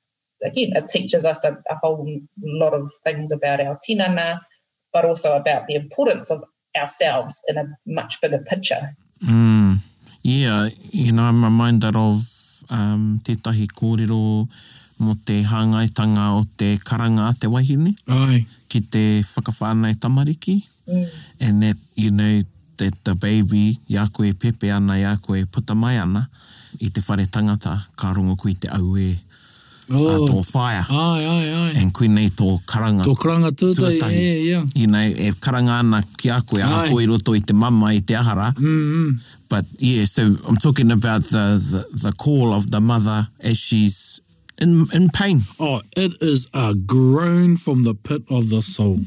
again 0.43 0.73
it 0.75 0.89
teaches 0.89 1.27
us 1.27 1.45
a, 1.45 1.59
a 1.69 1.77
whole 1.83 2.21
lot 2.43 2.73
of 2.73 2.91
things 3.05 3.31
about 3.31 3.61
our 3.61 3.79
tinana, 3.87 4.41
but 4.93 5.05
also 5.05 5.37
about 5.37 5.67
the 5.67 5.75
importance 5.75 6.31
of 6.31 6.43
ourselves 6.77 7.41
in 7.49 7.59
a 7.59 7.67
much 7.87 8.21
bigger 8.21 8.39
picture. 8.39 8.95
Mm. 9.23 9.79
Yeah, 10.23 10.69
you 10.91 11.13
know, 11.13 11.25
I'm 11.25 11.43
reminded 11.43 11.97
of 11.97 12.21
um, 12.69 13.21
tētahi 13.25 13.67
kōrero 13.73 14.49
mo 15.01 15.15
te 15.25 15.43
hāngaitanga 15.43 16.29
o 16.39 16.45
te 16.57 16.77
karanga 16.85 17.29
a 17.31 17.35
te 17.35 17.47
wahine. 17.49 17.95
Ai. 18.09 18.47
ki 18.71 18.81
te 18.87 19.23
whakawhānei 19.35 19.97
tamariki. 19.99 20.61
Mm. 20.87 21.07
And 21.41 21.63
that, 21.63 21.77
you 21.97 22.11
know, 22.11 22.41
that 22.77 22.95
the 23.05 23.15
baby, 23.17 23.79
ia 23.89 24.07
koe 24.13 24.33
pepe 24.33 24.71
ana, 24.71 24.95
ia 24.99 25.17
koe 25.21 25.45
puta 25.51 25.75
mai 25.75 25.97
ana, 25.99 26.29
i 26.81 26.89
te 26.89 27.01
whare 27.01 27.27
tangata, 27.27 27.81
ka 27.97 28.13
rongo 28.15 28.37
kui 28.39 28.55
te 28.55 28.69
au 28.69 28.95
e 28.97 29.17
Oh. 29.93 30.07
uh, 30.07 30.19
tō 30.23 30.53
whaia. 30.55 30.85
Ai, 30.89 31.25
ai, 31.27 31.47
ai. 31.51 31.71
And 31.83 31.91
kui 31.93 32.07
nei 32.07 32.29
tō 32.31 32.61
karanga. 32.65 33.03
Tō 33.03 33.17
karanga 33.19 33.51
tūtai, 33.51 33.99
Tuatahi. 33.99 34.21
yeah, 34.23 34.39
yeah. 34.53 34.63
You 34.77 34.87
know, 34.87 35.01
e 35.03 35.33
karanga 35.43 35.81
ana 35.81 35.99
ki 36.17 36.29
a 36.31 36.41
koe, 36.47 36.61
a 36.63 36.67
Ai. 36.85 36.91
koe 36.93 37.01
i 37.03 37.07
roto 37.11 37.35
i 37.35 37.41
te 37.43 37.53
mama 37.53 37.91
i 37.91 37.99
te 37.99 38.15
ahara. 38.15 38.53
Mm, 38.55 38.87
mm. 38.95 39.19
But 39.49 39.65
yeah, 39.81 40.05
so 40.05 40.23
I'm 40.47 40.59
talking 40.63 40.93
about 40.93 41.25
the, 41.25 41.59
the, 41.59 41.99
the 42.07 42.13
call 42.13 42.55
of 42.55 42.71
the 42.71 42.81
mother 42.81 43.27
as 43.43 43.59
she's 43.59 44.21
in, 44.61 44.87
in 44.93 45.09
pain. 45.11 45.41
Oh, 45.59 45.81
it 45.97 46.13
is 46.21 46.49
a 46.55 46.75
groan 46.75 47.57
from 47.57 47.83
the 47.83 47.95
pit 47.95 48.23
of 48.31 48.49
the 48.51 48.63
soul. 48.63 48.99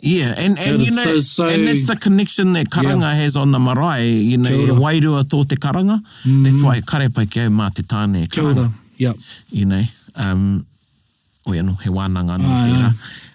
Yeah, 0.00 0.34
and, 0.36 0.56
That 0.56 0.66
and 0.68 0.82
you 0.86 0.90
know, 0.94 1.04
so- 1.04 1.20
so- 1.20 1.46
and 1.48 1.66
that's 1.66 1.84
the 1.86 1.96
connection 1.96 2.52
that 2.54 2.68
karanga 2.70 3.14
has 3.14 3.36
on 3.36 3.52
the 3.52 3.58
marae, 3.58 4.06
you 4.08 4.38
know, 4.38 4.48
Kia 4.50 4.74
e 4.74 4.76
wairua 4.76 5.24
tō 5.24 5.48
te 5.48 5.56
karanga, 5.56 6.00
mm. 6.24 6.44
that's 6.44 6.62
why 6.62 6.80
kare 6.80 7.08
pai 7.10 7.26
ki 7.26 7.40
au 7.40 7.50
mā 7.50 7.72
te 7.74 7.82
tāne 7.82 8.24
e 8.24 8.26
Kia 8.26 8.42
karanga. 8.42 8.70
Yep. 8.96 9.16
you 9.50 9.66
know, 9.66 9.82
um, 10.16 10.66
o 11.46 11.52
ia 11.52 11.62
no, 11.62 11.72
he 11.82 11.90
wānanga 11.90 12.38
no 12.38 12.48
Ai, 12.48 12.70
tērā. 12.70 12.88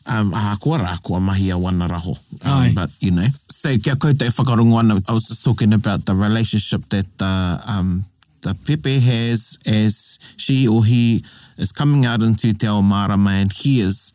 ai. 0.07 0.19
Um, 0.19 0.33
a 0.33 0.57
kua 0.59 0.77
rā, 0.79 1.01
kua 1.03 1.19
mahi 1.19 1.51
a 1.51 1.55
wana 1.55 1.87
raho. 1.87 2.17
Um, 2.43 2.73
but, 2.73 2.89
you 2.99 3.11
know, 3.11 3.27
so 3.51 3.69
kia 3.77 3.93
koutou 3.95 4.25
e 4.25 4.29
whakarongo 4.29 4.79
ana, 4.79 5.01
I 5.07 5.13
was 5.13 5.27
just 5.27 5.43
talking 5.43 5.73
about 5.73 6.05
the 6.05 6.15
relationship 6.15 6.81
that 6.89 7.05
uh, 7.21 7.59
um, 7.65 8.05
the 8.41 8.55
Pepe 8.65 8.99
has 8.99 9.59
as 9.67 10.08
she 10.37 10.67
or 10.67 10.83
he 10.85 11.23
is 11.57 11.71
coming 11.71 12.05
out 12.05 12.21
into 12.21 12.53
te 12.53 12.67
ao 12.67 12.81
marama 12.81 13.31
and 13.31 13.51
hears 13.51 14.13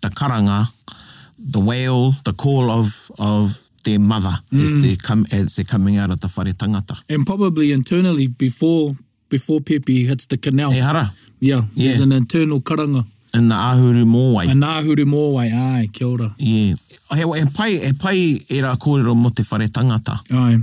the 0.00 0.08
karanga, 0.08 0.66
the 1.38 1.60
wail, 1.60 2.12
the 2.24 2.32
call 2.32 2.70
of, 2.70 3.10
of 3.18 3.60
their 3.84 3.98
mother 4.00 4.32
as, 4.52 4.82
they 4.82 4.96
come, 4.96 5.24
as 5.32 5.56
they're 5.56 5.64
coming 5.64 5.96
out 5.96 6.10
of 6.10 6.20
the 6.20 6.28
whare 6.28 6.52
tangata. 6.52 6.96
And 7.08 7.24
probably 7.26 7.72
internally 7.72 8.26
before 8.26 8.96
before 9.28 9.60
Pepe 9.60 10.04
hits 10.06 10.26
the 10.26 10.36
canal. 10.36 10.72
E 10.72 10.78
hara, 10.78 11.12
Yeah, 11.40 11.62
there's 11.74 11.98
Yeah. 11.98 12.04
an 12.04 12.12
internal 12.12 12.60
karanga. 12.60 13.04
in 13.34 13.48
the 13.48 13.54
ahuru 13.54 14.04
mōwai. 14.04 14.44
A 14.50 14.54
nāhure 14.54 15.04
mōwai, 15.04 15.52
ai, 15.52 15.88
kia 15.92 16.06
ora. 16.06 16.34
Yeah. 16.38 16.74
He, 17.12 17.22
he 17.22 17.44
pai, 17.54 17.76
he 17.78 17.92
pai 17.92 18.14
e 18.48 18.60
rā 18.62 18.76
kōrero 18.78 19.14
mo 19.14 19.28
te 19.30 19.42
whare 19.42 19.68
tangata. 19.68 20.18
Ai, 20.32 20.58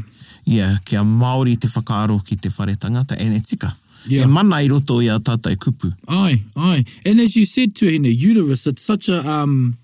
Yeah, 0.46 0.78
kia 0.84 1.00
Māori 1.02 1.58
te 1.60 1.68
whakaaro 1.68 2.26
ki 2.26 2.36
te 2.38 2.50
whare 2.50 2.76
tangata, 2.76 3.16
e 3.20 3.30
ne 3.30 3.40
tika. 3.42 3.76
Yeah. 4.08 4.24
E 4.24 4.28
mana 4.28 4.58
i 4.58 4.68
roto 4.68 5.00
i 5.00 5.08
a 5.08 5.20
tātai 5.20 5.56
kupu. 5.56 5.94
ai, 6.08 6.44
ai. 6.58 6.84
And 7.06 7.20
as 7.20 7.36
you 7.36 7.46
said 7.46 7.76
to 7.78 7.90
Hine, 7.90 8.06
uterus, 8.06 8.68
it's 8.68 8.82
such 8.82 9.10
a, 9.10 9.20
um, 9.28 9.78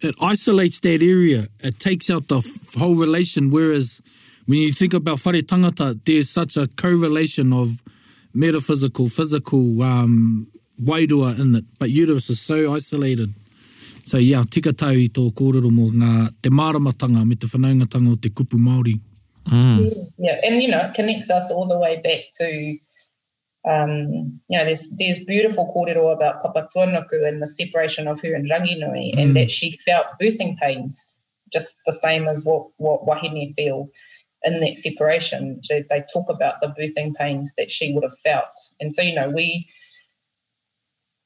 it 0.00 0.14
isolates 0.22 0.80
that 0.80 1.02
area. 1.02 1.46
It 1.60 1.78
takes 1.78 2.10
out 2.10 2.28
the 2.28 2.40
whole 2.78 2.94
relation, 2.94 3.50
whereas 3.50 4.00
when 4.46 4.58
you 4.58 4.72
think 4.72 4.94
about 4.94 5.24
whare 5.24 5.42
tangata, 5.42 5.98
there's 6.04 6.30
such 6.30 6.56
a 6.56 6.68
correlation 6.68 7.52
of 7.52 7.82
metaphysical, 8.32 9.08
physical, 9.08 9.82
um, 9.82 10.46
wairua 10.82 11.38
in 11.38 11.54
it. 11.54 11.64
But 11.78 11.90
uterus 11.90 12.30
is 12.30 12.40
so 12.40 12.72
isolated. 12.72 13.32
So 14.06 14.18
yeah, 14.18 14.42
tika 14.50 14.72
tau 14.72 14.88
i 14.88 15.08
tō 15.08 15.30
kōrero 15.34 15.70
mō 15.70 15.90
ngā 15.92 16.12
te 16.42 16.50
māramatanga 16.50 17.24
me 17.26 17.36
te 17.36 17.46
whanaungatanga 17.46 18.12
o 18.12 18.16
te 18.16 18.30
kupu 18.30 18.58
Māori. 18.58 18.98
Mm. 19.48 20.10
Yeah, 20.18 20.40
and 20.42 20.62
you 20.62 20.68
know, 20.68 20.80
it 20.80 20.94
connects 20.94 21.30
us 21.30 21.50
all 21.50 21.66
the 21.66 21.78
way 21.78 22.00
back 22.02 22.30
to, 22.38 22.78
um, 23.68 24.40
you 24.48 24.58
know, 24.58 24.64
there's 24.64 24.90
there's 24.98 25.22
beautiful 25.24 25.72
kōrero 25.74 26.12
about 26.12 26.40
Papa 26.40 26.66
Tuanuku 26.74 27.26
and 27.26 27.42
the 27.42 27.46
separation 27.46 28.08
of 28.08 28.20
her 28.22 28.34
and 28.34 28.48
Ranginui, 28.48 29.12
and 29.18 29.36
that 29.36 29.50
she 29.50 29.78
felt 29.84 30.06
birthing 30.20 30.56
pains 30.58 31.20
just 31.52 31.76
the 31.84 31.92
same 31.92 32.26
as 32.26 32.42
what 32.44 32.68
what 32.78 33.06
Wahine 33.06 33.52
feel 33.54 33.88
in 34.42 34.60
that 34.60 34.76
separation. 34.76 35.60
They, 35.68 35.84
they 35.90 36.04
talk 36.10 36.30
about 36.30 36.62
the 36.62 36.68
birthing 36.68 37.14
pains 37.14 37.52
that 37.58 37.70
she 37.70 37.92
would 37.92 38.04
have 38.04 38.18
felt, 38.24 38.56
and 38.80 38.92
so 38.92 39.02
you 39.02 39.14
know 39.14 39.30
we. 39.30 39.68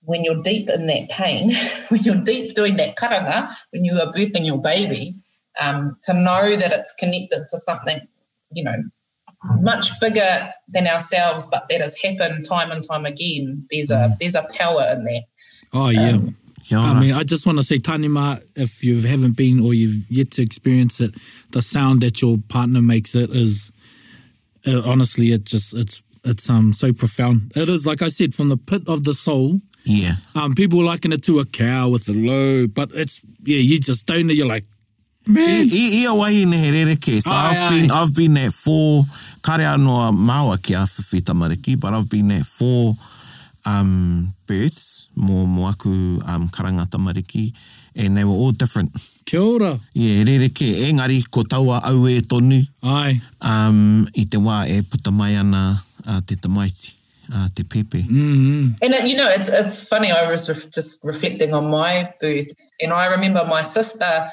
When 0.06 0.22
you're 0.22 0.42
deep 0.42 0.68
in 0.68 0.84
that 0.88 1.08
pain, 1.08 1.54
when 1.88 2.02
you're 2.02 2.14
deep 2.16 2.52
doing 2.52 2.76
that 2.76 2.96
karanga, 2.96 3.50
when 3.70 3.86
you 3.86 3.98
are 3.98 4.12
birthing 4.12 4.44
your 4.44 4.60
baby, 4.60 5.14
um, 5.58 5.96
to 6.02 6.12
know 6.12 6.56
that 6.56 6.74
it's 6.74 6.92
connected 6.98 7.46
to 7.48 7.58
something, 7.58 8.06
you 8.52 8.64
know, 8.64 8.82
much 9.60 9.90
bigger 10.00 10.52
than 10.68 10.86
ourselves, 10.86 11.46
but 11.46 11.66
that 11.68 11.80
has 11.80 11.96
happened 11.96 12.44
time 12.44 12.70
and 12.70 12.86
time 12.86 13.04
again. 13.04 13.66
There's 13.70 13.90
a 13.90 14.16
there's 14.20 14.34
a 14.34 14.46
power 14.54 14.94
in 14.96 15.04
that. 15.04 15.22
Oh 15.72 15.88
yeah. 15.88 16.18
Kia 16.64 16.78
ora. 16.78 16.88
I 16.88 17.00
mean, 17.00 17.12
I 17.12 17.24
just 17.24 17.46
want 17.46 17.58
to 17.58 17.64
say, 17.64 17.78
Tanima, 17.78 18.42
if 18.56 18.82
you 18.82 19.02
haven't 19.02 19.36
been 19.36 19.60
or 19.60 19.74
you've 19.74 20.10
yet 20.10 20.30
to 20.32 20.42
experience 20.42 21.00
it, 21.00 21.14
the 21.52 21.60
sound 21.60 22.00
that 22.00 22.22
your 22.22 22.38
partner 22.48 22.80
makes 22.80 23.14
it 23.14 23.30
is, 23.30 23.70
uh, 24.66 24.80
honestly, 24.86 25.26
it 25.26 25.44
just 25.44 25.74
it's 25.76 26.02
it's 26.24 26.48
um 26.48 26.72
so 26.72 26.92
profound. 26.92 27.52
It 27.54 27.68
is 27.68 27.86
like 27.86 28.02
I 28.02 28.08
said, 28.08 28.34
from 28.34 28.48
the 28.48 28.56
pit 28.56 28.82
of 28.88 29.04
the 29.04 29.14
soul. 29.14 29.60
yeah. 29.84 30.12
Um, 30.34 30.54
people 30.54 30.82
liken 30.82 31.12
it 31.12 31.22
to 31.24 31.40
a 31.40 31.44
cow 31.44 31.90
with 31.90 32.08
a 32.08 32.12
low, 32.12 32.66
but 32.66 32.90
it's 32.94 33.20
yeah, 33.42 33.58
you 33.58 33.78
just 33.78 34.06
don't 34.06 34.26
know. 34.26 34.32
You're 34.32 34.46
like, 34.46 34.64
I, 34.64 34.73
man, 35.26 35.64
i, 35.70 36.02
ia 36.02 36.12
wai 36.14 36.44
ne 36.44 36.56
he 36.56 36.70
rereke. 36.70 37.20
So 37.22 37.30
Ai, 37.30 37.50
I've 37.50 37.56
ai. 37.62 37.70
been 37.80 37.90
I've 37.90 38.14
been 38.14 38.36
at 38.36 38.52
four 38.52 39.04
kare 39.42 39.64
anoa 39.64 40.12
māua 40.12 40.60
ki 40.62 40.74
a 40.74 40.84
whiwhi 40.84 41.20
tamariki, 41.22 41.78
but 41.80 41.92
I've 41.94 42.08
been 42.08 42.30
at 42.32 42.44
four 42.46 42.94
um, 43.64 44.28
births 44.46 45.08
mō 45.16 45.46
mo 45.48 45.68
aku 45.70 46.20
um, 46.28 46.48
karanga 46.48 46.86
tamariki, 46.86 47.52
and 47.96 48.16
they 48.16 48.24
were 48.24 48.32
all 48.34 48.52
different. 48.52 48.90
kia 49.24 49.40
ora. 49.40 49.78
Yeah, 49.94 50.24
rereke, 50.24 50.84
engari 50.90 51.22
ko 51.30 51.42
taua 51.44 51.80
au 51.84 52.06
e 52.08 52.20
tonu 52.20 52.60
Ai, 52.82 53.20
um, 53.40 54.06
i 54.14 54.24
te 54.28 54.36
wā 54.36 54.66
e 54.68 54.82
puta 54.82 55.10
mai 55.10 55.34
ana 55.40 55.78
uh, 56.06 56.20
te 56.26 56.36
tamaiti, 56.36 56.92
uh, 57.32 57.48
te 57.54 57.64
pepe. 57.64 58.02
mm, 58.04 58.76
And 58.82 58.92
it, 58.94 59.06
you 59.06 59.16
know, 59.16 59.28
it's 59.30 59.48
it's 59.48 59.84
funny. 59.88 60.12
I 60.12 60.28
was 60.30 60.46
ref- 60.48 60.68
just 60.70 61.00
reflecting 61.02 61.54
on 61.54 61.70
my 61.70 62.12
birth, 62.20 62.52
and 62.82 62.92
I 62.92 63.06
remember 63.06 63.46
my 63.48 63.62
sister 63.62 64.28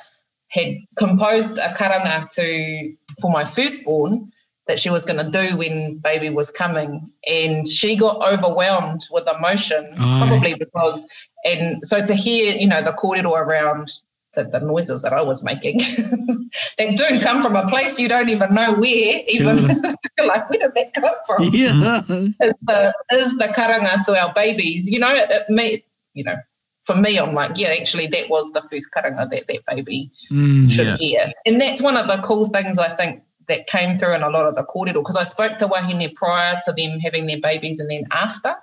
had 0.51 0.75
composed 0.97 1.57
a 1.57 1.73
karanga 1.73 2.27
to 2.29 2.93
for 3.21 3.31
my 3.31 3.43
firstborn 3.43 4.31
that 4.67 4.79
she 4.79 4.89
was 4.89 5.05
going 5.05 5.17
to 5.17 5.29
do 5.29 5.57
when 5.57 5.97
baby 5.97 6.29
was 6.29 6.51
coming, 6.51 7.09
and 7.27 7.67
she 7.67 7.95
got 7.95 8.21
overwhelmed 8.21 9.01
with 9.11 9.27
emotion, 9.27 9.87
Aye. 9.97 10.27
probably 10.27 10.53
because. 10.53 11.05
And 11.43 11.83
so 11.83 12.05
to 12.05 12.13
hear, 12.13 12.55
you 12.55 12.67
know, 12.67 12.83
the 12.83 12.93
corridor 12.93 13.29
around 13.29 13.89
the, 14.33 14.43
the 14.43 14.59
noises 14.59 15.01
that 15.01 15.13
I 15.13 15.21
was 15.21 15.43
making 15.43 15.79
that 16.77 16.95
do 16.95 17.19
come 17.21 17.41
from 17.41 17.55
a 17.55 17.67
place 17.67 17.99
you 17.99 18.07
don't 18.07 18.29
even 18.29 18.53
know 18.53 18.73
where, 18.73 19.23
even 19.27 19.67
like 20.25 20.49
where 20.49 20.59
did 20.59 20.73
that 20.75 20.93
come 20.93 21.15
from? 21.25 21.49
yeah, 21.51 21.99
is 21.99 22.55
the 22.61 22.93
is 23.11 23.37
the 23.37 23.47
karanga 23.47 24.05
to 24.05 24.21
our 24.21 24.31
babies. 24.33 24.89
You 24.89 24.99
know, 24.99 25.13
it, 25.13 25.29
it 25.31 25.49
may, 25.49 25.83
you 26.13 26.23
know, 26.23 26.35
for 26.83 26.95
me, 26.95 27.17
I'm 27.17 27.33
like, 27.33 27.57
yeah, 27.57 27.69
actually, 27.79 28.07
that 28.07 28.29
was 28.29 28.51
the 28.53 28.61
first 28.61 28.87
karanga 28.95 29.29
that 29.29 29.45
that 29.47 29.65
baby 29.67 30.11
mm, 30.31 30.69
should 30.69 30.87
Yeah. 30.87 30.97
hear, 30.97 31.31
and 31.45 31.59
that's 31.61 31.81
one 31.81 31.97
of 31.97 32.07
the 32.07 32.17
cool 32.23 32.47
things 32.49 32.79
I 32.79 32.95
think 32.95 33.23
that 33.47 33.67
came 33.67 33.93
through 33.93 34.13
in 34.13 34.23
a 34.23 34.29
lot 34.29 34.45
of 34.45 34.55
the 34.55 34.63
kōrero 34.63 34.93
because 34.93 35.17
I 35.17 35.23
spoke 35.23 35.57
to 35.57 35.67
wahine 35.67 36.13
prior 36.15 36.59
to 36.65 36.71
them 36.71 36.99
having 36.99 37.25
their 37.25 37.39
babies 37.39 37.79
and 37.79 37.89
then 37.89 38.05
after. 38.11 38.55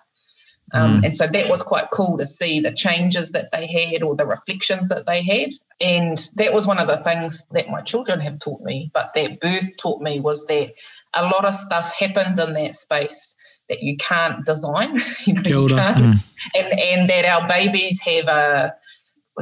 Um, 0.75 1.03
And 1.03 1.17
so 1.17 1.27
that 1.27 1.49
was 1.49 1.63
quite 1.63 1.91
cool 1.91 2.19
to 2.19 2.27
see 2.27 2.61
the 2.61 2.73
changes 2.73 3.33
that 3.33 3.51
they 3.53 3.67
had 3.67 4.03
or 4.03 4.15
the 4.15 4.27
reflections 4.27 4.89
that 4.91 5.07
they 5.07 5.23
had. 5.23 5.51
And 5.81 6.19
that 6.35 6.53
was 6.53 6.67
one 6.67 6.79
of 6.79 6.89
the 6.89 6.99
things 6.99 7.43
that 7.53 7.71
my 7.71 7.81
children 7.81 8.21
have 8.21 8.39
taught 8.39 8.61
me, 8.63 8.91
but 8.93 9.13
that 9.15 9.41
birth 9.41 9.77
taught 9.79 10.03
me 10.03 10.21
was 10.21 10.45
that 10.47 10.73
a 11.15 11.23
lot 11.23 11.45
of 11.47 11.55
stuff 11.55 11.95
happens 11.99 12.39
in 12.39 12.53
that 12.53 12.75
space 12.75 13.35
that 13.69 13.83
you 13.83 13.97
can't 13.97 14.45
design. 14.45 15.01
you 15.27 15.35
know, 15.35 15.67
you 15.67 15.69
can't, 15.69 16.17
and, 16.55 16.79
and 16.79 17.09
that 17.09 17.25
our 17.25 17.47
babies 17.47 18.01
have 18.01 18.29
a, 18.29 18.75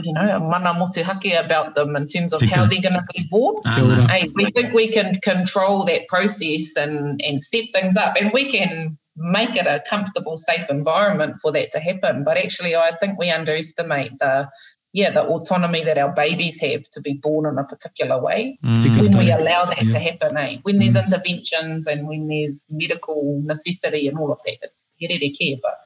you 0.02 0.12
know, 0.12 0.36
a 0.36 0.40
mana 0.40 0.74
motuhake 0.74 1.42
about 1.42 1.74
them 1.74 1.96
in 1.96 2.06
terms 2.06 2.32
of 2.32 2.40
Tika. 2.40 2.54
how 2.54 2.66
they're 2.66 2.82
going 2.82 2.92
to 2.92 3.04
be 3.14 3.26
born. 3.30 3.56
Kia. 3.74 4.08
Hey, 4.08 4.28
we 4.34 4.50
think 4.50 4.74
we 4.74 4.88
can 4.88 5.14
control 5.22 5.84
that 5.84 6.06
process 6.08 6.76
and, 6.76 7.20
and 7.24 7.42
set 7.42 7.64
things 7.72 7.96
up, 7.96 8.16
and 8.20 8.30
we 8.32 8.50
can 8.50 8.98
make 9.16 9.56
it 9.56 9.66
a 9.66 9.82
comfortable, 9.88 10.36
safe 10.36 10.68
environment 10.68 11.36
for 11.40 11.50
that 11.52 11.70
to 11.72 11.80
happen. 11.80 12.22
But 12.24 12.36
actually, 12.36 12.76
I 12.76 12.94
think 12.96 13.18
we 13.18 13.30
underestimate 13.30 14.18
the 14.18 14.48
yeah, 14.96 15.10
the 15.10 15.24
autonomy 15.24 15.84
that 15.84 15.98
our 15.98 16.10
babies 16.10 16.58
have 16.60 16.88
to 16.88 17.02
be 17.02 17.12
born 17.12 17.44
in 17.44 17.58
a 17.58 17.64
particular 17.64 18.18
way. 18.18 18.58
Whika 18.64 19.02
When 19.02 19.18
we 19.18 19.30
allow 19.30 19.66
that 19.66 19.90
to 19.90 19.98
happen, 19.98 20.38
eh? 20.38 20.56
when 20.62 20.78
there's 20.78 20.96
interventions 20.96 21.86
and 21.86 22.08
when 22.08 22.28
there's 22.28 22.64
medical 22.70 23.42
necessity 23.44 24.08
and 24.08 24.16
all 24.16 24.32
of 24.32 24.38
that, 24.46 24.56
it's 24.62 24.92
here 24.96 25.10
care. 25.38 25.56
But 25.62 25.76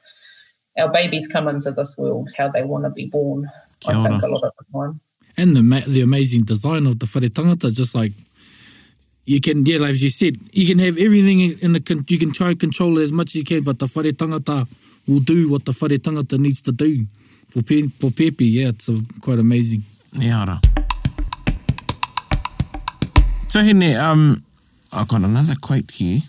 our 0.81 0.89
babies 0.89 1.27
come 1.27 1.49
into 1.49 1.71
this 1.71 1.97
world 1.97 2.29
how 2.37 2.47
they 2.47 2.63
want 2.63 2.85
to 2.85 2.89
be 2.89 3.07
born. 3.07 3.51
Kia 3.81 3.97
I 3.97 4.07
think 4.07 4.23
a 4.23 4.27
lot 4.27 4.43
of 4.43 4.53
the 4.57 4.65
time. 4.79 5.01
And 5.35 5.57
the 5.57 5.63
ma- 5.63 5.87
the 5.95 6.01
amazing 6.01 6.43
design 6.43 6.85
of 6.85 6.99
the 6.99 7.07
whare 7.13 7.27
tangata, 7.27 7.75
just 7.75 7.93
like 7.93 8.13
you 9.25 9.41
can, 9.41 9.65
yeah, 9.65 9.79
like 9.79 10.01
you 10.01 10.07
said, 10.07 10.37
you 10.53 10.65
can 10.65 10.79
have 10.79 10.97
everything 10.97 11.41
in 11.41 11.59
in 11.59 11.73
the, 11.73 11.81
con- 11.81 12.05
you 12.07 12.17
can 12.17 12.31
try 12.31 12.51
and 12.51 12.59
control 12.61 12.97
it 12.97 13.03
as 13.03 13.11
much 13.11 13.31
as 13.31 13.35
you 13.35 13.43
can, 13.43 13.63
but 13.63 13.77
the 13.79 13.87
whare 13.87 14.13
tangata 14.13 14.69
will 15.05 15.19
do 15.19 15.49
what 15.51 15.65
the 15.65 15.73
whare 15.73 15.99
tangata 15.99 16.39
needs 16.39 16.61
to 16.61 16.71
do. 16.71 17.07
For, 17.51 17.61
pe- 17.63 17.87
for 17.87 18.11
Pepe, 18.11 18.45
yeah, 18.45 18.69
it's 18.69 18.87
uh 18.87 18.99
quite 19.21 19.39
amazing. 19.39 19.83
Ia 20.21 20.39
ora. 20.41 20.59
Tuhine, 23.49 23.99
um, 23.99 24.41
I've 24.93 25.07
got 25.09 25.21
another 25.23 25.55
quote 25.61 25.91
here. 25.91 26.21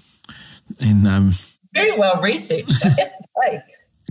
And 0.80 1.06
um, 1.06 1.30
Very 1.72 1.96
well 1.96 2.20
researched. 2.20 2.84
I 2.84 2.88
have 2.88 2.96
to 2.96 3.24
say. 3.40 3.62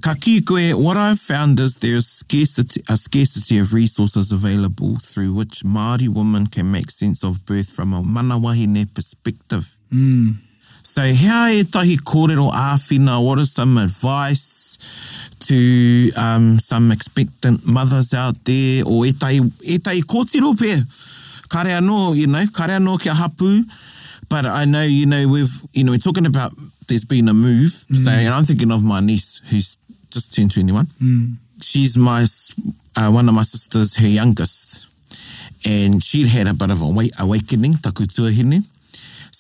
ka 0.02 0.16
ki 0.20 0.42
koe, 0.42 0.78
what 0.78 0.96
I've 0.96 1.20
found 1.20 1.60
is 1.60 1.76
there's 1.78 2.08
scarcity, 2.08 2.82
a 2.88 2.96
scarcity 2.96 3.60
of 3.60 3.74
resources 3.74 4.32
available 4.32 4.96
through 4.96 5.34
which 5.34 5.64
Māori 5.64 6.08
women 6.08 6.48
can 6.48 6.72
make 6.72 6.90
sense 6.90 7.24
of 7.24 7.46
birth 7.46 7.74
from 7.76 7.94
a 7.94 8.02
manawahine 8.02 8.94
perspective. 8.94 9.78
Mm. 9.92 10.36
So 10.84 11.02
how 11.14 11.48
e 11.48 11.64
tahi 11.64 11.98
kōrero 11.98 12.52
āwhina, 12.52 13.24
what 13.24 13.40
is 13.40 13.52
some 13.52 13.78
advice 13.78 14.78
to 15.46 16.12
um, 16.16 16.60
some 16.60 16.92
expectant 16.92 17.66
mothers 17.66 18.14
out 18.14 18.36
there, 18.46 18.84
o 18.86 19.04
e 19.06 19.12
tahi, 19.14 19.42
e 19.64 19.78
tahi 19.78 20.02
kōtiro 20.02 20.54
pē, 20.54 21.50
kare 21.50 21.72
anō, 21.80 22.16
you 22.16 22.28
know, 22.28 22.44
kare 22.56 22.78
anō 22.78 23.00
kia 23.02 23.14
hapu, 23.14 23.64
but 24.30 24.46
I 24.46 24.66
know, 24.66 24.84
you 24.84 25.06
know, 25.06 25.28
we've, 25.28 25.62
you 25.74 25.84
know, 25.84 25.92
we're 25.92 25.98
talking 25.98 26.26
about 26.26 26.54
there's 26.88 27.06
been 27.06 27.28
a 27.28 27.34
move, 27.34 27.72
so 27.72 28.12
and 28.12 28.34
I'm 28.34 28.44
thinking 28.44 28.72
of 28.72 28.84
my 28.84 29.00
niece 29.00 29.42
who's 29.50 29.78
just 30.10 30.34
turned 30.36 30.54
21. 30.54 30.86
Mm. 31.02 31.36
She's 31.62 31.98
my, 31.98 32.26
uh, 32.96 33.12
one 33.12 33.28
of 33.28 33.36
my 33.36 33.44
sisters, 33.44 33.98
her 33.98 34.08
youngest, 34.08 34.88
and 35.66 36.04
she'd 36.04 36.28
had 36.28 36.48
a 36.48 36.54
bit 36.54 36.72
of 36.72 36.82
a 36.82 37.10
awakening, 37.20 37.76
taku 37.76 38.06
tuahine. 38.06 38.64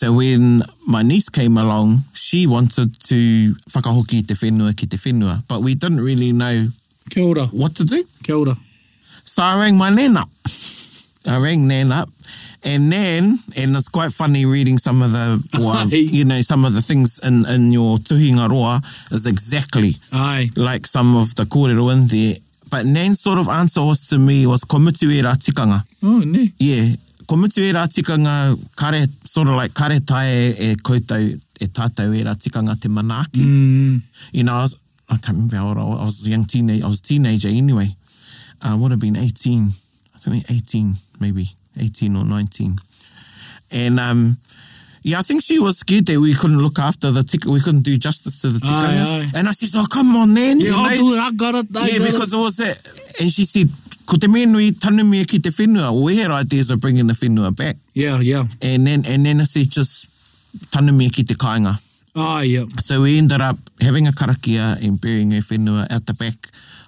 So 0.02 0.12
when 0.14 0.64
my 0.88 1.04
niece 1.04 1.30
came 1.30 1.58
along, 1.58 2.00
she 2.14 2.48
wanted 2.48 3.00
to 3.02 3.54
whakahoki 3.70 4.26
te 4.28 4.34
whenua 4.34 4.76
ki 4.76 4.88
te 4.88 4.98
whenua, 4.98 5.44
but 5.48 5.62
we 5.62 5.76
didn't 5.76 6.02
really 6.02 6.32
know 6.32 6.68
Kia 7.12 7.24
ora, 7.24 7.46
what 7.52 7.76
to 7.76 7.84
do. 7.86 8.04
kia 8.24 8.36
ora. 8.36 8.58
So 9.26 9.44
I 9.44 9.60
rang 9.60 9.78
my 9.78 9.92
nan 9.92 10.18
up. 10.18 10.30
I 11.28 11.38
rang 11.38 11.68
nan 11.68 11.92
up. 11.92 12.10
And 12.64 12.90
Nan, 12.90 13.38
and 13.56 13.76
it's 13.76 13.90
quite 13.90 14.12
funny 14.12 14.46
reading 14.48 14.80
some 14.80 15.04
of 15.04 15.12
the, 15.12 15.40
Aye. 15.92 15.96
you 15.96 16.26
know, 16.26 16.42
some 16.42 16.66
of 16.66 16.74
the 16.74 16.82
things 16.82 17.20
in, 17.20 17.46
in 17.48 17.72
your 17.72 17.98
tuhinga 17.98 18.50
roa 18.50 18.82
is 19.12 19.28
exactly 19.28 19.92
Ai, 20.14 20.50
like 20.56 20.88
some 20.88 21.16
of 21.16 21.36
the 21.36 21.44
kōrero 21.44 21.92
in 21.94 22.08
there. 22.08 22.36
But 22.72 22.86
Nan's 22.88 23.20
sort 23.20 23.38
of 23.38 23.50
answer 23.50 23.84
was 23.84 24.08
to 24.10 24.18
me 24.18 24.48
was 24.48 24.64
komutu 24.66 25.12
e 25.12 25.22
rā 25.22 25.36
tikanga. 25.38 25.84
oh, 26.04 26.20
ne. 26.26 26.54
Yeah, 26.58 26.96
ko 27.32 27.38
mutu 27.40 27.64
e 27.64 27.72
rā 27.72 27.86
tikanga, 27.88 28.58
kare, 28.76 29.06
sort 29.24 29.48
of 29.48 29.56
like 29.56 29.72
kare 29.74 30.02
tae 30.04 30.52
e 30.52 30.74
koutou, 30.84 31.30
e 31.64 31.68
tātou 31.72 32.12
e 32.12 32.26
rā 32.28 32.34
tikanga 32.36 32.76
te 32.76 32.92
manaaki. 32.92 33.40
Mm. 33.40 34.02
You 34.34 34.44
know, 34.44 34.54
I 34.54 34.64
was, 34.64 34.76
I 35.10 35.16
can't 35.16 35.38
remember 35.38 35.56
how 35.56 35.70
old 35.70 35.78
I 35.78 35.86
was, 35.86 36.00
I 36.02 36.06
was 36.06 36.28
a 36.28 36.30
young 36.30 36.44
teenage, 36.44 36.84
I 36.84 36.90
was 36.90 37.00
a 37.00 37.04
teenager 37.04 37.48
anyway. 37.48 37.88
I 38.62 38.76
would 38.76 38.92
have 38.92 39.00
been 39.00 39.16
18, 39.16 39.70
I 40.14 40.30
know, 40.30 40.42
18 40.50 40.94
maybe, 41.22 41.48
18 41.80 42.18
or 42.18 42.26
19. 42.26 42.76
And 43.72 44.00
um, 44.02 44.38
yeah, 45.04 45.20
I 45.20 45.22
think 45.22 45.42
she 45.42 45.58
was 45.58 45.78
scared 45.78 46.08
that 46.08 46.20
we 46.20 46.34
couldn't 46.34 46.60
look 46.60 46.80
after 46.80 47.12
the 47.12 47.24
tika, 47.24 47.50
we 47.50 47.62
couldn't 47.62 47.84
do 47.84 47.96
justice 47.98 48.42
to 48.42 48.50
the 48.50 48.60
tikanga. 48.60 49.06
Aye, 49.06 49.22
aye. 49.22 49.32
And 49.36 49.48
I 49.48 49.54
said, 49.54 49.70
oh, 49.80 49.88
come 49.90 50.18
on, 50.18 50.34
Nan. 50.34 50.60
Yeah, 50.60 50.68
you 50.68 50.76
I'll 50.76 50.90
know, 50.90 50.96
do 50.98 51.14
it, 51.14 51.20
I 51.20 51.32
got 51.32 51.56
it, 51.56 51.78
I 51.78 51.88
yeah, 51.88 51.98
got 52.00 52.12
because 52.12 52.34
it. 52.34 52.38
it 52.38 52.40
was 52.42 52.58
that. 52.58 53.22
And 53.22 53.32
she 53.32 53.46
said, 53.46 53.70
ko 54.12 54.18
te 54.18 54.28
mea 54.28 54.46
nui 54.46 54.72
tanu 54.74 55.06
mea 55.08 55.24
ki 55.24 55.40
te 55.40 55.50
whenua. 55.50 55.90
We 56.04 56.18
had 56.18 56.32
ideas 56.32 56.70
of 56.70 56.82
bringing 56.82 57.08
the 57.08 57.14
whenua 57.14 57.56
back. 57.56 57.78
Yeah, 57.94 58.20
yeah. 58.20 58.44
And 58.62 58.86
then, 58.86 59.06
and 59.08 59.26
then 59.26 59.40
I 59.40 59.46
said, 59.46 59.72
just 59.72 60.10
tanu 60.72 60.94
mea 60.94 61.10
ki 61.10 61.24
te 61.24 61.34
kāinga. 61.34 61.80
Ah, 62.14 62.42
yeah. 62.42 62.66
So 62.80 63.04
we 63.04 63.18
ended 63.18 63.42
up 63.42 63.56
having 63.80 64.08
a 64.08 64.12
karakia 64.12 64.86
and 64.86 65.00
burying 65.00 65.32
her 65.32 65.40
whenua 65.40 65.90
out 65.90 66.06
the 66.06 66.14
back 66.14 66.36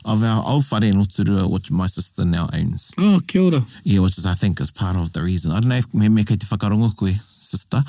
of 0.03 0.21
our 0.21 0.43
old 0.45 0.65
whare 0.69 0.91
no 0.91 1.03
turua, 1.03 1.49
which 1.49 1.71
my 1.71 1.88
sister 1.88 2.26
now 2.26 2.49
owns. 2.53 2.91
Oh, 2.97 3.21
kia 3.26 3.41
ora. 3.41 3.61
Yeah, 3.86 4.01
which 4.01 4.17
is, 4.17 4.26
I 4.26 4.34
think, 4.34 4.59
is 4.59 4.69
part 4.69 4.97
of 4.97 5.13
the 5.13 5.21
reason. 5.21 5.53
I 5.53 5.61
don't 5.61 5.69
know 5.69 5.78
if 5.78 5.93
me 5.93 6.09
me 6.09 6.26
kei 6.26 6.36
te 6.36 6.45
whakarongo 6.45 6.93
koe, 6.97 7.13
sister. 7.39 7.82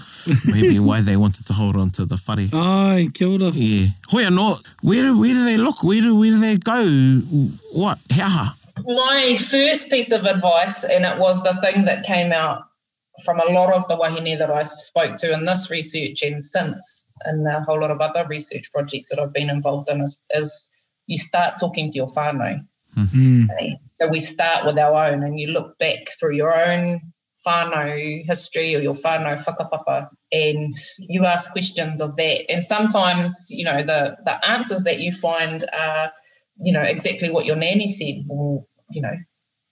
Maybe 0.53 0.79
why 0.79 1.01
they 1.01 1.17
wanted 1.17 1.45
to 1.47 1.55
hold 1.55 1.77
on 1.77 1.91
to 1.91 2.07
the 2.07 2.23
whare. 2.29 2.49
Ai, 2.53 3.09
kia 3.13 3.27
ora. 3.27 3.51
Yeah. 3.51 3.89
Hoi 4.11 4.23
anō, 4.23 4.65
where, 4.83 5.13
where 5.17 5.35
do 5.35 5.45
they 5.45 5.57
look? 5.57 5.83
Where 5.83 6.01
do, 6.01 6.17
where 6.17 6.31
do 6.31 6.39
they 6.39 6.57
go? 6.57 6.85
What? 7.73 7.99
Heaha? 8.11 8.61
My 8.83 9.37
first 9.37 9.91
piece 9.91 10.11
of 10.11 10.25
advice, 10.25 10.85
and 10.85 11.05
it 11.05 11.19
was 11.19 11.43
the 11.43 11.55
thing 11.61 11.85
that 11.85 12.05
came 12.05 12.33
out 12.33 12.63
from 13.25 13.39
a 13.39 13.53
lot 13.53 13.73
of 13.73 13.87
the 13.87 13.97
wahine 13.97 14.39
that 14.39 14.51
I 14.51 14.65
spoke 14.65 15.17
to 15.17 15.33
in 15.33 15.45
this 15.45 15.71
research 15.71 16.23
and 16.23 16.43
since, 16.43 17.11
and 17.25 17.47
a 17.47 17.63
whole 17.63 17.81
lot 17.81 17.91
of 17.91 18.01
other 18.01 18.27
research 18.27 18.73
projects 18.73 19.09
that 19.11 19.21
I've 19.21 19.33
been 19.33 19.51
involved 19.51 19.89
in, 19.89 20.01
is, 20.01 20.23
is 20.31 20.71
you 21.07 21.19
start 21.19 21.59
talking 21.59 21.89
to 21.91 21.97
your 21.97 22.09
whānau. 22.09 22.67
Mm. 22.97 23.51
Okay? 23.51 23.79
So 23.97 24.09
we 24.09 24.21
start 24.21 24.67
with 24.67 24.79
our 24.79 25.07
own, 25.07 25.23
and 25.23 25.39
you 25.39 25.49
look 25.49 25.79
back 25.79 26.09
through 26.19 26.35
your 26.35 26.55
own 26.55 27.01
whānau 27.47 28.25
history 28.25 28.75
or 28.75 28.81
your 28.81 28.95
whānau 28.95 29.37
whakapapa, 29.45 30.09
and 30.33 30.73
you 30.99 31.25
ask 31.25 31.53
questions 31.53 32.01
of 32.01 32.17
that. 32.17 32.51
And 32.51 32.65
sometimes, 32.65 33.47
you 33.51 33.65
know, 33.65 33.83
the 33.83 34.17
the 34.25 34.45
answers 34.45 34.83
that 34.85 35.01
you 35.01 35.13
find 35.13 35.65
are, 35.73 36.11
you 36.59 36.73
know, 36.73 36.83
exactly 36.83 37.31
what 37.31 37.47
your 37.47 37.57
nanny 37.57 37.89
said. 37.89 38.25
Well, 38.27 38.67
you 38.91 39.03
know, 39.03 39.17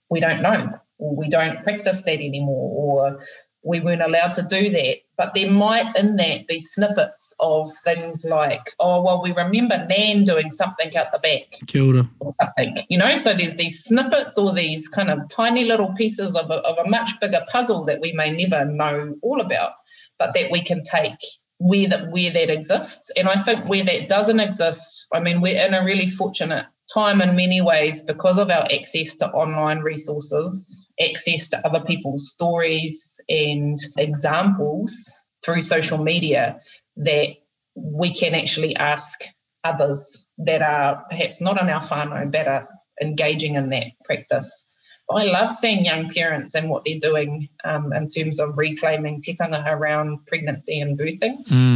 we 0.09 0.19
don't 0.19 0.41
know, 0.41 0.79
or 0.97 1.15
we 1.15 1.29
don't 1.29 1.61
practice 1.63 2.01
that 2.03 2.19
anymore, 2.19 2.71
or 2.75 3.19
we 3.63 3.79
weren't 3.79 4.01
allowed 4.01 4.33
to 4.33 4.43
do 4.43 4.69
that. 4.69 4.97
But 5.17 5.33
there 5.33 5.49
might 5.49 5.95
in 5.95 6.17
that 6.17 6.47
be 6.47 6.59
snippets 6.59 7.33
of 7.39 7.69
things 7.83 8.25
like, 8.25 8.71
oh, 8.79 9.01
well, 9.01 9.21
we 9.21 9.31
remember 9.31 9.85
Nan 9.87 10.23
doing 10.23 10.51
something 10.51 10.95
out 10.97 11.11
the 11.11 11.19
back 11.19 11.59
Kia 11.67 11.83
ora. 11.83 12.03
or 12.19 12.35
something, 12.41 12.77
you 12.89 12.97
know. 12.97 13.15
So 13.15 13.33
there's 13.33 13.55
these 13.55 13.83
snippets 13.83 14.37
or 14.37 14.53
these 14.53 14.87
kind 14.87 15.09
of 15.09 15.19
tiny 15.29 15.63
little 15.63 15.93
pieces 15.93 16.35
of 16.35 16.49
a, 16.51 16.55
of 16.55 16.83
a 16.83 16.89
much 16.89 17.11
bigger 17.21 17.43
puzzle 17.49 17.85
that 17.85 18.01
we 18.01 18.11
may 18.11 18.31
never 18.31 18.65
know 18.65 19.15
all 19.21 19.39
about, 19.39 19.73
but 20.19 20.33
that 20.33 20.51
we 20.51 20.61
can 20.61 20.83
take 20.83 21.19
where 21.59 21.87
that 21.87 22.11
where 22.11 22.31
that 22.31 22.49
exists. 22.49 23.11
And 23.15 23.29
I 23.29 23.35
think 23.35 23.69
where 23.69 23.83
that 23.85 24.07
doesn't 24.09 24.39
exist, 24.39 25.07
I 25.13 25.19
mean, 25.19 25.41
we're 25.41 25.63
in 25.65 25.73
a 25.73 25.83
really 25.83 26.07
fortunate 26.07 26.65
time 26.93 27.21
in 27.21 27.35
many 27.35 27.61
ways 27.61 28.01
because 28.01 28.37
of 28.37 28.49
our 28.49 28.65
access 28.71 29.15
to 29.15 29.27
online 29.31 29.79
resources, 29.79 30.91
access 31.01 31.47
to 31.49 31.67
other 31.67 31.79
people's 31.79 32.29
stories 32.29 33.19
and 33.29 33.77
examples 33.97 35.11
through 35.43 35.61
social 35.61 35.97
media 35.97 36.59
that 36.95 37.29
we 37.75 38.13
can 38.13 38.35
actually 38.35 38.75
ask 38.75 39.21
others 39.63 40.27
that 40.37 40.61
are 40.61 41.03
perhaps 41.09 41.41
not 41.41 41.59
in 41.61 41.69
our 41.69 41.81
whānau 41.81 42.31
but 42.31 42.47
are 42.47 42.67
engaging 43.01 43.55
in 43.55 43.69
that 43.69 43.87
practice. 44.03 44.65
I 45.11 45.25
love 45.25 45.51
seeing 45.51 45.83
young 45.83 46.09
parents 46.09 46.55
and 46.55 46.69
what 46.69 46.85
they're 46.85 46.97
doing 46.99 47.49
um, 47.65 47.91
in 47.91 48.07
terms 48.07 48.39
of 48.39 48.57
reclaiming 48.57 49.21
tikanga 49.21 49.65
around 49.67 50.25
pregnancy 50.27 50.79
and 50.79 50.97
birthing. 50.97 51.35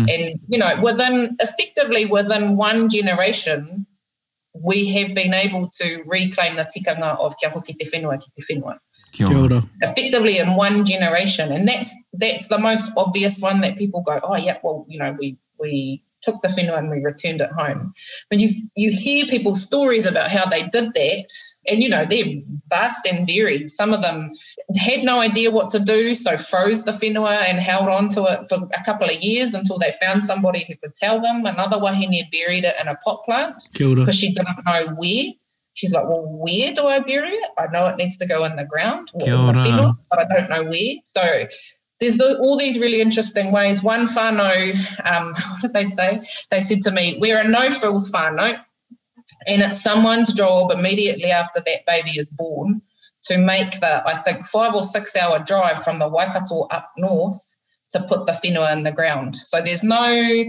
And, 0.09 0.39
you 0.47 0.57
know, 0.57 0.79
within 0.81 1.35
effectively 1.39 2.05
within 2.05 2.55
one 2.55 2.87
generation, 2.87 3.85
we 4.63 4.87
have 4.87 5.13
been 5.13 5.33
able 5.33 5.67
to 5.67 6.03
reclaim 6.05 6.55
the 6.55 6.65
tikanga 6.65 7.17
of 7.19 7.35
kia 7.37 7.49
hoki 7.49 7.73
te 7.73 7.85
whenua 7.85 8.19
ki 8.19 8.27
te 8.35 8.43
whenua 8.49 8.77
Kia 9.11 9.27
Kia 9.27 9.37
ora. 9.37 9.55
ora. 9.55 9.63
effectively 9.81 10.37
in 10.37 10.55
one 10.55 10.83
generation 10.85 11.51
and 11.51 11.67
that's 11.67 11.93
that's 12.13 12.47
the 12.47 12.57
most 12.57 12.91
obvious 12.97 13.39
one 13.41 13.61
that 13.61 13.77
people 13.77 14.01
go 14.01 14.19
oh 14.23 14.35
yeah 14.35 14.57
well 14.63 14.85
you 14.87 14.99
know 14.99 15.15
we 15.19 15.37
we 15.59 16.03
took 16.21 16.35
the 16.41 16.47
whenua 16.47 16.77
and 16.77 16.89
we 16.89 17.03
returned 17.03 17.41
it 17.41 17.51
home 17.51 17.93
but 18.29 18.39
you 18.39 18.49
you 18.75 18.91
hear 18.91 19.25
people's 19.25 19.61
stories 19.61 20.05
about 20.05 20.31
how 20.31 20.45
they 20.45 20.63
did 20.63 20.93
that 20.93 21.25
and 21.67 21.83
you 21.83 21.89
know 21.89 22.05
they're 22.05 22.25
vast 22.69 23.05
and 23.05 23.27
varied 23.27 23.69
some 23.69 23.93
of 23.93 24.01
them 24.01 24.31
had 24.77 25.03
no 25.03 25.19
idea 25.19 25.51
what 25.51 25.69
to 25.69 25.79
do 25.79 26.15
so 26.15 26.37
froze 26.37 26.85
the 26.85 26.91
whenua 26.91 27.43
and 27.43 27.59
held 27.59 27.87
on 27.87 28.07
to 28.09 28.23
it 28.25 28.47
for 28.47 28.67
a 28.73 28.83
couple 28.83 29.07
of 29.07 29.15
years 29.21 29.53
until 29.53 29.77
they 29.77 29.91
found 30.01 30.23
somebody 30.25 30.63
who 30.67 30.75
could 30.75 30.93
tell 30.93 31.21
them 31.21 31.45
another 31.45 31.77
wahine 31.77 32.23
buried 32.31 32.63
it 32.63 32.75
in 32.81 32.87
a 32.87 32.95
pot 32.95 33.23
plant 33.25 33.67
because 34.01 34.15
she 34.15 34.33
didn't 34.33 34.57
know 34.65 34.93
where. 34.95 35.25
She's 35.73 35.93
like, 35.93 36.05
well, 36.09 36.23
where 36.25 36.73
do 36.73 36.87
I 36.87 36.99
bury 37.01 37.33
it? 37.33 37.49
I 37.55 37.67
know 37.67 37.85
it 37.85 37.97
needs 37.97 38.17
to 38.17 38.25
go 38.25 38.43
in 38.45 38.55
the 38.55 38.65
ground, 38.65 39.11
or 39.13 39.19
the 39.53 39.59
fiddle, 39.63 39.95
but 40.09 40.17
I 40.17 40.25
don't 40.25 40.49
know 40.49 40.63
where. 40.63 40.95
So 41.05 41.45
there's 41.99 42.17
the, 42.17 42.37
all 42.39 42.57
these 42.57 42.77
really 42.77 43.01
interesting 43.01 43.51
ways. 43.51 43.81
One 43.81 44.07
whānau, 44.07 44.75
um, 45.05 45.33
what 45.49 45.61
did 45.61 45.73
they 45.73 45.85
say? 45.85 46.21
They 46.49 46.61
said 46.61 46.81
to 46.81 46.91
me, 46.91 47.17
we're 47.19 47.39
a 47.39 47.47
no-frills 47.47 48.11
whānau, 48.11 48.59
and 49.45 49.61
it's 49.61 49.81
someone's 49.81 50.33
job 50.33 50.71
immediately 50.71 51.31
after 51.31 51.61
that 51.65 51.85
baby 51.85 52.11
is 52.11 52.29
born 52.29 52.81
to 53.23 53.37
make 53.37 53.79
the, 53.79 54.07
I 54.07 54.17
think, 54.19 54.45
five 54.45 54.73
or 54.73 54.83
six 54.83 55.15
hour 55.15 55.39
drive 55.39 55.83
from 55.83 55.99
the 55.99 56.07
Waikato 56.07 56.63
up 56.71 56.91
north 56.97 57.57
to 57.89 58.03
put 58.03 58.25
the 58.25 58.31
whenua 58.31 58.73
in 58.73 58.83
the 58.83 58.91
ground. 58.91 59.35
So 59.35 59.61
there's 59.61 59.83
no 59.83 60.45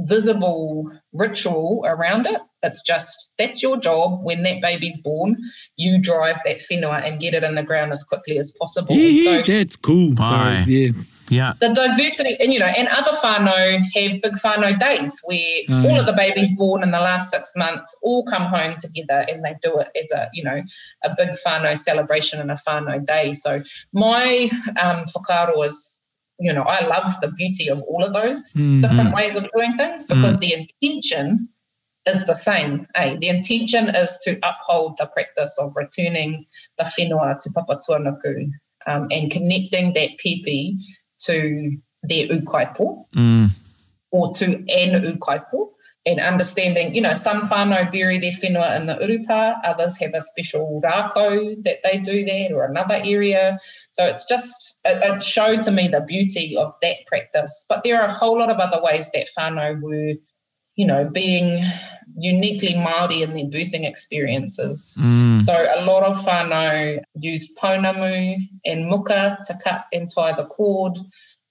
visible 0.00 0.90
ritual 1.12 1.84
around 1.86 2.26
it. 2.26 2.40
It's 2.62 2.82
just 2.82 3.32
that's 3.38 3.62
your 3.62 3.78
job. 3.78 4.24
When 4.24 4.42
that 4.42 4.60
baby's 4.60 5.00
born, 5.00 5.36
you 5.76 6.00
drive 6.00 6.40
that 6.44 6.58
whenua 6.70 7.06
and 7.06 7.20
get 7.20 7.34
it 7.34 7.44
in 7.44 7.54
the 7.54 7.62
ground 7.62 7.92
as 7.92 8.02
quickly 8.02 8.38
as 8.38 8.52
possible. 8.52 8.94
Yeah, 8.94 9.42
so 9.42 9.52
that's 9.52 9.76
cool. 9.76 10.14
Aye. 10.18 10.64
So, 10.64 10.70
yeah. 10.70 10.90
Yeah. 11.28 11.52
the 11.60 11.74
diversity, 11.74 12.36
and 12.38 12.52
you 12.52 12.60
know, 12.60 12.66
and 12.66 12.88
other 12.88 13.10
whānau 13.10 13.78
have 13.94 14.22
big 14.22 14.34
whānau 14.34 14.78
days 14.78 15.20
where 15.24 15.62
Aye. 15.68 15.88
all 15.88 15.98
of 15.98 16.06
the 16.06 16.12
babies 16.12 16.54
born 16.56 16.82
in 16.82 16.92
the 16.92 17.00
last 17.00 17.32
six 17.32 17.52
months 17.56 17.96
all 18.02 18.24
come 18.24 18.44
home 18.44 18.76
together 18.78 19.26
and 19.28 19.44
they 19.44 19.56
do 19.60 19.78
it 19.78 19.88
as 20.00 20.10
a, 20.12 20.28
you 20.32 20.44
know, 20.44 20.62
a 21.02 21.14
big 21.16 21.30
whānau 21.44 21.76
celebration 21.76 22.40
and 22.40 22.50
a 22.50 22.58
whānau 22.68 23.04
day. 23.04 23.32
So 23.32 23.62
my 23.92 24.48
um, 24.80 25.04
whakaaro 25.04 25.64
is, 25.64 26.00
you 26.38 26.52
know, 26.52 26.62
I 26.62 26.84
love 26.86 27.14
the 27.20 27.28
beauty 27.32 27.68
of 27.68 27.80
all 27.82 28.04
of 28.04 28.12
those 28.12 28.42
Mhm. 28.54 28.82
different 28.82 29.14
ways 29.14 29.36
of 29.36 29.46
doing 29.54 29.76
things 29.76 30.04
because 30.04 30.38
the 30.38 30.52
intention 30.54 31.48
is 32.06 32.24
the 32.26 32.34
same. 32.34 32.86
Eh? 32.94 33.16
The 33.20 33.28
intention 33.28 33.88
is 33.88 34.18
to 34.24 34.38
uphold 34.42 34.96
the 34.98 35.06
practice 35.06 35.58
of 35.58 35.74
returning 35.76 36.46
the 36.78 36.84
whenua 36.84 37.36
to 37.42 37.50
Papatuanuku 37.50 38.50
um, 38.86 39.08
and 39.10 39.30
connecting 39.30 39.94
that 39.94 40.10
pipi 40.24 40.76
to 41.26 41.76
their 42.02 42.26
ukaipo 42.28 43.04
Mm. 43.14 43.50
or 44.12 44.32
to 44.34 44.46
an 44.68 45.02
ukaipo 45.02 45.70
and 46.04 46.20
understanding, 46.20 46.94
you 46.94 47.00
know, 47.00 47.14
some 47.14 47.42
whānau 47.42 47.90
bury 47.90 48.18
their 48.18 48.30
whenua 48.30 48.76
in 48.76 48.86
the 48.86 48.94
urupa, 48.96 49.56
others 49.64 49.96
have 49.98 50.14
a 50.14 50.20
special 50.20 50.80
rākau 50.84 51.60
that 51.64 51.78
they 51.82 51.98
do 51.98 52.24
that 52.24 52.52
or 52.52 52.64
another 52.64 53.00
area. 53.04 53.58
So 53.90 54.04
it's 54.04 54.24
just, 54.26 54.65
it, 54.86 55.14
it 55.14 55.22
showed 55.22 55.62
to 55.62 55.70
me 55.70 55.88
the 55.88 56.00
beauty 56.00 56.56
of 56.56 56.74
that 56.82 57.06
practice. 57.06 57.66
But 57.68 57.82
there 57.84 58.00
are 58.00 58.08
a 58.08 58.12
whole 58.12 58.38
lot 58.38 58.50
of 58.50 58.58
other 58.58 58.80
ways 58.82 59.10
that 59.12 59.28
whānau 59.38 59.80
were, 59.80 60.14
you 60.74 60.86
know, 60.86 61.08
being 61.08 61.62
uniquely 62.16 62.74
Māori 62.74 63.22
in 63.22 63.34
their 63.34 63.44
birthing 63.44 63.86
experiences. 63.86 64.96
Mm. 65.00 65.42
So 65.42 65.52
a 65.52 65.84
lot 65.84 66.02
of 66.02 66.16
whānau 66.24 67.00
used 67.20 67.56
pounamu 67.58 68.36
and 68.64 68.88
muka 68.88 69.38
to 69.46 69.58
cut 69.62 69.86
and 69.92 70.08
tie 70.08 70.32
the 70.32 70.46
cord, 70.46 70.98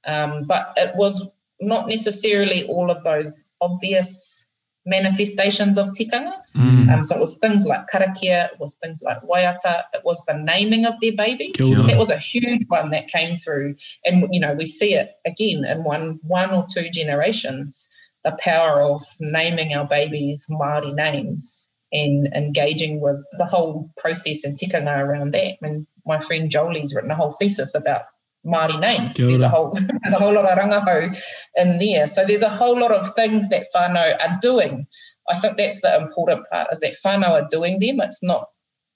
um, 0.05 0.43
but 0.43 0.73
it 0.77 0.95
was 0.95 1.27
not 1.61 1.87
necessarily 1.87 2.67
all 2.67 2.91
of 2.91 3.03
those 3.03 3.43
obvious 3.61 4.44
manifestations 4.85 5.77
of 5.77 5.89
tikanga. 5.89 6.33
Mm. 6.55 6.89
Um, 6.93 7.03
so 7.03 7.15
it 7.15 7.19
was 7.19 7.37
things 7.37 7.65
like 7.65 7.87
karakia, 7.87 8.51
it 8.51 8.59
was 8.59 8.75
things 8.75 9.01
like 9.03 9.21
waiata, 9.23 9.83
it 9.93 10.01
was 10.03 10.21
the 10.27 10.35
naming 10.35 10.85
of 10.85 10.93
their 11.01 11.13
baby. 11.13 11.51
That 11.87 11.97
was 11.97 12.11
a 12.11 12.17
huge 12.17 12.63
one 12.67 12.91
that 12.91 13.07
came 13.07 13.35
through, 13.35 13.75
and 14.05 14.27
you 14.31 14.39
know 14.39 14.53
we 14.53 14.65
see 14.65 14.93
it 14.93 15.11
again 15.25 15.65
in 15.65 15.83
one 15.83 16.19
one 16.23 16.51
or 16.51 16.65
two 16.71 16.89
generations. 16.89 17.87
The 18.23 18.37
power 18.39 18.81
of 18.81 19.03
naming 19.19 19.75
our 19.75 19.85
babies 19.87 20.47
Maori 20.49 20.91
names 20.91 21.69
and 21.91 22.27
engaging 22.33 22.99
with 22.99 23.23
the 23.37 23.45
whole 23.45 23.91
process 23.97 24.43
and 24.43 24.57
tikanga 24.57 24.97
around 24.99 25.33
that. 25.33 25.53
I 25.53 25.57
mean, 25.61 25.87
my 26.05 26.19
friend 26.19 26.49
Jolie's 26.49 26.93
written 26.93 27.11
a 27.11 27.15
whole 27.15 27.35
thesis 27.39 27.75
about 27.75 28.05
Māori 28.45 28.79
names. 28.79 29.15
There's 29.15 29.41
a 29.41 29.49
whole 29.49 29.71
there's 30.03 30.13
a 30.13 30.19
whole 30.19 30.33
lot 30.33 30.45
of 30.45 30.57
rangahau 30.57 31.17
in 31.55 31.79
there. 31.79 32.07
So 32.07 32.25
there's 32.25 32.41
a 32.41 32.49
whole 32.49 32.79
lot 32.79 32.91
of 32.91 33.15
things 33.15 33.49
that 33.49 33.65
whānau 33.75 34.15
are 34.21 34.37
doing. 34.41 34.87
I 35.29 35.39
think 35.39 35.57
that's 35.57 35.81
the 35.81 35.95
important 35.97 36.45
part 36.51 36.67
is 36.71 36.79
that 36.81 36.95
whānau 37.05 37.29
are 37.41 37.47
doing 37.49 37.79
them. 37.79 37.99
It's 38.01 38.21
not 38.21 38.49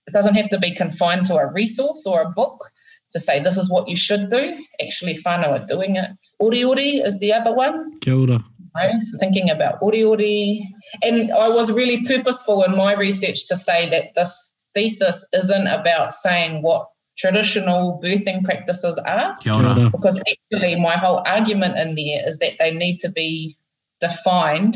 it 0.07 0.13
doesn't 0.13 0.35
have 0.35 0.49
to 0.49 0.59
be 0.59 0.73
confined 0.73 1.25
to 1.25 1.35
a 1.35 1.51
resource 1.51 2.03
or 2.05 2.21
a 2.21 2.29
book 2.29 2.69
to 3.11 3.19
say 3.19 3.39
this 3.39 3.57
is 3.57 3.69
what 3.69 3.87
you 3.87 3.95
should 3.95 4.29
do. 4.29 4.57
Actually, 4.81 5.15
whānau 5.15 5.59
are 5.59 5.65
doing 5.65 5.95
it. 5.95 6.11
Ori 6.39 6.63
ori 6.63 6.97
is 6.97 7.19
the 7.19 7.33
other 7.33 7.53
one. 7.53 7.97
Kia 7.99 8.15
ora. 8.15 8.39
I 8.75 8.87
was 8.87 9.15
thinking 9.19 9.49
about 9.49 9.79
ori 9.81 10.03
ori. 10.03 10.67
And 11.03 11.31
I 11.31 11.49
was 11.49 11.71
really 11.71 12.03
purposeful 12.05 12.63
in 12.63 12.75
my 12.75 12.93
research 12.93 13.47
to 13.47 13.57
say 13.57 13.89
that 13.89 14.13
this 14.15 14.57
thesis 14.73 15.25
isn't 15.33 15.67
about 15.67 16.13
saying 16.13 16.61
what 16.61 16.87
traditional 17.19 17.99
birthing 18.01 18.43
practices 18.43 18.97
are, 18.99 19.35
Kia 19.41 19.53
ora. 19.53 19.73
Kia 19.73 19.83
ora. 19.83 19.89
because 19.91 20.21
actually 20.21 20.75
my 20.79 20.95
whole 20.95 21.21
argument 21.25 21.77
in 21.77 21.95
there 21.95 22.27
is 22.27 22.39
that 22.39 22.53
they 22.59 22.71
need 22.71 22.97
to 22.99 23.09
be 23.09 23.57
defined 23.99 24.75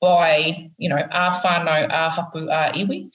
by, 0.00 0.70
you 0.78 0.88
know, 0.88 1.02
our 1.12 1.32
whānau, 1.32 1.92
our 1.92 2.10
hapu, 2.10 2.48
our 2.50 2.72
iwi, 2.72 3.10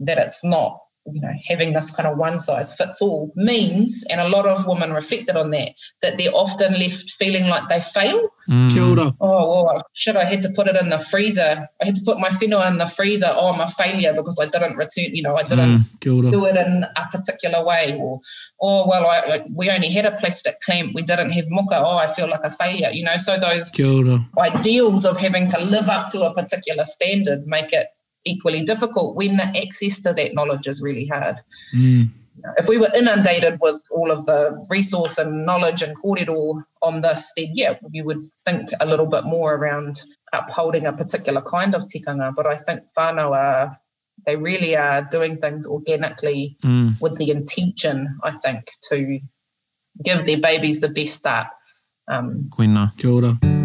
that 0.00 0.18
it's 0.18 0.42
not, 0.42 0.80
you 1.12 1.20
know, 1.20 1.32
having 1.46 1.72
this 1.72 1.90
kind 1.90 2.06
of 2.08 2.16
one 2.16 2.38
size 2.38 2.72
fits 2.72 3.00
all 3.02 3.32
means, 3.36 4.04
and 4.10 4.20
a 4.20 4.28
lot 4.28 4.46
of 4.46 4.66
women 4.66 4.92
reflected 4.92 5.36
on 5.36 5.50
that, 5.50 5.72
that 6.02 6.16
they're 6.18 6.34
often 6.34 6.78
left 6.78 7.10
feeling 7.10 7.46
like 7.48 7.68
they 7.68 7.80
fail 7.80 8.28
Mm. 8.48 8.72
Kia 8.74 9.12
oh, 9.20 9.64
well, 9.64 9.82
shit, 9.94 10.16
I 10.16 10.24
had 10.24 10.42
to 10.42 10.50
put 10.50 10.68
it 10.68 10.76
in 10.76 10.90
the 10.90 10.98
freezer. 10.98 11.66
I 11.80 11.84
had 11.84 11.96
to 11.96 12.02
put 12.04 12.18
my 12.20 12.28
whenua 12.28 12.68
in 12.70 12.78
the 12.78 12.86
freezer. 12.86 13.32
Oh, 13.34 13.52
I'm 13.52 13.60
a 13.60 13.66
failure 13.66 14.12
because 14.12 14.38
I 14.38 14.46
didn't 14.46 14.76
return, 14.76 15.14
you 15.14 15.22
know, 15.22 15.36
I 15.36 15.44
didn't 15.44 15.84
Kia 16.00 16.12
ora. 16.12 16.30
do 16.30 16.44
it 16.46 16.56
in 16.56 16.84
a 16.96 17.06
particular 17.10 17.64
way. 17.64 17.96
Or, 17.98 18.20
oh, 18.60 18.86
well, 18.86 19.06
I, 19.06 19.18
I- 19.20 19.44
we 19.54 19.70
only 19.70 19.88
had 19.88 20.04
a 20.04 20.12
plastic 20.12 20.60
clamp. 20.60 20.94
We 20.94 21.02
didn't 21.02 21.30
have 21.30 21.46
muka. 21.48 21.76
Oh, 21.78 21.96
I 21.96 22.06
feel 22.06 22.28
like 22.28 22.44
a 22.44 22.50
failure. 22.50 22.90
You 22.92 23.04
know, 23.04 23.16
so 23.16 23.38
those 23.38 23.70
Kia 23.70 24.18
ideals 24.38 25.06
of 25.06 25.16
having 25.18 25.46
to 25.48 25.60
live 25.60 25.88
up 25.88 26.08
to 26.10 26.22
a 26.24 26.34
particular 26.34 26.84
standard 26.84 27.46
make 27.46 27.72
it 27.72 27.86
equally 28.24 28.62
difficult 28.64 29.16
when 29.16 29.36
the 29.36 29.44
access 29.62 29.98
to 30.00 30.12
that 30.14 30.34
knowledge 30.34 30.66
is 30.66 30.80
really 30.82 31.06
hard 31.06 31.36
Mm. 31.74 32.08
if 32.58 32.68
we 32.68 32.76
were 32.78 32.90
inundated 32.94 33.58
with 33.60 33.80
all 33.90 34.10
of 34.10 34.26
the 34.26 34.40
resource 34.68 35.16
and 35.18 35.46
knowledge 35.46 35.82
and 35.82 35.96
kōrero 36.02 36.62
on 36.82 37.00
this, 37.00 37.32
then 37.36 37.50
yeah, 37.54 37.74
we 37.92 38.02
would 38.02 38.22
think 38.44 38.68
a 38.80 38.86
little 38.86 39.06
bit 39.06 39.24
more 39.24 39.54
around 39.54 40.02
upholding 40.32 40.84
a 40.84 40.92
particular 40.92 41.40
kind 41.40 41.74
of 41.74 41.84
tikanga. 41.84 42.34
But 42.34 42.46
I 42.46 42.56
think 42.56 42.80
whānau 42.98 43.30
are, 43.36 43.78
they 44.26 44.36
really 44.36 44.76
are 44.76 45.02
doing 45.10 45.36
things 45.36 45.66
organically 45.66 46.56
Mm. 46.64 47.00
with 47.00 47.16
the 47.18 47.30
intention, 47.30 48.18
I 48.22 48.32
think, 48.32 48.60
to 48.90 49.20
give 50.02 50.26
their 50.26 50.40
babies 50.40 50.80
the 50.80 50.88
best 50.88 51.14
start. 51.14 51.46
Um, 52.08 52.50
Koina. 52.50 52.90
Kia 52.98 53.10
ora. 53.10 53.63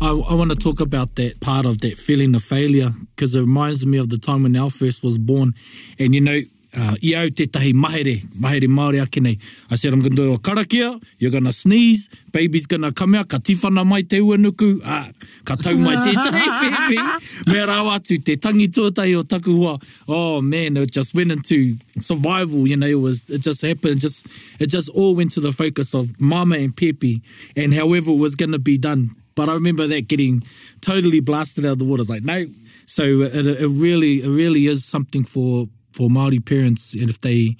I, 0.00 0.10
I 0.10 0.34
want 0.34 0.50
to 0.50 0.56
talk 0.56 0.80
about 0.80 1.14
that 1.16 1.40
part 1.40 1.64
of 1.64 1.78
that 1.80 1.96
feeling 1.96 2.34
of 2.34 2.42
failure 2.42 2.90
because 3.14 3.34
it 3.34 3.40
reminds 3.40 3.86
me 3.86 3.96
of 3.98 4.10
the 4.10 4.18
time 4.18 4.42
when 4.42 4.54
our 4.54 4.68
first 4.68 5.02
was 5.02 5.16
born. 5.16 5.54
And 5.98 6.14
you 6.14 6.20
know, 6.20 6.38
uh, 6.76 6.94
i 7.02 7.14
au 7.14 7.28
te 7.30 7.46
tahi 7.46 7.72
mahere, 7.72 8.20
mahere 8.38 8.68
Māori 8.68 9.00
ake 9.02 9.22
nei. 9.22 9.38
I 9.70 9.76
said, 9.76 9.94
I'm 9.94 10.00
going 10.00 10.14
to 10.14 10.16
do 10.16 10.34
a 10.34 10.36
karakia, 10.36 11.02
you're 11.18 11.30
going 11.30 11.44
to 11.44 11.52
sneeze, 11.52 12.08
baby's 12.32 12.66
going 12.66 12.82
to 12.82 12.92
come 12.92 13.14
out, 13.14 13.30
ka 13.30 13.38
tifana 13.38 13.86
mai 13.86 14.02
te 14.02 14.20
uanuku, 14.20 14.82
ah, 14.84 15.08
ka 15.44 15.54
tau 15.54 15.74
mai 15.76 15.96
tētahi 15.96 16.44
pepe, 16.60 17.50
me 17.50 17.60
rau 17.60 17.86
atu 17.96 18.22
te 18.22 18.36
tangi 18.36 18.68
tuatai 18.68 19.16
o 19.16 19.22
takuhua. 19.22 19.80
Oh 20.06 20.42
man, 20.42 20.76
it 20.76 20.92
just 20.92 21.14
went 21.14 21.32
into 21.32 21.76
survival, 21.98 22.66
you 22.66 22.76
know, 22.76 22.86
it 22.86 23.00
was, 23.00 23.30
it 23.30 23.40
just 23.40 23.62
happened, 23.62 24.00
just, 24.02 24.26
it 24.60 24.66
just 24.66 24.90
all 24.90 25.16
went 25.16 25.32
to 25.32 25.40
the 25.40 25.52
focus 25.52 25.94
of 25.94 26.20
mama 26.20 26.56
and 26.56 26.76
Pepe 26.76 27.22
and 27.56 27.72
however 27.72 28.10
it 28.10 28.20
was 28.20 28.34
going 28.34 28.52
to 28.52 28.58
be 28.58 28.76
done. 28.76 29.16
But 29.36 29.48
I 29.48 29.54
remember 29.54 29.86
that 29.86 30.08
getting 30.08 30.42
totally 30.80 31.20
blasted 31.20 31.64
out 31.64 31.72
of 31.72 31.78
the 31.78 31.84
water. 31.84 32.02
It's 32.02 32.10
like, 32.10 32.24
no. 32.24 32.46
So 32.86 33.04
it, 33.22 33.46
it 33.46 33.68
really, 33.68 34.22
it 34.22 34.28
really 34.28 34.66
is 34.66 34.84
something 34.84 35.22
for, 35.24 35.66
for 35.92 36.08
Māori 36.08 36.44
parents 36.44 36.94
and 36.94 37.08
if 37.08 37.20
they 37.20 37.56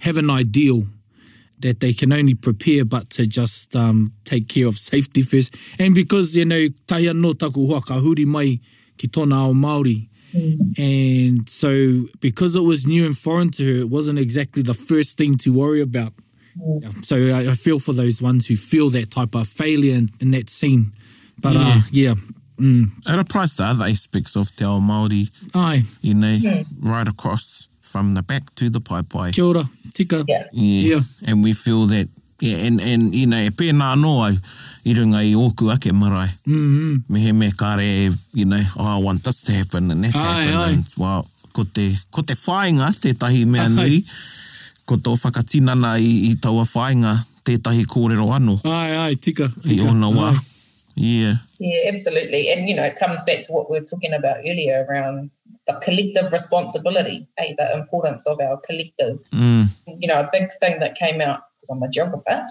have 0.00 0.16
an 0.16 0.30
ideal 0.30 0.84
that 1.58 1.80
they 1.80 1.92
can 1.92 2.12
only 2.12 2.34
prepare 2.34 2.84
but 2.84 3.10
to 3.10 3.26
just 3.26 3.74
um, 3.74 4.12
take 4.24 4.48
care 4.48 4.66
of 4.66 4.76
safety 4.76 5.22
first. 5.22 5.56
And 5.78 5.94
because, 5.94 6.36
you 6.36 6.44
know, 6.44 6.68
taia 6.86 7.14
no 7.14 7.32
taku 7.32 7.66
hoa 7.66 7.80
ka 7.80 7.94
huri 7.94 8.26
mai 8.26 8.60
ki 8.98 9.08
tōna 9.08 9.34
ao 9.34 9.52
Māori. 9.52 10.08
And 10.76 11.48
so 11.48 12.04
because 12.20 12.56
it 12.56 12.60
was 12.60 12.86
new 12.86 13.06
and 13.06 13.16
foreign 13.16 13.50
to 13.52 13.64
her, 13.64 13.80
it 13.80 13.88
wasn't 13.88 14.18
exactly 14.18 14.62
the 14.62 14.74
first 14.74 15.16
thing 15.16 15.36
to 15.38 15.50
worry 15.50 15.80
about. 15.80 16.12
Yeah. 16.56 16.90
So 17.02 17.16
I, 17.16 17.50
I 17.50 17.54
feel 17.54 17.78
for 17.78 17.94
those 17.94 18.20
ones 18.20 18.46
who 18.46 18.56
feel 18.56 18.90
that 18.90 19.10
type 19.10 19.34
of 19.34 19.48
failure 19.48 19.94
in, 19.94 20.08
in 20.20 20.32
that 20.32 20.50
scene. 20.50 20.92
But 21.40 21.52
yeah, 21.54 21.60
uh, 21.60 21.80
yeah. 21.92 22.14
Mm. 22.58 22.90
It 23.06 23.18
applies 23.18 23.54
to 23.56 23.64
other 23.64 23.84
aspects 23.84 24.36
of 24.36 24.50
te 24.56 24.64
ao 24.64 24.80
Māori, 24.80 25.28
Ai, 25.54 25.82
you 26.00 26.14
know, 26.14 26.38
right 26.80 27.06
across 27.06 27.68
from 27.82 28.14
the 28.14 28.22
back 28.22 28.42
to 28.54 28.70
the 28.70 28.80
pai 28.80 29.02
pai. 29.02 29.30
kia 29.32 29.44
ora, 29.44 29.64
tika. 29.92 30.24
yeah. 30.26 30.44
Yeah. 30.52 30.94
Yeah. 30.96 31.00
And 31.26 31.42
we 31.44 31.52
feel 31.52 31.86
that, 31.88 32.08
yeah, 32.40 32.56
and, 32.66 32.80
and 32.80 33.14
you 33.14 33.26
know, 33.26 33.36
e 33.36 33.50
pēnā 33.50 33.92
anō 33.94 34.14
au, 34.30 34.38
i 34.86 34.94
runga 34.94 35.20
i 35.20 35.34
ōku 35.36 35.68
ake 35.74 35.92
marae. 35.92 36.28
Mm-hmm. 36.46 37.12
Me 37.12 37.20
he 37.20 37.32
me 37.32 37.50
kare, 37.52 38.10
you 38.32 38.44
know, 38.46 38.62
oh, 38.78 38.98
I 38.98 39.02
want 39.04 39.22
this 39.22 39.42
to 39.42 39.52
happen 39.52 39.90
and 39.90 40.04
that 40.04 40.12
to 40.12 40.18
Ai, 40.18 40.42
happen. 40.44 40.56
ai. 40.56 40.70
And, 40.72 40.86
well, 40.96 41.28
ko 41.52 41.64
te, 41.64 41.94
ko 42.10 42.22
te 42.22 42.34
whāinga, 42.34 42.88
tētahi 43.04 43.44
mea 43.46 43.62
Ai. 43.62 43.68
nui, 43.68 44.04
ko 44.86 44.96
tō 44.96 45.16
whakatinana 45.20 45.98
i, 46.00 46.30
i 46.30 46.34
taua 46.40 46.64
whāinga, 46.64 47.18
tētahi 47.44 47.84
kōrero 47.84 48.32
anō, 48.40 48.60
Ai, 48.64 48.96
ai, 48.96 49.14
tika. 49.16 49.44
i 49.64 49.68
tika. 49.76 49.90
ona 49.92 50.08
wā. 50.08 50.32
Ai. 50.32 50.44
Yeah. 50.96 51.36
Yeah, 51.60 51.88
absolutely. 51.88 52.50
And, 52.50 52.68
you 52.68 52.74
know, 52.74 52.82
it 52.82 52.96
comes 52.96 53.22
back 53.22 53.42
to 53.44 53.52
what 53.52 53.70
we 53.70 53.78
were 53.78 53.84
talking 53.84 54.12
about 54.12 54.38
earlier 54.38 54.86
around 54.88 55.30
the 55.66 55.74
collective 55.74 56.32
responsibility, 56.32 57.28
eh, 57.38 57.52
the 57.58 57.74
importance 57.74 58.26
of 58.26 58.40
our 58.40 58.58
collective. 58.58 59.20
Mm. 59.34 59.68
You 59.86 60.08
know, 60.08 60.20
a 60.20 60.30
big 60.32 60.48
thing 60.60 60.80
that 60.80 60.94
came 60.96 61.20
out, 61.20 61.40
because 61.54 61.70
I'm 61.70 61.82
a 61.82 61.88
geographer, 61.88 62.44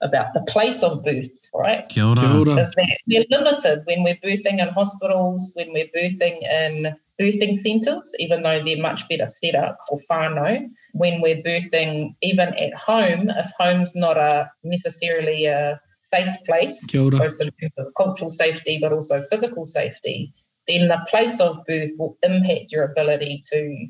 about 0.00 0.32
the 0.32 0.40
place 0.42 0.82
of 0.82 1.02
birth, 1.02 1.48
right? 1.54 1.86
Kia 1.88 2.04
ora. 2.04 2.16
Kia 2.16 2.30
ora. 2.30 2.54
is 2.60 2.72
that 2.74 2.98
we're 3.06 3.24
limited 3.30 3.82
when 3.84 4.02
we're 4.02 4.16
birthing 4.16 4.60
in 4.60 4.68
hospitals, 4.68 5.52
when 5.54 5.72
we're 5.72 5.88
birthing 5.94 6.42
in 6.42 6.96
birthing 7.20 7.54
centres, 7.54 8.14
even 8.18 8.42
though 8.42 8.62
they're 8.64 8.80
much 8.80 9.06
better 9.08 9.26
set 9.26 9.54
up 9.54 9.78
for 9.86 9.98
whānau. 10.10 10.66
When 10.92 11.20
we're 11.20 11.42
birthing 11.42 12.14
even 12.22 12.54
at 12.54 12.74
home, 12.74 13.28
if 13.30 13.50
home's 13.58 13.94
not 13.94 14.16
a 14.16 14.50
necessarily 14.64 15.44
a 15.44 15.80
safe 16.12 16.36
place, 16.44 16.84
both 16.92 17.40
in 17.40 17.50
terms 17.60 17.72
of 17.78 17.92
cultural 17.96 18.30
safety 18.30 18.78
but 18.80 18.92
also 18.92 19.22
physical 19.30 19.64
safety, 19.64 20.32
then 20.68 20.88
the 20.88 21.00
place 21.08 21.40
of 21.40 21.58
birth 21.66 21.90
will 21.98 22.16
impact 22.22 22.72
your 22.72 22.84
ability 22.84 23.42
to 23.52 23.86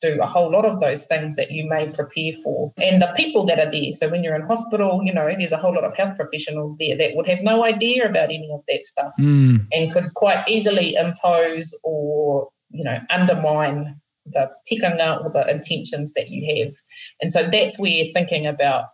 do 0.00 0.20
a 0.20 0.26
whole 0.26 0.50
lot 0.50 0.64
of 0.66 0.80
those 0.80 1.06
things 1.06 1.36
that 1.36 1.50
you 1.50 1.66
may 1.68 1.88
prepare 1.88 2.32
for. 2.42 2.72
And 2.76 3.00
the 3.00 3.12
people 3.16 3.46
that 3.46 3.58
are 3.58 3.70
there, 3.70 3.92
so 3.92 4.08
when 4.08 4.22
you're 4.22 4.34
in 4.34 4.42
hospital, 4.42 5.00
you 5.02 5.12
know, 5.14 5.26
there's 5.38 5.52
a 5.52 5.56
whole 5.56 5.74
lot 5.74 5.84
of 5.84 5.96
health 5.96 6.16
professionals 6.16 6.76
there 6.78 6.96
that 6.96 7.14
would 7.14 7.28
have 7.28 7.40
no 7.42 7.64
idea 7.64 8.06
about 8.06 8.30
any 8.30 8.50
of 8.52 8.62
that 8.68 8.82
stuff 8.82 9.12
Mm. 9.18 9.66
and 9.72 9.92
could 9.92 10.12
quite 10.14 10.46
easily 10.48 10.94
impose 10.94 11.74
or, 11.82 12.48
you 12.70 12.84
know, 12.84 12.98
undermine 13.08 14.00
the 14.26 14.50
tikanga 14.70 15.24
or 15.24 15.30
the 15.30 15.48
intentions 15.50 16.12
that 16.14 16.28
you 16.28 16.64
have. 16.64 16.74
And 17.20 17.32
so 17.32 17.48
that's 17.48 17.78
where 17.78 18.04
thinking 18.12 18.46
about, 18.46 18.86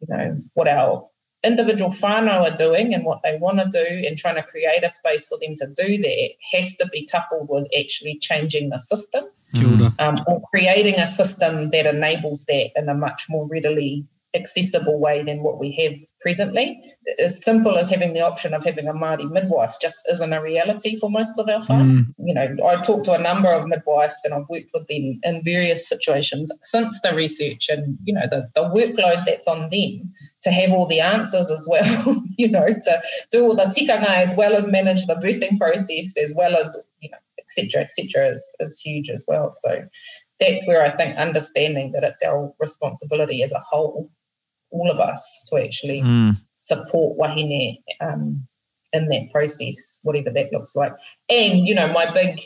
you 0.00 0.14
know, 0.14 0.36
what 0.54 0.68
our 0.68 1.06
individual 1.42 1.90
whānau 1.90 2.50
are 2.50 2.56
doing 2.56 2.92
and 2.92 3.04
what 3.04 3.22
they 3.22 3.36
want 3.38 3.58
to 3.58 3.68
do 3.70 4.06
and 4.06 4.18
trying 4.18 4.34
to 4.34 4.42
create 4.42 4.84
a 4.84 4.88
space 4.88 5.26
for 5.26 5.38
them 5.38 5.54
to 5.54 5.66
do 5.66 5.96
that 5.96 6.30
has 6.52 6.74
to 6.74 6.86
be 6.88 7.06
coupled 7.06 7.48
with 7.48 7.66
actually 7.78 8.18
changing 8.18 8.68
the 8.68 8.78
system 8.78 9.24
ora. 9.56 9.90
um, 9.98 10.18
or 10.26 10.42
creating 10.52 10.96
a 10.96 11.06
system 11.06 11.70
that 11.70 11.86
enables 11.86 12.44
that 12.44 12.70
in 12.76 12.88
a 12.88 12.94
much 12.94 13.26
more 13.28 13.46
readily 13.46 14.04
accessible 14.34 15.00
way 15.00 15.22
than 15.22 15.42
what 15.42 15.58
we 15.58 15.72
have 15.72 15.94
presently. 16.20 16.80
As 17.18 17.42
simple 17.42 17.76
as 17.76 17.90
having 17.90 18.12
the 18.12 18.20
option 18.20 18.54
of 18.54 18.64
having 18.64 18.86
a 18.86 18.92
Māori 18.92 19.30
midwife 19.30 19.76
just 19.80 20.06
isn't 20.10 20.32
a 20.32 20.40
reality 20.40 20.96
for 20.96 21.10
most 21.10 21.38
of 21.38 21.48
our 21.48 21.60
whānau. 21.60 21.80
Mm. 21.80 22.14
You 22.18 22.34
know, 22.34 22.56
I 22.66 22.76
talked 22.80 23.04
to 23.06 23.12
a 23.12 23.18
number 23.18 23.52
of 23.52 23.66
midwives 23.66 24.20
and 24.24 24.32
I've 24.32 24.48
worked 24.48 24.70
with 24.72 24.86
them 24.86 25.18
in 25.22 25.42
various 25.44 25.88
situations 25.88 26.50
since 26.62 27.00
the 27.02 27.14
research 27.14 27.68
and, 27.68 27.98
you 28.04 28.14
know, 28.14 28.26
the, 28.30 28.48
the 28.54 28.62
workload 28.62 29.26
that's 29.26 29.48
on 29.48 29.70
them 29.70 30.12
to 30.42 30.50
have 30.50 30.70
all 30.70 30.86
the 30.86 31.00
answers 31.00 31.50
as 31.50 31.66
well, 31.68 32.24
you 32.38 32.48
know, 32.48 32.68
to 32.68 33.02
do 33.32 33.42
all 33.42 33.56
the 33.56 33.64
tikanga 33.64 34.06
as 34.06 34.34
well 34.34 34.54
as 34.54 34.68
manage 34.68 35.06
the 35.06 35.14
birthing 35.14 35.58
process 35.58 36.16
as 36.16 36.32
well 36.36 36.56
as, 36.56 36.76
you 37.00 37.10
know, 37.10 37.18
et 37.38 37.46
cetera, 37.48 37.82
et 37.82 37.92
cetera, 37.92 38.28
is, 38.28 38.54
is 38.60 38.80
huge 38.80 39.10
as 39.10 39.24
well. 39.26 39.52
So 39.52 39.82
that's 40.40 40.66
where 40.66 40.82
I 40.82 40.90
think 40.90 41.16
understanding 41.16 41.92
that 41.92 42.02
it's 42.02 42.22
our 42.22 42.52
responsibility 42.58 43.42
as 43.42 43.52
a 43.52 43.60
whole, 43.60 44.10
all 44.70 44.90
of 44.90 44.98
us, 45.00 45.42
to 45.48 45.62
actually 45.62 46.02
Mm. 46.02 46.36
support 46.56 47.16
wahine 47.18 47.78
um, 48.00 48.46
in 48.92 49.08
that 49.08 49.30
process, 49.32 49.98
whatever 50.02 50.30
that 50.30 50.52
looks 50.52 50.74
like. 50.76 50.92
And, 51.28 51.66
you 51.66 51.74
know, 51.74 51.88
my 51.88 52.10
big 52.12 52.40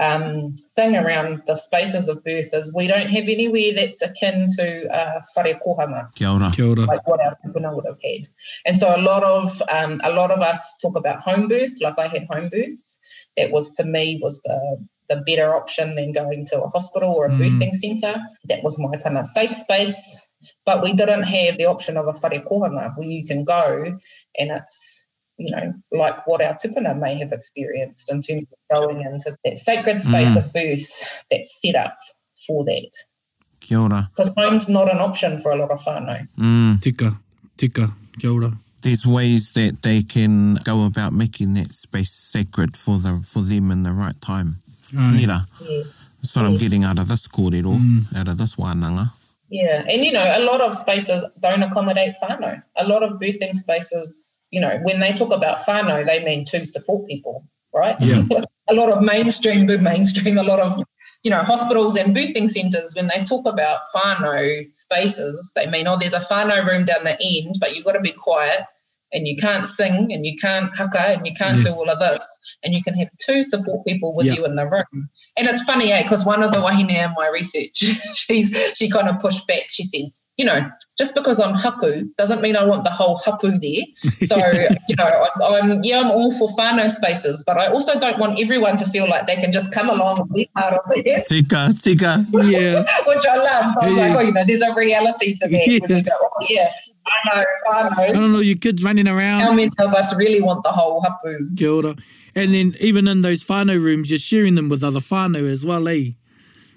um, 0.00 0.54
thing 0.76 0.94
around 0.96 1.42
the 1.48 1.56
spaces 1.56 2.08
of 2.08 2.22
birth 2.22 2.50
is 2.54 2.72
we 2.72 2.86
don't 2.86 3.08
have 3.10 3.24
anywhere 3.24 3.72
that's 3.74 4.00
akin 4.00 4.46
to 4.56 4.86
uh, 4.94 5.20
whare 5.36 5.58
kohanga 5.66 6.06
Kia 6.14 6.28
ora. 6.28 6.52
Kia 6.54 6.66
ora. 6.68 6.82
like 6.82 7.04
what 7.08 7.20
our 7.20 7.36
tupuna 7.44 7.74
would 7.74 7.84
have 7.84 7.98
had. 8.04 8.28
And 8.64 8.78
so 8.78 8.94
a 8.94 9.00
lot 9.02 9.24
of 9.24 9.60
um, 9.68 10.00
a 10.04 10.10
lot 10.12 10.30
of 10.30 10.40
us 10.40 10.76
talk 10.80 10.94
about 10.96 11.20
home 11.22 11.48
birth, 11.48 11.72
like 11.80 11.98
I 11.98 12.06
had 12.06 12.26
home 12.30 12.48
births. 12.48 12.98
That 13.36 13.50
was 13.50 13.72
to 13.72 13.84
me 13.84 14.20
was 14.22 14.40
the 14.42 14.86
the 15.08 15.16
better 15.26 15.56
option 15.56 15.96
than 15.96 16.12
going 16.12 16.44
to 16.50 16.62
a 16.62 16.68
hospital 16.68 17.10
or 17.12 17.24
a 17.26 17.30
Mm. 17.30 17.38
birthing 17.40 17.72
centre. 17.74 18.20
That 18.44 18.62
was 18.62 18.78
my 18.78 18.96
kind 18.98 19.18
of 19.18 19.26
safe 19.26 19.50
space. 19.52 20.20
But 20.68 20.82
we 20.82 20.92
didn't 20.92 21.22
have 21.36 21.56
the 21.56 21.64
option 21.74 21.96
of 21.96 22.06
a 22.12 22.12
whare 22.20 22.40
kohanga 22.48 22.86
where 22.96 23.08
you 23.16 23.22
can 23.30 23.40
go 23.44 23.64
and 24.38 24.48
it's 24.58 24.76
you 25.38 25.50
know, 25.54 25.72
like 26.02 26.26
what 26.26 26.42
our 26.42 26.54
tupuna 26.60 26.92
may 27.04 27.14
have 27.22 27.32
experienced 27.32 28.10
in 28.12 28.20
terms 28.20 28.44
of 28.52 28.58
going 28.76 29.00
into 29.08 29.28
that 29.44 29.56
sacred 29.68 29.98
space 30.00 30.34
Mm. 30.34 30.40
of 30.40 30.52
birth 30.52 30.86
that's 31.30 31.50
set 31.62 31.76
up 31.84 31.96
for 32.44 32.64
that. 32.70 32.90
Kia 33.60 33.78
ora. 33.78 34.00
Because 34.10 34.32
home's 34.36 34.68
not 34.68 34.92
an 34.94 35.00
option 35.08 35.38
for 35.42 35.50
a 35.52 35.56
lot 35.56 35.70
of 35.70 35.80
whānau. 35.86 36.26
Mm. 36.36 36.82
Tika. 36.82 37.12
Tika. 37.56 37.86
Kia 38.18 38.30
ora. 38.32 38.50
There's 38.82 39.06
ways 39.06 39.52
that 39.52 39.74
they 39.82 40.02
can 40.02 40.56
go 40.70 40.84
about 40.90 41.12
making 41.12 41.54
that 41.54 41.72
space 41.72 42.10
sacred 42.34 42.76
for 42.76 42.98
the 42.98 43.12
for 43.24 43.42
them 43.42 43.70
in 43.70 43.84
the 43.84 43.92
right 43.92 44.20
time. 44.20 44.48
Ai. 44.96 45.14
Nira. 45.16 45.38
Yeah. 45.60 45.84
That's 46.20 46.34
what 46.36 46.46
I'm 46.46 46.58
getting 46.58 46.82
out 46.88 46.98
of 46.98 47.06
this 47.06 47.28
kōrero, 47.28 47.78
out 48.18 48.28
of 48.28 48.36
this 48.38 48.56
wānanga. 48.56 49.12
Yeah, 49.50 49.84
and 49.88 50.04
you 50.04 50.12
know, 50.12 50.32
a 50.36 50.44
lot 50.44 50.60
of 50.60 50.76
spaces 50.76 51.24
don't 51.40 51.62
accommodate 51.62 52.14
whānau. 52.22 52.62
A 52.76 52.86
lot 52.86 53.02
of 53.02 53.18
birthing 53.18 53.54
spaces, 53.54 54.40
you 54.50 54.60
know, 54.60 54.78
when 54.82 55.00
they 55.00 55.12
talk 55.12 55.32
about 55.32 55.58
whānau, 55.58 56.06
they 56.06 56.22
mean 56.22 56.44
to 56.46 56.66
support 56.66 57.08
people, 57.08 57.46
right? 57.74 57.96
Yeah. 58.00 58.22
a 58.68 58.74
lot 58.74 58.90
of 58.90 59.02
mainstream, 59.02 59.66
mainstream, 59.82 60.36
a 60.36 60.42
lot 60.42 60.60
of, 60.60 60.78
you 61.22 61.30
know, 61.30 61.42
hospitals 61.42 61.96
and 61.96 62.14
birthing 62.14 62.48
centres, 62.48 62.94
when 62.94 63.08
they 63.08 63.24
talk 63.24 63.46
about 63.46 63.80
whānau 63.94 64.66
spaces, 64.74 65.52
they 65.56 65.66
mean, 65.66 65.86
oh, 65.86 65.96
there's 65.98 66.12
a 66.12 66.20
whānau 66.20 66.66
room 66.66 66.84
down 66.84 67.04
the 67.04 67.16
end, 67.20 67.56
but 67.58 67.74
you've 67.74 67.86
got 67.86 67.92
to 67.92 68.00
be 68.00 68.12
quiet 68.12 68.62
and 69.12 69.26
you 69.26 69.36
can't 69.36 69.66
sing 69.66 70.08
and 70.12 70.24
you 70.26 70.36
can't 70.38 70.74
haka 70.76 71.00
and 71.00 71.26
you 71.26 71.32
can't 71.34 71.58
Yeah. 71.58 71.64
do 71.64 71.70
all 71.72 71.88
of 71.88 71.98
this. 71.98 72.24
And 72.62 72.74
you 72.74 72.82
can 72.82 72.94
have 72.94 73.08
two 73.24 73.42
support 73.42 73.86
people 73.86 74.14
with 74.14 74.26
Yeah. 74.26 74.34
you 74.34 74.44
in 74.44 74.56
the 74.56 74.66
room. 74.66 75.08
And 75.36 75.46
it's 75.46 75.62
funny, 75.62 75.92
eh? 75.92 76.02
Because 76.02 76.24
one 76.24 76.42
of 76.42 76.52
the 76.52 76.60
wahine 76.60 76.90
in 76.90 77.12
my 77.16 77.28
research, 77.28 77.76
she's 78.14 78.54
she 78.76 78.88
kind 78.90 79.08
of 79.08 79.18
pushed 79.18 79.46
back. 79.46 79.64
She 79.70 79.84
said, 79.84 80.10
you 80.38 80.44
know, 80.44 80.70
just 80.96 81.14
because 81.16 81.40
I'm 81.40 81.54
hapu 81.54 82.04
doesn't 82.16 82.40
mean 82.40 82.54
I 82.56 82.64
want 82.64 82.84
the 82.84 82.90
whole 82.90 83.16
hapu 83.24 83.50
there. 83.58 83.82
So, 84.26 84.36
you 84.88 84.94
know, 84.96 85.04
I, 85.04 85.58
I'm 85.58 85.82
yeah, 85.82 86.00
I'm 86.00 86.10
all 86.12 86.30
for 86.38 86.48
whānau 86.56 86.88
spaces, 86.88 87.42
but 87.44 87.58
I 87.58 87.66
also 87.66 87.98
don't 87.98 88.18
want 88.18 88.40
everyone 88.40 88.76
to 88.78 88.86
feel 88.86 89.08
like 89.08 89.26
they 89.26 89.36
can 89.36 89.50
just 89.52 89.72
come 89.72 89.90
along 89.90 90.20
and 90.20 90.32
be 90.32 90.48
part 90.56 90.74
of 90.74 90.80
it, 90.94 91.26
Tika, 91.28 91.74
tika. 91.82 92.24
Yeah. 92.32 92.84
which 93.06 93.26
I 93.26 93.36
love. 93.36 93.76
I 93.82 93.88
was 93.88 93.96
Yeah. 93.96 94.06
like, 94.08 94.16
oh, 94.16 94.20
you 94.20 94.32
know, 94.32 94.44
there's 94.46 94.62
a 94.62 94.72
reality 94.74 95.34
to 95.34 95.48
that. 95.48 95.78
When 95.88 95.96
we 95.98 96.02
go, 96.02 96.12
oh, 96.22 96.46
yeah, 96.48 96.70
I 97.06 97.36
know, 97.36 97.44
I 97.72 98.04
I 98.04 98.12
don't 98.12 98.32
know, 98.32 98.38
your 98.40 98.56
kids 98.56 98.84
running 98.84 99.08
around. 99.08 99.40
How 99.40 99.52
many 99.52 99.70
of 99.78 99.92
us 99.92 100.14
really 100.14 100.40
want 100.40 100.62
the 100.62 100.70
whole 100.72 101.00
hapu? 101.02 101.48
Kia 101.56 101.70
ora. 101.70 101.96
And 102.36 102.54
then 102.54 102.74
even 102.80 103.08
in 103.08 103.22
those 103.22 103.44
whānau 103.44 103.82
rooms, 103.82 104.10
you're 104.10 104.18
sharing 104.20 104.54
them 104.54 104.68
with 104.68 104.84
other 104.84 105.00
whānau 105.00 105.44
as 105.48 105.66
well, 105.66 105.88
eh? 105.88 106.10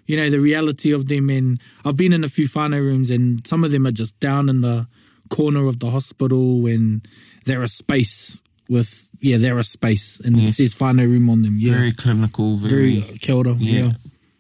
You 0.05 0.17
know, 0.17 0.29
the 0.29 0.39
reality 0.39 0.91
of 0.91 1.07
them. 1.07 1.29
And 1.29 1.59
I've 1.85 1.97
been 1.97 2.13
in 2.13 2.23
a 2.23 2.27
few 2.29 2.45
whānau 2.47 2.79
rooms 2.79 3.09
and 3.11 3.45
some 3.47 3.63
of 3.63 3.71
them 3.71 3.85
are 3.87 3.91
just 3.91 4.19
down 4.19 4.49
in 4.49 4.61
the 4.61 4.87
corner 5.29 5.67
of 5.67 5.79
the 5.79 5.89
hospital 5.89 6.65
and 6.67 7.07
they're 7.45 7.61
a 7.63 7.67
space 7.67 8.41
with, 8.69 9.07
yeah, 9.19 9.37
they're 9.37 9.57
a 9.59 9.63
space. 9.63 10.19
And 10.19 10.37
Yeah. 10.37 10.47
it 10.49 10.51
says 10.53 10.75
whānau 10.75 11.07
room 11.07 11.29
on 11.29 11.41
them. 11.41 11.55
Yeah. 11.57 11.73
Very 11.75 11.91
clinical, 11.91 12.55
very... 12.55 12.99
Very, 12.99 13.17
kia 13.19 13.35
ora. 13.35 13.55
Yeah. 13.59 13.79
Yeah. 13.81 13.91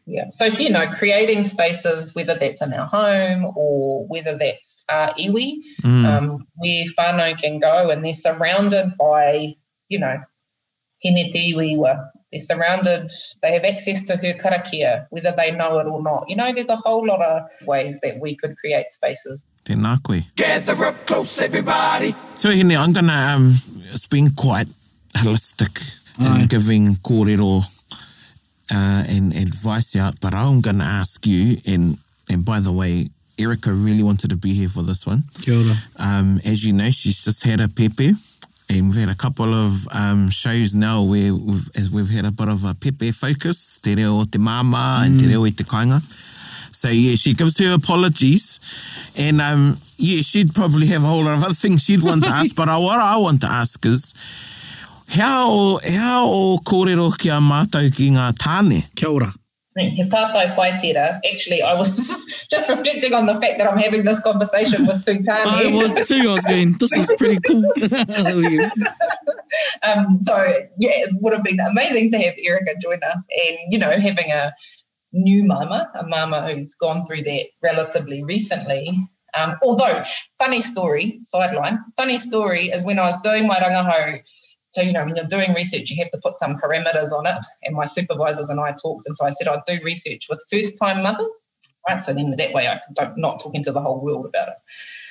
Yeah. 0.07 0.25
So, 0.31 0.45
you 0.45 0.69
know, 0.69 0.87
creating 0.87 1.43
spaces, 1.45 2.13
whether 2.15 2.35
that's 2.37 2.61
in 2.61 2.73
our 2.73 2.87
home 2.87 3.53
or 3.55 4.05
whether 4.07 4.37
that's 4.37 4.83
our 4.89 5.13
iwi, 5.13 5.57
Mm. 5.83 6.05
um, 6.05 6.47
where 6.55 6.85
whānau 6.97 7.37
can 7.39 7.59
go 7.59 7.89
and 7.89 8.03
they're 8.03 8.13
surrounded 8.13 8.97
by, 8.97 9.55
you 9.87 9.99
know, 9.99 10.17
Hine-te-iwaiwa. 11.03 12.10
They're 12.31 12.39
surrounded, 12.39 13.09
they 13.41 13.53
have 13.53 13.65
access 13.65 14.03
to 14.03 14.15
her 14.15 14.33
karakia, 14.33 15.07
whether 15.09 15.33
they 15.35 15.51
know 15.51 15.79
it 15.79 15.87
or 15.87 16.01
not. 16.01 16.29
You 16.29 16.37
know, 16.37 16.53
there's 16.53 16.69
a 16.69 16.77
whole 16.77 17.05
lot 17.05 17.21
of 17.21 17.49
ways 17.67 17.99
that 18.03 18.19
we 18.19 18.35
could 18.35 18.55
create 18.57 18.87
spaces. 18.87 19.43
Tēnā 19.65 20.01
koe. 20.01 20.21
Gather 20.35 20.85
up 20.85 21.05
close, 21.05 21.41
everybody. 21.41 22.15
So, 22.35 22.49
Hene, 22.49 22.77
I'm 22.77 22.93
going 22.93 23.07
to, 23.07 23.13
um, 23.13 23.51
it's 23.93 24.07
been 24.07 24.29
quite 24.31 24.67
holistic 25.15 26.03
Aye. 26.19 26.41
in 26.41 26.47
giving 26.47 26.95
kōrero 26.95 27.63
uh, 28.71 29.03
and 29.09 29.35
advice 29.35 29.95
out, 29.97 30.19
but 30.21 30.33
I'm 30.33 30.61
going 30.61 30.79
to 30.79 30.85
ask 30.85 31.27
you, 31.27 31.57
and, 31.67 31.97
and 32.29 32.45
by 32.45 32.61
the 32.61 32.71
way, 32.71 33.09
Erica 33.37 33.73
really 33.73 34.03
wanted 34.03 34.29
to 34.29 34.37
be 34.37 34.53
here 34.53 34.69
for 34.69 34.83
this 34.83 35.05
one. 35.05 35.23
Kia 35.41 35.57
ora. 35.57 35.75
Um, 35.97 36.39
as 36.45 36.65
you 36.65 36.73
know, 36.73 36.89
she's 36.91 37.25
just 37.25 37.43
had 37.43 37.59
a 37.59 37.67
pepe, 37.67 38.13
and 38.71 38.87
we've 38.87 38.99
had 38.99 39.09
a 39.09 39.15
couple 39.15 39.53
of 39.53 39.87
um, 39.91 40.29
shows 40.29 40.73
now 40.73 41.03
where 41.03 41.33
we've, 41.33 41.69
as 41.75 41.91
we've 41.91 42.09
had 42.09 42.25
a 42.25 42.31
bit 42.31 42.47
of 42.47 42.63
a 42.63 42.73
pepe 42.73 43.11
focus, 43.11 43.79
te 43.83 43.95
reo 43.95 44.21
o 44.21 44.23
te 44.23 44.37
mama 44.37 45.01
and 45.03 45.19
te 45.19 45.27
reo 45.27 45.43
i 45.45 45.49
te 45.51 45.63
kainga. 45.63 45.99
So 46.73 46.89
yeah, 46.89 47.15
she 47.15 47.33
gives 47.33 47.59
her 47.59 47.73
apologies, 47.75 48.59
and 49.17 49.41
um, 49.41 49.77
yeah, 49.97 50.21
she'd 50.21 50.55
probably 50.55 50.87
have 50.87 51.03
a 51.03 51.07
whole 51.07 51.25
lot 51.25 51.37
of 51.37 51.43
other 51.43 51.53
things 51.53 51.83
she'd 51.83 52.01
want 52.01 52.23
to 52.23 52.29
ask. 52.39 52.55
but 52.55 52.69
uh, 52.69 52.79
what 52.79 52.99
I 52.99 53.17
want 53.17 53.41
to 53.41 53.51
ask 53.51 53.85
is, 53.85 54.13
how 55.09 55.77
how 55.85 56.27
o 56.27 56.57
kōrero 56.63 57.11
ki 57.17 57.29
a 57.29 57.39
mātou 57.43 57.93
ki 57.93 58.11
ngā 58.11 58.31
tāne? 58.39 58.87
Kia 58.95 59.09
ora. 59.09 59.31
He 59.77 60.03
whai. 60.03 61.21
Actually, 61.31 61.61
I 61.61 61.73
was 61.73 61.89
just 62.49 62.69
reflecting 62.69 63.13
on 63.13 63.25
the 63.25 63.39
fact 63.39 63.57
that 63.57 63.71
I'm 63.71 63.77
having 63.77 64.03
this 64.03 64.19
conversation 64.19 64.85
with 64.85 65.05
two 65.05 65.19
tāne. 65.19 65.45
I 65.45 65.67
was 65.67 66.07
too. 66.07 66.29
I 66.29 66.33
was 66.33 66.45
going, 66.45 66.73
this 66.73 66.91
is 66.91 67.11
pretty 67.17 67.39
cool. 67.47 67.63
um, 69.83 70.21
so, 70.21 70.37
yeah, 70.77 70.91
it 70.91 71.11
would 71.21 71.33
have 71.33 71.43
been 71.43 71.59
amazing 71.61 72.11
to 72.11 72.17
have 72.19 72.33
Erica 72.43 72.71
join 72.81 72.99
us 73.03 73.25
and, 73.31 73.57
you 73.69 73.79
know, 73.79 73.91
having 73.91 74.31
a 74.31 74.53
new 75.13 75.45
mama, 75.45 75.89
a 75.97 76.05
mama 76.05 76.53
who's 76.53 76.75
gone 76.75 77.05
through 77.05 77.23
that 77.23 77.45
relatively 77.63 78.23
recently. 78.25 79.07
Um, 79.33 79.55
although, 79.63 80.03
funny 80.37 80.61
story, 80.61 81.17
sideline, 81.21 81.79
funny 81.95 82.17
story 82.17 82.67
is 82.67 82.83
when 82.83 82.99
I 82.99 83.05
was 83.05 83.19
doing 83.21 83.47
my 83.47 83.55
rangahau 83.55 84.21
so, 84.71 84.81
you 84.81 84.93
know, 84.93 85.03
when 85.03 85.17
you're 85.17 85.25
doing 85.25 85.53
research, 85.53 85.89
you 85.89 86.01
have 86.01 86.11
to 86.11 86.17
put 86.17 86.37
some 86.37 86.55
parameters 86.55 87.11
on 87.11 87.27
it. 87.27 87.37
And 87.63 87.75
my 87.75 87.83
supervisors 87.85 88.49
and 88.49 88.59
I 88.59 88.71
talked, 88.71 89.05
and 89.05 89.15
so 89.15 89.25
I 89.25 89.29
said 89.29 89.49
I'd 89.49 89.63
do 89.67 89.79
research 89.83 90.27
with 90.29 90.43
first 90.49 90.77
time 90.77 91.03
mothers, 91.03 91.49
right? 91.87 92.01
So 92.01 92.13
then 92.13 92.33
that 92.37 92.53
way 92.53 92.69
I 92.69 92.79
don't 92.93 93.17
not 93.17 93.41
talking 93.41 93.63
to 93.65 93.73
the 93.73 93.81
whole 93.81 94.01
world 94.01 94.25
about 94.25 94.47
it. 94.47 94.55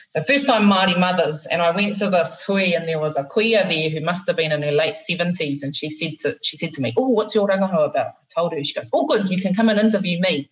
So 0.09 0.23
first 0.23 0.47
time 0.47 0.69
Māori 0.69 0.99
mothers, 0.99 1.47
and 1.47 1.61
I 1.61 1.71
went 1.73 1.97
to 1.97 2.09
this 2.09 2.43
hui, 2.43 2.73
and 2.75 2.89
there 2.89 2.99
was 2.99 3.19
a 3.19 3.23
kuia 3.23 3.69
there 3.69 3.91
who 3.91 4.01
must 4.01 4.27
have 4.27 4.37
been 4.37 4.51
in 4.51 4.63
her 4.63 4.73
late 4.73 4.97
seventies, 4.97 5.63
and 5.63 5.77
she 5.77 5.91
said 5.91 6.19
to 6.21 6.39
she 6.43 6.57
said 6.57 6.73
to 6.73 6.81
me, 6.81 6.95
"Oh, 6.97 7.09
what's 7.09 7.35
your 7.35 7.47
rangahau 7.47 7.85
about?" 7.85 8.07
I 8.07 8.35
told 8.35 8.55
her. 8.55 8.65
She 8.65 8.73
goes, 8.73 8.89
"Oh, 8.95 9.05
good, 9.05 9.29
you 9.29 9.41
can 9.41 9.55
come 9.55 9.69
and 9.69 9.79
interview 9.79 10.19
me." 10.21 10.51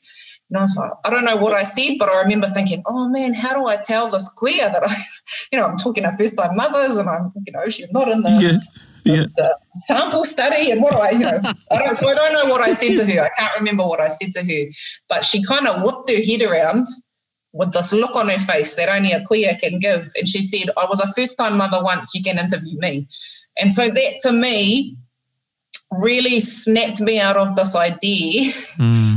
And 0.50 0.58
I 0.58 0.60
was 0.62 0.76
like, 0.76 0.92
I 1.04 1.10
don't 1.10 1.24
know 1.24 1.36
what 1.36 1.52
I 1.52 1.62
said, 1.62 1.96
but 1.98 2.08
I 2.08 2.20
remember 2.22 2.48
thinking, 2.48 2.82
oh 2.86 3.06
man, 3.08 3.34
how 3.34 3.52
do 3.52 3.66
I 3.66 3.76
tell 3.76 4.08
this 4.10 4.30
kuia 4.34 4.72
that 4.72 4.82
I, 4.82 4.96
you 5.52 5.58
know, 5.58 5.66
I'm 5.66 5.76
talking 5.76 6.04
to 6.04 6.16
first 6.16 6.38
time 6.38 6.56
mothers 6.56 6.96
and 6.96 7.06
I'm, 7.06 7.32
you 7.46 7.52
know, 7.52 7.68
she's 7.68 7.92
not 7.92 8.08
in 8.08 8.22
the 8.22 8.30
Yeah. 8.30 8.58
Yeah. 9.04 9.24
the 9.36 9.58
sample 9.86 10.24
study 10.24 10.70
and 10.70 10.82
what 10.82 10.92
do 10.92 10.98
I, 10.98 11.10
you 11.10 11.18
know, 11.20 11.40
I 11.70 11.78
don't, 11.78 11.96
so 11.96 12.08
I 12.08 12.14
don't 12.14 12.32
know 12.32 12.50
what 12.50 12.60
I 12.60 12.74
said 12.74 12.96
to 12.98 13.04
her. 13.04 13.24
I 13.24 13.30
can't 13.38 13.54
remember 13.56 13.86
what 13.86 14.00
I 14.00 14.08
said 14.08 14.32
to 14.34 14.44
her, 14.44 14.64
but 15.08 15.24
she 15.24 15.42
kind 15.42 15.66
of 15.66 15.82
whipped 15.82 16.10
her 16.10 16.22
head 16.22 16.42
around 16.42 16.86
with 17.52 17.72
this 17.72 17.92
look 17.92 18.14
on 18.14 18.28
her 18.28 18.38
face 18.38 18.74
that 18.74 18.88
only 18.88 19.12
a 19.12 19.20
kuia 19.24 19.58
can 19.58 19.78
give. 19.78 20.10
And 20.16 20.28
she 20.28 20.42
said, 20.42 20.70
I 20.76 20.84
was 20.84 21.00
a 21.00 21.12
first 21.14 21.38
time 21.38 21.56
mother 21.56 21.82
once, 21.82 22.14
you 22.14 22.22
can 22.22 22.38
interview 22.38 22.78
me. 22.78 23.06
And 23.58 23.72
so 23.72 23.88
that 23.90 24.20
to 24.22 24.32
me 24.32 24.96
really 25.90 26.38
snapped 26.40 27.00
me 27.00 27.18
out 27.18 27.36
of 27.36 27.56
this 27.56 27.74
idea 27.74 28.52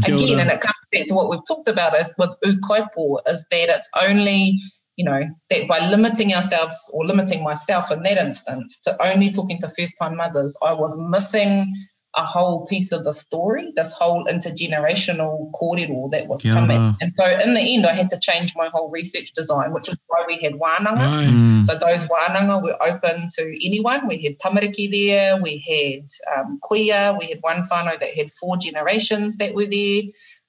Mm. 0.01 0.07
Again, 0.07 0.39
and 0.39 0.49
it 0.49 0.61
comes 0.61 0.73
back 0.91 1.05
to 1.05 1.13
what 1.13 1.29
we've 1.29 1.45
talked 1.47 1.67
about 1.67 1.95
is 1.95 2.13
with 2.17 2.35
ukaipo, 2.43 3.19
is 3.27 3.45
that 3.51 3.69
it's 3.69 3.89
only, 4.01 4.59
you 5.01 5.05
know, 5.05 5.23
that 5.49 5.67
by 5.67 5.79
limiting 5.89 6.31
ourselves 6.31 6.77
or 6.93 7.03
limiting 7.03 7.43
myself 7.43 7.89
in 7.89 8.03
that 8.03 8.19
instance 8.19 8.77
to 8.83 8.95
only 9.03 9.31
talking 9.31 9.57
to 9.57 9.67
first 9.67 9.95
time 9.97 10.15
mothers, 10.15 10.55
I 10.61 10.73
was 10.73 10.95
missing 11.09 11.73
a 12.15 12.23
whole 12.23 12.67
piece 12.67 12.91
of 12.91 13.03
the 13.03 13.13
story, 13.13 13.73
this 13.75 13.93
whole 13.93 14.25
intergenerational 14.25 15.49
kōrero 15.59 16.11
that 16.11 16.27
was 16.27 16.43
Kia 16.43 16.53
coming. 16.53 16.77
ora. 16.77 16.97
And 17.01 17.11
so 17.15 17.25
in 17.25 17.55
the 17.55 17.61
end, 17.61 17.87
I 17.87 17.93
had 17.93 18.09
to 18.09 18.19
change 18.19 18.53
my 18.55 18.67
whole 18.67 18.91
research 18.91 19.31
design, 19.33 19.73
which 19.73 19.89
is 19.89 19.97
why 20.05 20.23
we 20.27 20.37
had 20.37 20.53
wānanga. 20.53 21.25
Mm. 21.25 21.65
So 21.65 21.73
those 21.73 22.03
wānanga 22.03 22.61
were 22.61 22.77
open 22.83 23.25
to 23.37 23.65
anyone. 23.65 24.07
We 24.07 24.21
had 24.21 24.37
tamariki 24.37 24.91
there, 24.91 25.41
we 25.41 25.63
had 25.67 26.37
um, 26.37 26.59
kuia, 26.61 27.17
we 27.17 27.25
had 27.25 27.39
one 27.41 27.63
whānau 27.63 27.99
that 27.99 28.13
had 28.15 28.29
four 28.29 28.55
generations 28.57 29.37
that 29.37 29.55
were 29.55 29.65
there. 29.65 30.03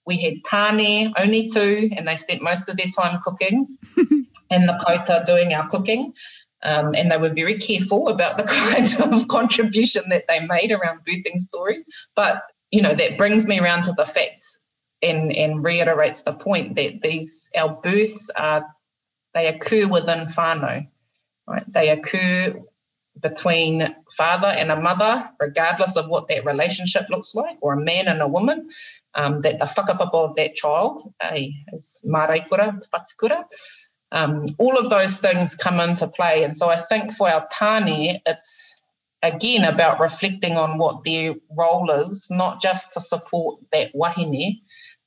We 0.04 0.20
had 0.20 0.42
tāne, 0.42 1.12
only 1.16 1.48
two, 1.48 1.88
and 1.96 2.08
they 2.08 2.16
spent 2.16 2.42
most 2.42 2.68
of 2.68 2.76
their 2.76 2.88
time 2.88 3.20
cooking 3.22 3.78
and 4.52 4.68
the 4.68 4.78
kota 4.86 5.22
doing 5.26 5.54
our 5.54 5.68
cooking. 5.68 6.12
Um, 6.64 6.94
and 6.94 7.10
they 7.10 7.16
were 7.16 7.34
very 7.34 7.58
careful 7.58 8.08
about 8.08 8.38
the 8.38 8.44
kind 8.98 9.12
of 9.12 9.26
contribution 9.28 10.04
that 10.10 10.24
they 10.28 10.40
made 10.46 10.70
around 10.70 11.00
birthing 11.08 11.40
stories. 11.40 11.90
But, 12.14 12.42
you 12.70 12.80
know, 12.80 12.94
that 12.94 13.18
brings 13.18 13.46
me 13.46 13.58
around 13.58 13.82
to 13.84 13.92
the 13.96 14.06
fact 14.06 14.44
and, 15.02 15.34
and 15.34 15.64
reiterates 15.64 16.22
the 16.22 16.32
point 16.32 16.76
that 16.76 17.02
these, 17.02 17.50
our 17.56 17.80
births 17.82 18.30
are, 18.36 18.64
they 19.34 19.48
occur 19.48 19.88
within 19.88 20.26
whānau 20.26 20.86
right? 21.46 21.64
They 21.72 21.90
occur 21.90 22.54
between 23.20 23.94
father 24.16 24.48
and 24.48 24.70
a 24.72 24.80
mother, 24.80 25.28
regardless 25.38 25.96
of 25.96 26.08
what 26.08 26.28
that 26.28 26.44
relationship 26.44 27.06
looks 27.10 27.34
like, 27.34 27.58
or 27.60 27.74
a 27.74 27.80
man 27.80 28.08
and 28.08 28.22
a 28.22 28.28
woman, 28.28 28.68
um, 29.14 29.42
that 29.42 29.58
the 29.58 29.66
whakapapa 29.66 30.14
of 30.14 30.36
that 30.36 30.54
child 30.54 31.02
eh, 31.20 31.48
is 31.72 32.04
māreikura, 32.08 32.82
whatukura. 32.92 33.44
Um, 34.12 34.44
all 34.58 34.76
of 34.76 34.90
those 34.90 35.18
things 35.18 35.54
come 35.54 35.80
into 35.80 36.06
play. 36.06 36.44
And 36.44 36.54
so 36.54 36.68
I 36.68 36.76
think 36.76 37.12
for 37.12 37.28
our 37.30 37.48
tāne, 37.48 38.20
it's 38.26 38.74
again 39.22 39.64
about 39.64 40.00
reflecting 40.00 40.58
on 40.58 40.78
what 40.78 41.04
their 41.04 41.34
role 41.56 41.90
is, 41.90 42.26
not 42.30 42.60
just 42.60 42.92
to 42.92 43.00
support 43.00 43.58
that 43.72 43.92
wahine 43.94 44.60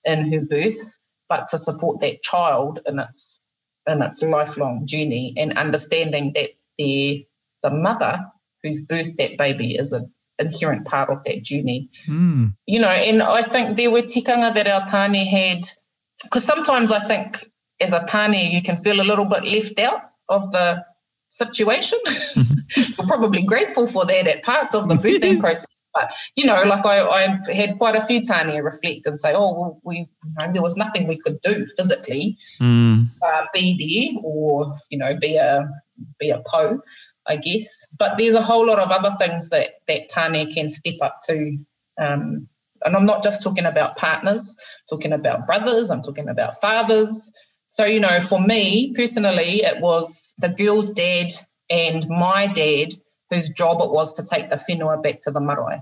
in 0.04 0.34
her 0.34 0.42
birth, 0.42 0.98
but 1.30 1.48
to 1.50 1.58
support 1.58 2.02
that 2.02 2.24
child 2.24 2.80
in 2.86 3.00
its 3.00 3.40
in 3.88 4.02
its 4.02 4.24
lifelong 4.24 4.88
journey 4.88 5.34
and 5.38 5.58
understanding 5.58 6.32
that 6.34 6.50
the 6.78 7.26
the 7.62 7.70
mother 7.70 8.20
who's 8.64 8.84
birthed 8.84 9.18
that 9.18 9.38
baby 9.38 9.76
is 9.76 9.94
an 9.94 10.12
inherent 10.40 10.86
part 10.86 11.10
of 11.10 11.24
that 11.26 11.44
journey. 11.44 11.90
Mm. 12.08 12.56
You 12.66 12.80
know, 12.80 12.90
and 12.90 13.22
I 13.22 13.44
think 13.44 13.78
there 13.78 13.92
were 13.92 14.02
tikanga 14.02 14.54
that 14.56 14.68
our 14.68 14.82
tāne 14.88 15.26
had, 15.28 15.66
because 16.24 16.44
sometimes 16.44 16.92
I 16.92 17.00
think 17.00 17.46
as 17.80 17.94
a 17.94 18.00
tāne 18.02 18.52
you 18.52 18.62
can 18.62 18.78
feel 18.78 19.02
a 19.02 19.04
little 19.10 19.26
bit 19.26 19.44
left 19.44 19.80
out 19.80 20.02
of 20.30 20.52
the 20.52 20.84
situation. 21.30 22.00
You're 22.76 23.08
probably 23.08 23.44
grateful 23.44 23.86
for 23.88 24.06
that 24.06 24.28
at 24.28 24.44
parts 24.44 24.74
of 24.74 24.88
the 24.88 24.96
birthing 24.96 25.40
process. 25.46 25.68
But 25.94 26.14
you 26.36 26.46
know, 26.46 26.62
like 26.64 26.86
I, 26.86 27.06
I've 27.08 27.48
had 27.48 27.78
quite 27.78 27.96
a 27.96 28.06
few 28.06 28.22
tāne 28.22 28.62
reflect 28.64 29.06
and 29.06 29.18
say, 29.20 29.34
"Oh, 29.34 29.54
well, 29.54 29.82
we 29.84 29.98
you 29.98 30.08
know, 30.40 30.52
there 30.52 30.62
was 30.62 30.76
nothing 30.76 31.08
we 31.08 31.18
could 31.18 31.40
do 31.42 31.66
physically 31.78 32.38
Mm. 32.62 33.08
uh, 33.26 33.46
be 33.54 33.66
there 34.14 34.22
or 34.24 34.76
you 34.90 34.98
know 34.98 35.16
be 35.16 35.36
a 35.38 35.68
be 36.20 36.30
a 36.30 36.42
po 36.46 36.82
i 37.28 37.36
guess 37.38 37.88
but 37.98 38.18
there's 38.18 38.34
a 38.36 38.42
whole 38.42 38.66
lot 38.68 38.80
of 38.80 38.92
other 38.92 39.16
things 39.18 39.50
that 39.50 39.76
that 39.88 40.10
tane 40.10 40.52
can 40.52 40.68
step 40.70 40.96
up 41.02 41.20
to 41.28 41.58
um, 41.98 42.48
and 42.84 42.96
i'm 42.96 43.06
not 43.06 43.24
just 43.24 43.42
talking 43.42 43.66
about 43.66 43.96
partners 43.96 44.54
I'm 44.60 44.98
talking 44.98 45.14
about 45.14 45.48
brothers 45.48 45.90
i'm 45.90 46.02
talking 46.02 46.28
about 46.30 46.60
fathers 46.60 47.32
so 47.76 47.84
you 47.86 48.00
know 48.00 48.20
for 48.20 48.40
me 48.40 48.94
personally 48.96 49.64
it 49.72 49.82
was 49.82 50.34
the 50.38 50.50
girl's 50.50 50.90
dad 50.92 51.30
and 51.70 52.08
my 52.08 52.48
dad 52.48 52.90
whose 53.30 53.50
job 53.50 53.82
it 53.82 53.92
was 53.92 54.14
to 54.14 54.24
take 54.24 54.50
the 54.50 54.56
whenua 54.56 55.02
back 55.02 55.20
to 55.22 55.32
the 55.32 55.42
marae 55.42 55.82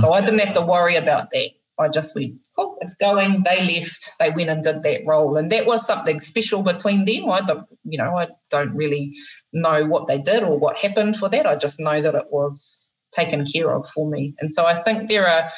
so 0.00 0.12
I 0.12 0.20
didn't 0.20 0.40
have 0.46 0.54
to 0.54 0.60
worry 0.60 0.96
about 0.96 1.30
that. 1.32 1.50
I 1.78 1.88
just 1.88 2.14
went, 2.14 2.34
cool, 2.56 2.76
it's 2.80 2.94
going. 2.94 3.42
They 3.44 3.60
left. 3.64 4.10
They 4.20 4.30
went 4.30 4.50
and 4.50 4.62
did 4.62 4.82
that 4.84 5.00
role, 5.06 5.36
and 5.36 5.50
that 5.50 5.66
was 5.66 5.84
something 5.84 6.20
special 6.20 6.62
between 6.62 7.04
them. 7.04 7.28
I 7.28 7.40
don't, 7.40 7.66
you 7.82 7.98
know, 7.98 8.16
I 8.16 8.28
don't 8.48 8.74
really 8.74 9.12
know 9.52 9.84
what 9.84 10.06
they 10.06 10.18
did 10.18 10.44
or 10.44 10.56
what 10.56 10.76
happened 10.76 11.16
for 11.16 11.28
that. 11.30 11.46
I 11.46 11.56
just 11.56 11.80
know 11.80 12.00
that 12.00 12.14
it 12.14 12.26
was 12.30 12.88
taken 13.12 13.44
care 13.44 13.72
of 13.72 13.88
for 13.90 14.08
me, 14.08 14.34
and 14.38 14.52
so 14.52 14.64
I 14.64 14.74
think 14.74 15.08
there 15.08 15.26
are 15.26 15.50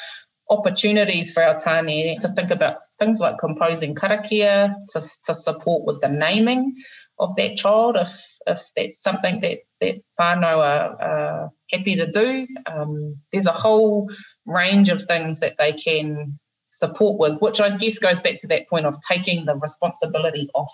opportunities 0.49 1.31
for 1.31 1.43
our 1.43 1.59
tāne 1.61 2.17
to 2.19 2.29
think 2.29 2.49
about 2.49 2.77
things 2.99 3.19
like 3.19 3.37
composing 3.37 3.95
karakia 3.95 4.73
to, 4.89 5.07
to 5.23 5.35
support 5.35 5.85
with 5.85 6.01
the 6.01 6.09
naming 6.09 6.75
of 7.19 7.35
that 7.35 7.55
child 7.57 7.95
if 7.97 8.25
if 8.45 8.63
that's 8.75 9.01
something 9.01 9.39
that 9.39 9.59
that 9.81 9.95
whānau 10.19 10.57
are, 10.57 11.01
are 11.01 11.51
happy 11.71 11.95
to 11.95 12.09
do. 12.09 12.47
Um, 12.65 13.17
there's 13.31 13.45
a 13.45 13.51
whole 13.51 14.09
range 14.45 14.89
of 14.89 15.03
things 15.03 15.39
that 15.39 15.57
they 15.57 15.73
can 15.73 16.39
support 16.69 17.19
with, 17.19 17.41
which 17.41 17.59
I 17.59 17.75
guess 17.75 17.99
goes 17.99 18.19
back 18.19 18.39
to 18.41 18.47
that 18.47 18.67
point 18.67 18.85
of 18.85 18.95
taking 19.07 19.45
the 19.45 19.55
responsibility 19.55 20.49
off 20.53 20.71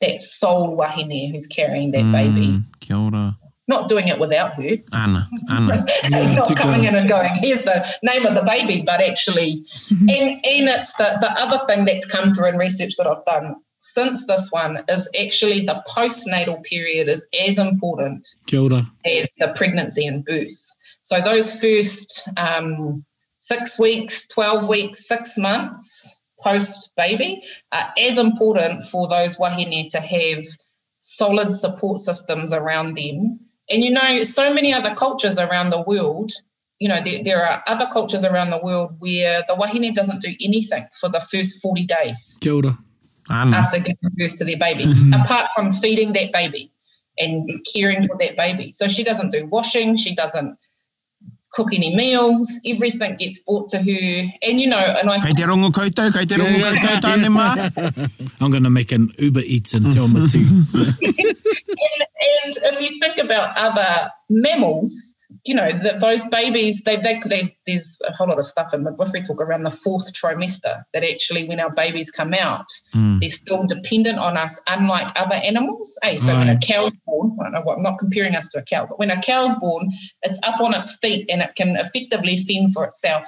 that 0.00 0.20
sole 0.20 0.76
wahine 0.76 1.30
who's 1.32 1.46
carrying 1.46 1.90
that 1.92 2.12
baby, 2.12 2.48
Mm. 2.48 2.64
Kia 2.80 2.96
ora. 2.96 3.36
Not 3.68 3.88
doing 3.88 4.08
it 4.08 4.18
without 4.18 4.54
her, 4.54 4.76
Anna, 4.92 5.28
ana. 5.50 5.86
Yeah, 6.02 6.34
not 6.34 6.56
coming 6.56 6.82
go. 6.82 6.88
in 6.88 6.94
and 6.94 7.08
going, 7.08 7.30
here's 7.34 7.62
the 7.62 7.86
name 8.02 8.26
of 8.26 8.34
the 8.34 8.42
baby, 8.42 8.82
but 8.84 9.00
actually, 9.00 9.64
and, 9.90 10.10
and 10.10 10.68
it's 10.68 10.94
the, 10.94 11.18
the 11.20 11.30
other 11.38 11.64
thing 11.66 11.84
that's 11.84 12.06
come 12.06 12.32
through 12.32 12.48
in 12.48 12.56
research 12.56 12.96
that 12.96 13.06
I've 13.06 13.24
done 13.24 13.56
since 13.80 14.26
this 14.26 14.50
one 14.50 14.82
is 14.88 15.08
actually 15.18 15.64
the 15.64 15.82
postnatal 15.88 16.62
period 16.64 17.08
is 17.08 17.24
as 17.46 17.58
important 17.58 18.26
Kia 18.46 18.82
as 19.04 19.28
the 19.38 19.52
pregnancy 19.54 20.06
and 20.06 20.24
birth. 20.24 20.74
So 21.02 21.20
those 21.20 21.60
first 21.60 22.28
um, 22.36 23.04
six 23.36 23.78
weeks, 23.78 24.26
12 24.26 24.68
weeks, 24.68 25.06
six 25.06 25.38
months 25.38 26.20
post 26.40 26.90
baby 26.96 27.42
are 27.72 27.92
as 27.98 28.18
important 28.18 28.84
for 28.84 29.08
those 29.08 29.36
wahine 29.36 29.88
to 29.90 30.00
have 30.00 30.44
solid 31.00 31.54
support 31.54 31.98
systems 31.98 32.52
around 32.52 32.94
them. 32.94 33.40
And 33.70 33.84
you 33.84 33.90
know, 33.90 34.22
so 34.22 34.52
many 34.52 34.72
other 34.72 34.94
cultures 34.94 35.38
around 35.38 35.70
the 35.70 35.80
world, 35.80 36.32
you 36.78 36.88
know, 36.88 37.00
there, 37.04 37.22
there 37.22 37.46
are 37.46 37.62
other 37.66 37.86
cultures 37.92 38.24
around 38.24 38.50
the 38.50 38.58
world 38.58 38.92
where 38.98 39.44
the 39.46 39.54
wahine 39.54 39.92
doesn't 39.92 40.20
do 40.20 40.34
anything 40.40 40.86
for 41.00 41.08
the 41.08 41.20
first 41.20 41.60
40 41.60 41.84
days 41.84 42.36
Kia 42.40 42.54
ora. 42.54 42.78
After 43.30 43.78
giving 43.78 43.98
birth 44.16 44.36
to 44.38 44.44
their 44.44 44.56
baby, 44.56 44.84
apart 45.12 45.50
from 45.54 45.72
feeding 45.72 46.14
that 46.14 46.32
baby 46.32 46.72
and 47.18 47.50
caring 47.74 48.06
for 48.06 48.16
that 48.18 48.36
baby. 48.36 48.72
So 48.72 48.88
she 48.88 49.04
doesn't 49.04 49.32
do 49.32 49.46
washing, 49.46 49.96
she 49.96 50.14
doesn't 50.14 50.56
cook 51.58 51.74
any 51.74 51.94
meals, 51.94 52.60
everything 52.64 53.16
gets 53.16 53.40
brought 53.40 53.68
to 53.68 53.78
her. 53.78 54.32
And, 54.42 54.60
you 54.60 54.68
know, 54.68 54.78
and 54.78 55.10
I... 55.10 55.18
Kei 55.18 55.34
te 55.34 55.42
rongo 55.42 55.72
koutou, 55.74 56.12
kei 56.14 56.24
te 56.24 56.38
rongo 56.38 56.58
Yeah, 56.62 56.78
koutou, 56.78 57.00
tāne 57.02 57.30
mā. 57.34 57.46
I'm 58.40 58.52
going 58.52 58.62
to 58.62 58.70
make 58.70 58.92
an 58.92 59.10
Uber 59.18 59.42
Eats 59.44 59.74
and 59.74 59.92
tell 59.92 60.06
them 60.06 60.28
to. 60.30 60.38
and, 61.18 62.06
and 62.30 62.58
if 62.70 62.80
you 62.80 63.00
think 63.00 63.18
about 63.18 63.58
other 63.58 64.12
mammals, 64.30 65.17
you 65.44 65.54
know, 65.54 65.70
that 65.72 66.00
those 66.00 66.24
babies, 66.26 66.82
they, 66.84 66.96
they, 66.96 67.20
they, 67.24 67.56
there's 67.66 67.98
a 68.06 68.12
whole 68.12 68.28
lot 68.28 68.38
of 68.38 68.44
stuff 68.44 68.72
in 68.72 68.84
midwifery 68.84 69.22
talk 69.22 69.40
around 69.40 69.62
the 69.62 69.70
fourth 69.70 70.12
trimester 70.12 70.82
that 70.92 71.04
actually 71.04 71.48
when 71.48 71.60
our 71.60 71.70
babies 71.70 72.10
come 72.10 72.34
out, 72.34 72.66
hmm. 72.92 73.18
they're 73.18 73.30
still 73.30 73.64
dependent 73.64 74.18
on 74.18 74.36
us, 74.36 74.60
unlike 74.66 75.10
other 75.16 75.36
animals. 75.36 75.98
Hey, 76.02 76.16
so 76.16 76.34
when 76.34 76.48
a 76.48 76.58
cow's 76.58 76.92
born, 77.06 77.36
I 77.40 77.44
don't 77.44 77.52
know 77.52 77.60
what, 77.62 77.76
I'm 77.76 77.82
not 77.82 77.98
comparing 77.98 78.34
us 78.34 78.48
to 78.50 78.58
a 78.58 78.62
cow, 78.62 78.86
but 78.86 78.98
when 78.98 79.10
a 79.10 79.20
cow's 79.20 79.54
born, 79.56 79.90
it's 80.22 80.38
up 80.42 80.60
on 80.60 80.74
its 80.74 80.96
feet 80.96 81.28
and 81.30 81.42
it 81.42 81.54
can 81.54 81.76
effectively 81.76 82.36
fend 82.38 82.72
for 82.72 82.84
itself. 82.84 83.26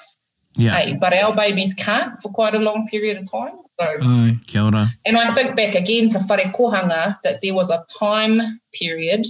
Yeah, 0.57 0.75
Hey, 0.75 0.95
but 0.95 1.13
our 1.13 1.35
babies 1.35 1.75
can't 1.75 2.19
for 2.21 2.31
quite 2.33 2.55
a 2.55 2.59
long 2.59 2.89
period 2.89 3.19
of 3.19 3.31
time. 3.31 3.53
So 3.79 3.87
Aye. 4.03 4.39
kia 4.47 4.63
ora. 4.63 4.91
and 5.07 5.17
I 5.17 5.33
think 5.33 5.57
back 5.57 5.75
again 5.75 6.11
to 6.11 6.19
whare 6.19 6.53
kohanga 6.53 7.17
that 7.23 7.41
there 7.41 7.55
was 7.55 7.71
a 7.71 7.83
time 7.99 8.61
period 8.75 9.27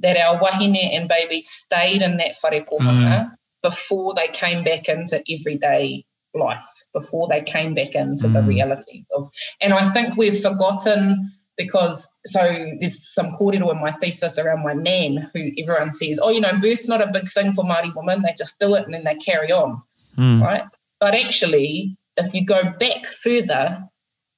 that 0.00 0.16
our 0.16 0.40
wahine 0.40 0.76
and 0.76 1.08
babies 1.08 1.48
stayed 1.48 2.02
in 2.02 2.16
that 2.18 2.36
whare 2.42 2.62
kohanga 2.62 3.24
mm. 3.24 3.30
before 3.62 4.14
they 4.14 4.28
came 4.28 4.62
back 4.62 4.88
into 4.88 5.22
everyday 5.30 6.04
life, 6.34 6.66
before 6.92 7.26
they 7.28 7.42
came 7.42 7.74
back 7.74 7.94
into 7.94 8.28
the 8.28 8.40
mm. 8.40 8.48
realities 8.48 9.06
of. 9.16 9.28
And 9.60 9.72
I 9.72 9.88
think 9.90 10.16
we've 10.16 10.40
forgotten 10.40 11.30
because 11.56 12.08
so 12.24 12.40
there's 12.78 13.12
some 13.12 13.32
kōrero 13.32 13.72
in 13.72 13.80
my 13.80 13.90
thesis 13.90 14.38
around 14.38 14.62
my 14.62 14.74
nan 14.74 15.28
who 15.34 15.50
everyone 15.58 15.90
says, 15.90 16.20
oh, 16.22 16.30
you 16.30 16.40
know, 16.40 16.56
birth's 16.60 16.86
not 16.86 17.02
a 17.02 17.10
big 17.10 17.28
thing 17.28 17.52
for 17.52 17.64
Māori 17.64 17.92
women. 17.96 18.22
They 18.22 18.34
just 18.38 18.60
do 18.60 18.76
it 18.76 18.84
and 18.84 18.94
then 18.94 19.02
they 19.02 19.16
carry 19.16 19.50
on 19.50 19.82
mm. 20.18 20.42
right? 20.42 20.62
But 21.00 21.14
actually, 21.14 21.96
if 22.16 22.34
you 22.34 22.44
go 22.44 22.74
back 22.78 23.06
further, 23.06 23.84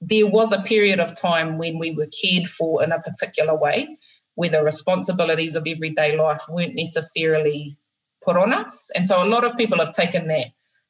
there 0.00 0.26
was 0.26 0.52
a 0.52 0.60
period 0.60 1.00
of 1.00 1.18
time 1.18 1.58
when 1.58 1.78
we 1.78 1.92
were 1.92 2.08
cared 2.22 2.48
for 2.48 2.82
in 2.82 2.92
a 2.92 3.00
particular 3.00 3.56
way, 3.56 3.98
where 4.40 4.48
the 4.48 4.64
responsibilities 4.64 5.54
of 5.54 5.66
everyday 5.66 6.16
life 6.16 6.40
weren't 6.48 6.74
necessarily 6.74 7.76
put 8.24 8.38
on 8.38 8.54
us. 8.54 8.90
And 8.94 9.04
so 9.06 9.22
a 9.22 9.28
lot 9.28 9.44
of 9.44 9.54
people 9.54 9.78
have 9.78 9.92
taken 9.92 10.28
that, 10.28 10.46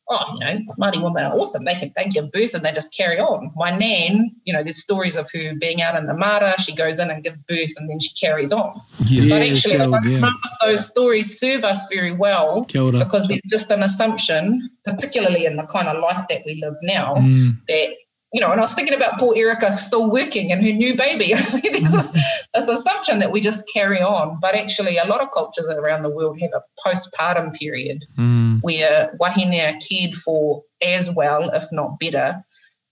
oh, 0.08 0.34
you 0.34 0.38
know, 0.44 0.60
Māori 0.78 1.02
women 1.02 1.24
are 1.24 1.36
awesome. 1.36 1.64
They 1.64 1.74
can 1.74 1.92
they 1.96 2.04
give 2.04 2.30
birth 2.30 2.54
and 2.54 2.64
they 2.64 2.70
just 2.70 2.94
carry 2.96 3.18
on. 3.18 3.50
My 3.56 3.76
nan, 3.76 4.30
you 4.44 4.52
know, 4.52 4.62
there's 4.62 4.80
stories 4.80 5.16
of 5.16 5.28
her 5.34 5.54
being 5.58 5.82
out 5.82 5.96
in 5.96 6.06
the 6.06 6.14
mara, 6.14 6.54
she 6.60 6.72
goes 6.72 7.00
in 7.00 7.10
and 7.10 7.24
gives 7.24 7.42
birth 7.42 7.72
and 7.76 7.90
then 7.90 7.98
she 7.98 8.14
carries 8.14 8.52
on. 8.52 8.72
Yeah. 9.06 9.30
But 9.30 9.42
actually, 9.42 9.78
so, 9.78 9.98
yeah. 10.04 10.30
if 10.44 10.52
those 10.62 10.86
stories 10.86 11.36
serve 11.40 11.64
us 11.64 11.80
very 11.92 12.12
well 12.12 12.62
because 12.62 13.26
there's 13.26 13.40
just 13.48 13.68
an 13.72 13.82
assumption, 13.82 14.70
particularly 14.84 15.44
in 15.44 15.56
the 15.56 15.64
kind 15.64 15.88
of 15.88 16.00
life 16.00 16.24
that 16.28 16.42
we 16.46 16.60
live 16.62 16.76
now, 16.82 17.16
Mm. 17.16 17.56
that 17.66 17.88
you 18.32 18.40
know. 18.40 18.50
And 18.52 18.60
I 18.60 18.64
was 18.64 18.74
thinking 18.74 18.94
about 18.94 19.18
poor 19.18 19.36
Erica 19.36 19.76
still 19.76 20.10
working 20.10 20.52
and 20.52 20.62
her 20.62 20.72
new 20.72 20.94
baby. 20.96 21.34
I 21.38 21.40
was 21.40 21.54
like, 21.54 21.64
there's 21.72 21.92
this, 21.92 22.12
this 22.54 22.68
assumption 22.68 23.18
that 23.20 23.30
we 23.32 23.40
just 23.40 23.64
carry 23.72 24.00
on, 24.00 24.38
but 24.40 24.54
actually, 24.54 24.96
a 24.98 25.06
lot 25.06 25.20
of 25.20 25.30
cultures 25.32 25.66
around 25.68 26.02
the 26.02 26.10
world 26.10 26.38
have 26.40 26.50
a 26.54 26.62
postpartum 26.86 27.52
period 27.54 28.04
Mm. 28.18 28.60
where 28.62 29.12
wahine 29.20 29.54
are 29.60 29.78
cared 29.80 30.14
for 30.14 30.62
as 30.82 31.10
well, 31.10 31.50
if 31.50 31.66
not 31.72 31.98
better, 31.98 32.42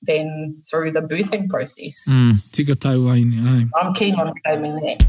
than 0.03 0.57
through 0.71 0.93
the 0.93 1.01
birthing 1.01 1.49
process. 1.49 1.95
Mm. 2.09 2.51
Tika 2.53 2.75
tau 2.75 3.09
aye. 3.09 3.67
I'm 3.77 3.95
keen 3.95 4.15
on 4.15 4.33
claiming 4.45 4.77
that. 4.81 5.05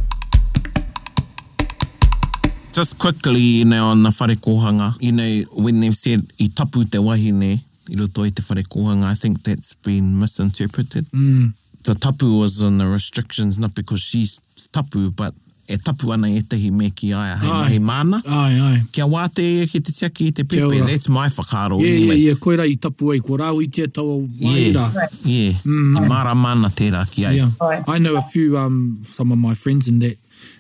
Just 2.73 2.99
quickly, 2.99 3.39
you 3.39 3.65
know, 3.65 3.88
on 3.88 4.03
the 4.03 4.09
whare 4.09 4.36
kohanga, 4.36 4.95
you 5.01 5.11
know, 5.11 5.43
when 5.53 5.80
they've 5.80 5.93
said 5.95 6.21
i 6.39 6.47
tapu 6.55 6.84
te 6.86 6.97
wahine, 6.97 7.59
i 7.91 7.95
roto 7.95 8.23
i 8.23 8.29
te 8.31 8.41
whare 8.49 8.63
kohanga, 8.63 9.05
I 9.11 9.15
think 9.15 9.43
that's 9.43 9.73
been 9.73 10.19
misinterpreted. 10.19 11.05
Mm. 11.11 11.53
The 11.83 11.95
tapu 11.95 12.39
was 12.39 12.61
on 12.63 12.77
the 12.77 12.85
restrictions, 12.87 13.57
not 13.57 13.73
because 13.73 14.01
she's 14.01 14.41
tapu, 14.71 15.11
but 15.11 15.33
e 15.67 15.77
tapu 15.77 16.11
ana 16.11 16.27
e 16.27 16.41
tehi 16.41 16.71
me 16.71 16.89
ki 16.91 17.13
aia, 17.13 17.35
hei 17.37 17.47
Ai. 17.47 17.63
mahi 17.63 17.79
mana. 17.79 18.21
Aye, 18.27 18.59
aye. 18.61 18.81
Kia 18.91 19.05
wate 19.07 19.39
e 19.39 19.65
ki 19.67 19.79
te 19.79 19.91
tiaki 19.91 20.27
i 20.27 20.31
te 20.31 20.43
pepe, 20.43 20.79
that's 20.81 21.07
my 21.09 21.27
whakaro. 21.29 21.79
Yeah, 21.79 21.85
yeah, 21.87 21.95
anyway. 22.01 22.15
yeah. 22.17 22.33
Koe 22.35 22.55
rai 22.57 22.67
i 22.71 22.75
tapu 22.75 23.13
ai, 23.13 23.19
ko 23.19 23.37
rau 23.37 23.59
i 23.61 23.67
te 23.67 23.87
taua 23.87 24.19
waira. 24.41 24.89
Yeah, 25.23 25.53
Mm. 25.65 25.97
i 25.97 26.07
mara 26.07 26.35
mana 26.35 26.67
tērā 26.69 27.05
ki 27.11 27.25
ai. 27.25 27.31
Yeah. 27.35 27.83
I 27.87 27.97
know 27.99 28.17
a 28.17 28.21
few, 28.21 28.57
um, 28.57 29.01
some 29.07 29.31
of 29.31 29.37
my 29.37 29.53
friends 29.53 29.87
in 29.87 29.99
that, 29.99 30.17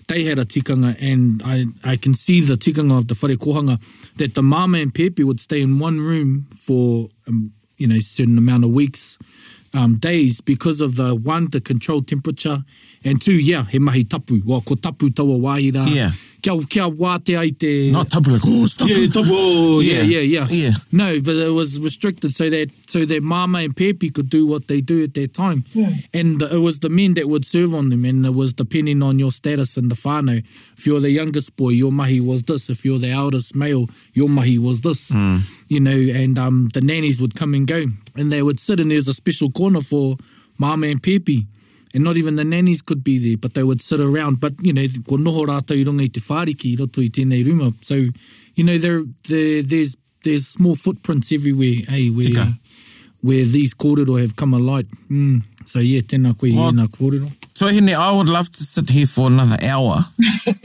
they 0.07 0.23
had 0.23 0.39
a 0.39 0.45
tikanga 0.45 0.95
and 1.01 1.41
I, 1.45 1.65
I 1.83 1.95
can 1.97 2.13
see 2.15 2.41
the 2.41 2.55
tikanga 2.55 2.97
of 2.97 3.07
the 3.07 3.13
whare 3.15 3.35
kohanga 3.37 3.77
that 4.19 4.35
the 4.35 4.43
mama 4.43 4.77
and 4.77 4.93
pepe 4.93 5.23
would 5.23 5.39
stay 5.39 5.61
in 5.61 5.79
one 5.79 5.99
room 5.99 6.45
for, 6.57 7.09
um, 7.27 7.51
you 7.77 7.87
know, 7.87 7.99
certain 7.99 8.37
amount 8.37 8.65
of 8.65 8.69
weeks, 8.69 9.17
um, 9.73 9.97
days 9.97 10.41
because 10.41 10.81
of 10.81 10.95
the 10.95 11.15
one, 11.15 11.49
the 11.49 11.61
controlled 11.61 12.07
temperature 12.07 12.59
and 13.05 13.21
two, 13.21 13.39
yeah, 13.41 13.63
he 13.63 13.79
mahi 13.79 14.03
tapu. 14.03 14.41
Wa 14.45 14.59
ko 14.61 14.75
tapu 14.75 15.09
taua 15.09 15.39
waira. 15.39 15.85
Yeah. 15.87 16.11
Kia, 16.41 16.57
kia 16.69 16.87
wate 16.87 17.35
ai 17.37 17.49
te... 17.49 17.91
Not 17.91 18.09
tapu 18.09 18.31
like, 18.31 18.41
oh, 18.45 18.65
tapu. 18.65 18.91
Yeah, 18.91 19.07
tapu. 19.07 19.27
Oh, 19.29 19.79
yeah, 19.81 20.01
Yeah, 20.03 20.19
yeah, 20.19 20.21
yeah, 20.21 20.47
yeah. 20.49 20.71
No, 20.91 21.21
but 21.21 21.35
it 21.35 21.49
was 21.49 21.79
restricted 21.81 22.33
so 22.33 22.49
that 22.49 22.71
so 22.87 23.05
that 23.05 23.21
mama 23.21 23.59
and 23.59 23.75
pepe 23.75 24.09
could 24.09 24.29
do 24.29 24.47
what 24.47 24.67
they 24.67 24.79
do 24.79 25.03
at 25.03 25.13
that 25.15 25.33
time. 25.33 25.65
And 26.13 26.41
it 26.41 26.59
was 26.59 26.79
the 26.79 26.89
men 26.89 27.15
that 27.15 27.27
would 27.27 27.45
serve 27.45 27.75
on 27.75 27.89
them, 27.89 28.05
and 28.05 28.25
it 28.25 28.33
was 28.33 28.53
depending 28.53 29.03
on 29.03 29.19
your 29.19 29.31
status 29.31 29.75
in 29.77 29.89
the 29.89 29.95
whānau. 29.95 30.39
If 30.77 30.87
you're 30.87 31.01
the 31.01 31.11
youngest 31.11 31.55
boy, 31.57 31.69
your 31.69 31.91
mahi 31.91 32.21
was 32.21 32.43
this. 32.43 32.69
If 32.69 32.85
you're 32.85 32.99
the 32.99 33.11
eldest 33.11 33.55
male, 33.55 33.87
your 34.13 34.29
mahi 34.29 34.57
was 34.57 34.81
this. 34.81 35.13
You 35.67 35.79
know, 35.79 35.91
and 35.91 36.37
um, 36.39 36.69
the 36.73 36.81
nannies 36.81 37.21
would 37.21 37.35
come 37.35 37.53
and 37.53 37.67
go, 37.67 37.85
and 38.19 38.31
they 38.31 38.41
would 38.43 38.59
sit, 38.59 38.79
and 38.79 38.91
there's 38.91 39.07
a 39.07 39.13
special 39.13 39.49
corner 39.49 39.81
for 39.81 40.17
mama 40.57 40.87
and 40.87 41.01
pepe. 41.01 41.47
And 41.93 42.03
not 42.03 42.17
even 42.17 42.35
the 42.35 42.43
nannies 42.43 42.83
could 42.83 43.03
be 43.03 43.17
there, 43.17 43.37
but 43.37 43.55
they 43.55 43.63
would 43.63 43.81
sit 43.81 43.99
around. 43.99 44.39
But, 44.39 44.53
you 44.61 44.73
know, 44.73 44.85
ko 45.07 45.17
noho 45.17 45.47
rātou 45.49 45.79
i 45.79 45.85
runga 45.87 46.03
i 46.05 46.11
te 46.13 46.21
whāriki 46.21 46.73
i 46.73 46.77
roto 46.77 47.01
i 47.01 47.09
tēnei 47.09 47.41
ruma. 47.47 47.73
So, 47.83 47.95
you 47.95 48.63
know, 48.63 48.77
there, 48.77 49.01
there, 49.27 49.63
there's 49.63 49.95
there's 50.23 50.47
small 50.47 50.75
footprints 50.75 51.31
everywhere, 51.31 51.81
eh, 51.87 52.09
where, 52.09 52.27
Tika. 52.27 52.53
where 53.21 53.45
these 53.45 53.73
kōrero 53.73 54.21
have 54.21 54.35
come 54.35 54.53
alight. 54.53 54.85
Mm. 55.09 55.41
So, 55.65 55.79
yeah, 55.79 56.01
tēnā 56.01 56.35
koe 56.37 56.51
i 56.51 56.57
ēnā 56.69 56.89
kōrero. 56.93 57.31
So, 57.59 57.67
Hene, 57.67 57.89
I 57.93 58.09
would 58.15 58.29
love 58.29 58.49
to 58.53 58.63
sit 58.63 58.89
here 58.89 59.05
for 59.05 59.27
another 59.27 59.57
hour. 59.67 60.05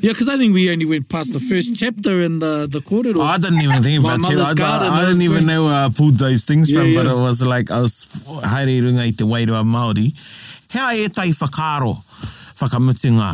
Yeah, 0.00 0.10
because 0.10 0.28
I 0.28 0.36
think 0.36 0.52
we 0.54 0.70
only 0.72 0.86
went 0.86 1.08
past 1.08 1.32
the 1.32 1.40
first 1.40 1.76
chapter 1.76 2.20
in 2.22 2.40
the, 2.40 2.66
the 2.68 2.80
kōrero. 2.80 3.20
I 3.22 3.38
didn't 3.38 3.62
even 3.62 3.82
think 3.82 4.00
about 4.00 4.20
mother's 4.20 4.60
I, 4.60 4.64
I, 4.64 5.02
I 5.02 5.04
didn't 5.06 5.22
even 5.22 5.44
great. 5.44 5.46
know 5.46 5.64
where 5.66 5.84
I 5.86 5.88
pulled 5.88 6.16
those 6.16 6.44
things 6.44 6.70
Yeah, 6.70 6.80
from, 6.80 6.94
but 6.94 7.06
yeah. 7.06 7.12
it 7.12 7.20
was 7.28 7.46
like 7.46 7.70
I 7.70 7.80
was 7.80 8.04
haere 8.42 8.82
runga 8.82 9.00
i 9.06 9.12
te 9.12 9.24
wairua 9.24 9.62
Māori. 9.64 10.12
Hea 10.72 11.04
e 11.04 11.08
tai 11.08 11.30
whakaro 11.30 11.94
whakamutinga 12.58 13.30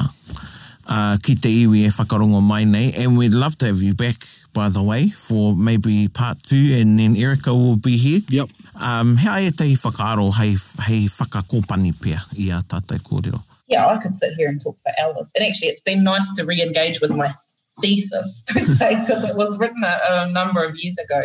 uh, 0.86 1.16
ki 1.22 1.34
te 1.36 1.48
iwi 1.64 1.86
e 1.86 1.90
whakarongo 1.90 2.42
mai 2.42 2.64
nei, 2.64 2.92
and 2.98 3.16
we'd 3.18 3.34
love 3.34 3.56
to 3.58 3.66
have 3.66 3.80
you 3.82 3.94
back, 3.94 4.16
by 4.52 4.68
the 4.68 4.82
way, 4.82 5.08
for 5.08 5.56
maybe 5.56 6.08
part 6.08 6.42
two, 6.42 6.76
and 6.78 6.98
then 6.98 7.16
Erica 7.16 7.54
will 7.54 7.76
be 7.76 7.96
here. 7.96 8.20
Yep. 8.28 8.48
Um, 8.80 9.16
hea 9.16 9.48
e 9.48 9.50
tai 9.50 9.74
whakaro 9.74 10.30
hei, 10.32 10.56
hei 10.86 11.06
whakakōpani 11.08 11.92
pia 12.00 12.22
i 12.38 12.50
a 12.56 12.62
tātai 12.62 13.00
kōrero. 13.00 13.42
yeah, 13.70 13.86
I 13.86 13.98
could 13.98 14.16
sit 14.16 14.34
here 14.34 14.48
and 14.48 14.60
talk 14.60 14.78
for 14.80 14.92
hours. 15.00 15.30
And 15.34 15.46
actually, 15.46 15.68
it's 15.68 15.80
been 15.80 16.02
nice 16.02 16.30
to 16.34 16.44
re-engage 16.44 17.00
with 17.00 17.12
my 17.12 17.32
thesis 17.80 18.42
because 18.52 19.24
it 19.24 19.36
was 19.36 19.56
written 19.58 19.82
a, 19.84 19.98
a 20.08 20.28
number 20.28 20.62
of 20.64 20.76
years 20.76 20.98
ago. 20.98 21.22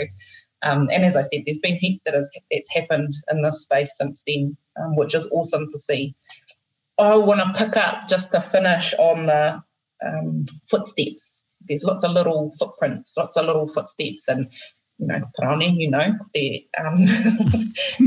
Um, 0.62 0.88
and 0.92 1.04
as 1.04 1.16
I 1.16 1.22
said, 1.22 1.42
there's 1.46 1.58
been 1.58 1.76
heaps 1.76 2.04
that 2.04 2.14
has 2.14 2.32
that's 2.52 2.72
happened 2.74 3.12
in 3.30 3.42
this 3.42 3.62
space 3.62 3.92
since 3.98 4.24
then, 4.26 4.58
um, 4.80 4.96
which 4.96 5.14
is 5.14 5.28
awesome 5.32 5.68
to 5.72 5.78
see. 5.78 6.16
I 6.98 7.16
want 7.16 7.42
to 7.42 7.66
pick 7.66 7.76
up 7.76 8.08
just 8.08 8.32
to 8.32 8.42
finish 8.42 8.94
on 8.98 9.26
the 9.26 9.64
um, 10.06 10.46
footsteps. 10.70 11.35
There's 11.68 11.84
lots 11.84 12.04
of 12.04 12.12
little 12.12 12.52
footprints, 12.58 13.16
lots 13.18 13.38
of 13.38 13.46
little 13.46 13.68
footsteps, 13.68 14.28
and 14.28 14.52
you 14.98 15.08
know, 15.08 15.22
Tarani, 15.38 15.76
you 15.78 15.90
know, 15.90 16.14
the 16.34 16.66
um, 16.80 16.96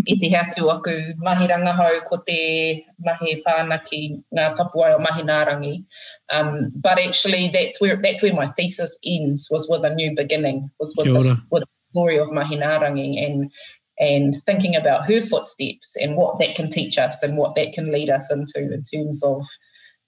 i 0.08 0.14
te 0.20 0.30
hatu 0.32 0.70
aku 0.72 1.14
mahi 1.18 1.46
rangahau 1.48 2.04
ko 2.08 2.16
te 2.26 2.86
mahi 3.04 3.42
pāna 3.46 3.78
ki 3.84 4.22
ngā 4.34 4.56
tapuai 4.56 4.94
o 4.94 4.98
Māhinaarangi. 4.98 5.84
Um, 6.30 6.72
but 6.74 6.98
actually, 6.98 7.50
that's 7.52 7.80
where 7.80 7.96
that's 7.96 8.22
where 8.22 8.32
my 8.32 8.48
thesis 8.56 8.98
ends. 9.04 9.48
Was 9.50 9.68
with 9.68 9.84
a 9.84 9.94
new 9.94 10.14
beginning. 10.14 10.70
Was 10.80 10.94
with, 10.96 11.12
this, 11.12 11.34
with 11.50 11.64
the 11.64 11.68
story 11.92 12.18
of 12.18 12.28
Māhinaarangi 12.28 13.24
and 13.24 13.52
and 13.98 14.42
thinking 14.46 14.76
about 14.76 15.06
her 15.06 15.20
footsteps 15.20 15.96
and 15.96 16.16
what 16.16 16.38
that 16.38 16.54
can 16.54 16.70
teach 16.70 16.96
us 16.96 17.22
and 17.22 17.36
what 17.36 17.54
that 17.56 17.72
can 17.72 17.92
lead 17.92 18.08
us 18.08 18.30
into 18.30 18.72
in 18.72 18.82
terms 18.82 19.22
of 19.22 19.44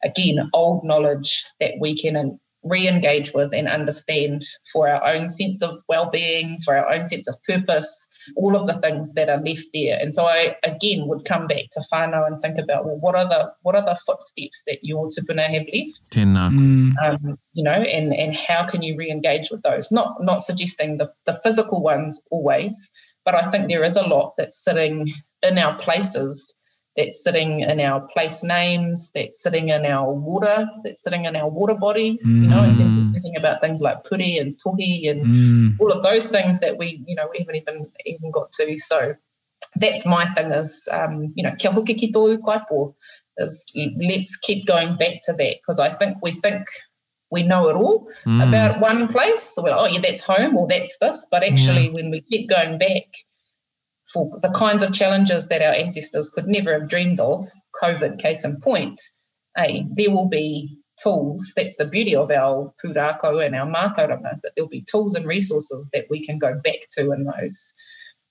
again 0.02 0.48
old 0.54 0.84
knowledge 0.84 1.44
that 1.58 1.74
we 1.80 1.94
can 2.00 2.38
re-engage 2.64 3.32
with 3.32 3.54
and 3.54 3.68
understand 3.68 4.42
for 4.72 4.88
our 4.88 5.04
own 5.06 5.28
sense 5.28 5.62
of 5.62 5.78
well-being 5.88 6.58
for 6.62 6.76
our 6.76 6.92
own 6.92 7.06
sense 7.06 7.26
of 7.26 7.42
purpose 7.44 8.06
all 8.36 8.54
of 8.54 8.66
the 8.66 8.74
things 8.74 9.12
that 9.14 9.30
are 9.30 9.40
left 9.40 9.66
there 9.72 9.98
and 9.98 10.12
so 10.12 10.26
i 10.26 10.54
again 10.62 11.06
would 11.06 11.24
come 11.24 11.46
back 11.46 11.64
to 11.72 11.80
whānau 11.92 12.26
and 12.26 12.40
think 12.42 12.58
about 12.58 12.84
well 12.84 12.98
what 12.98 13.14
are 13.14 13.28
the 13.28 13.50
what 13.62 13.74
are 13.74 13.84
the 13.84 13.98
footsteps 14.06 14.62
that 14.66 14.78
your 14.82 15.08
tupuna 15.08 15.44
have 15.44 15.66
left 15.72 16.10
Tēnā. 16.12 16.50
Mm. 16.50 16.94
um, 17.02 17.38
you 17.54 17.64
know 17.64 17.70
and 17.70 18.12
and 18.12 18.34
how 18.34 18.66
can 18.66 18.82
you 18.82 18.94
re-engage 18.96 19.50
with 19.50 19.62
those 19.62 19.90
not 19.90 20.22
not 20.22 20.42
suggesting 20.42 20.98
the, 20.98 21.10
the 21.24 21.40
physical 21.42 21.82
ones 21.82 22.20
always 22.30 22.90
but 23.24 23.34
i 23.34 23.42
think 23.42 23.68
there 23.68 23.84
is 23.84 23.96
a 23.96 24.06
lot 24.06 24.34
that's 24.36 24.62
sitting 24.62 25.10
in 25.42 25.56
our 25.56 25.76
places 25.78 26.54
that's 27.00 27.22
sitting 27.24 27.60
in 27.60 27.80
our 27.80 28.00
place 28.12 28.42
names, 28.42 29.10
that's 29.14 29.42
sitting 29.42 29.70
in 29.70 29.86
our 29.86 30.12
water, 30.12 30.68
that's 30.84 31.02
sitting 31.02 31.24
in 31.24 31.34
our 31.34 31.48
water 31.48 31.74
bodies, 31.74 32.20
you 32.42 32.48
know, 32.48 32.62
in 32.62 32.74
terms 32.74 32.96
of 32.96 33.04
Mm. 33.04 33.12
thinking 33.14 33.36
about 33.36 33.60
things 33.62 33.80
like 33.80 34.04
puri 34.08 34.32
and 34.42 34.56
tohi 34.62 35.08
and 35.10 35.20
Mm. 35.26 35.76
all 35.80 35.90
of 35.96 36.02
those 36.02 36.26
things 36.36 36.60
that 36.60 36.76
we, 36.76 37.02
you 37.06 37.14
know, 37.16 37.28
we 37.32 37.38
haven't 37.38 37.56
even 37.62 37.78
even 38.04 38.30
got 38.30 38.52
to. 38.58 38.76
So 38.90 39.14
that's 39.76 40.04
my 40.04 40.24
thing 40.34 40.50
is, 40.60 40.70
um, 40.98 41.32
you 41.36 41.42
know, 41.44 41.54
kia 41.58 41.70
hoki 41.78 41.94
ki 41.94 42.12
tō 42.12 42.38
kaipo 42.50 42.94
is 43.38 43.54
let's 44.10 44.36
keep 44.36 44.66
going 44.66 44.96
back 45.02 45.16
to 45.26 45.32
that 45.32 45.56
because 45.60 45.80
I 45.88 45.88
think 45.88 46.18
we 46.22 46.32
think 46.32 46.66
we 47.30 47.42
know 47.50 47.62
it 47.70 47.76
all 47.76 47.98
Mm. 48.26 48.42
about 48.46 48.80
one 48.90 49.08
place. 49.08 49.42
So 49.42 49.62
we're 49.62 49.70
like, 49.70 49.80
oh 49.84 49.90
yeah, 49.94 50.00
that's 50.06 50.22
home 50.22 50.56
or 50.56 50.66
that's 50.68 50.96
this. 51.00 51.26
But 51.32 51.44
actually, 51.50 51.88
when 51.96 52.10
we 52.10 52.20
keep 52.30 52.48
going 52.56 52.76
back 52.86 53.06
for 54.12 54.38
the 54.42 54.50
kinds 54.50 54.82
of 54.82 54.92
challenges 54.92 55.48
that 55.48 55.62
our 55.62 55.74
ancestors 55.74 56.28
could 56.28 56.46
never 56.46 56.72
have 56.72 56.88
dreamed 56.88 57.20
of, 57.20 57.44
COVID 57.82 58.18
case 58.18 58.44
in 58.44 58.60
point, 58.60 59.00
hey, 59.56 59.86
there 59.90 60.10
will 60.10 60.28
be 60.28 60.76
tools. 61.02 61.52
That's 61.56 61.76
the 61.76 61.86
beauty 61.86 62.14
of 62.14 62.30
our 62.30 62.72
pūrākau 62.84 63.44
and 63.44 63.54
our 63.54 63.66
mātauranga, 63.66 64.40
that 64.42 64.52
there'll 64.56 64.68
be 64.68 64.84
tools 64.90 65.14
and 65.14 65.26
resources 65.26 65.90
that 65.92 66.06
we 66.10 66.24
can 66.24 66.38
go 66.38 66.54
back 66.54 66.88
to 66.96 67.12
in 67.12 67.24
those 67.24 67.72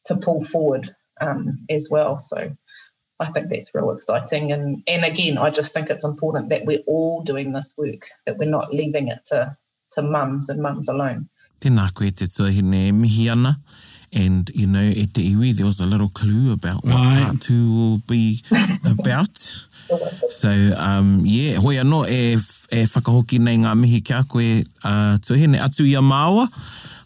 to 0.05 0.15
pull 0.15 0.41
forward 0.41 0.95
um, 1.21 1.49
as 1.69 1.87
well. 1.89 2.19
So 2.19 2.55
I 3.19 3.31
think 3.31 3.49
that's 3.49 3.71
real 3.73 3.91
exciting. 3.91 4.51
And 4.51 4.81
and 4.87 5.03
again, 5.03 5.37
I 5.37 5.49
just 5.49 5.73
think 5.73 5.89
it's 5.89 6.05
important 6.05 6.49
that 6.49 6.65
we're 6.65 6.83
all 6.87 7.21
doing 7.21 7.53
this 7.53 7.73
work, 7.77 8.09
that 8.25 8.37
we're 8.37 8.49
not 8.49 8.73
leaving 8.73 9.07
it 9.07 9.19
to 9.27 9.57
to 9.91 10.01
mums 10.01 10.49
and 10.49 10.61
mums 10.61 10.87
alone. 10.87 11.29
Tēnā 11.59 11.93
koe 11.93 12.09
te 12.09 12.25
tuahine 12.25 12.93
mihi 12.93 13.29
ana. 13.29 13.57
And, 14.11 14.49
you 14.55 14.65
know, 14.67 14.81
e 14.81 15.05
te 15.05 15.21
iwi, 15.33 15.55
there 15.55 15.65
was 15.67 15.79
a 15.81 15.85
little 15.85 16.09
clue 16.09 16.51
about 16.51 16.83
what 16.83 16.93
Right. 16.95 17.23
part 17.25 17.41
two 17.41 17.73
will 17.75 18.01
be 18.07 18.41
about. 18.85 19.37
So, 20.29 20.49
um, 20.77 21.21
yeah, 21.25 21.57
hoi 21.59 21.75
anō 21.77 22.07
e, 22.09 22.33
e 22.71 22.85
whakahoki 22.85 23.39
nei 23.39 23.57
ngā 23.57 23.73
mihi 23.77 24.01
kia 24.05 24.23
koe 24.29 24.63
uh, 24.83 25.17
tuahine 25.21 25.57
atu 25.61 25.85
i 25.85 25.95
a 25.97 26.01
māua, 26.01 26.47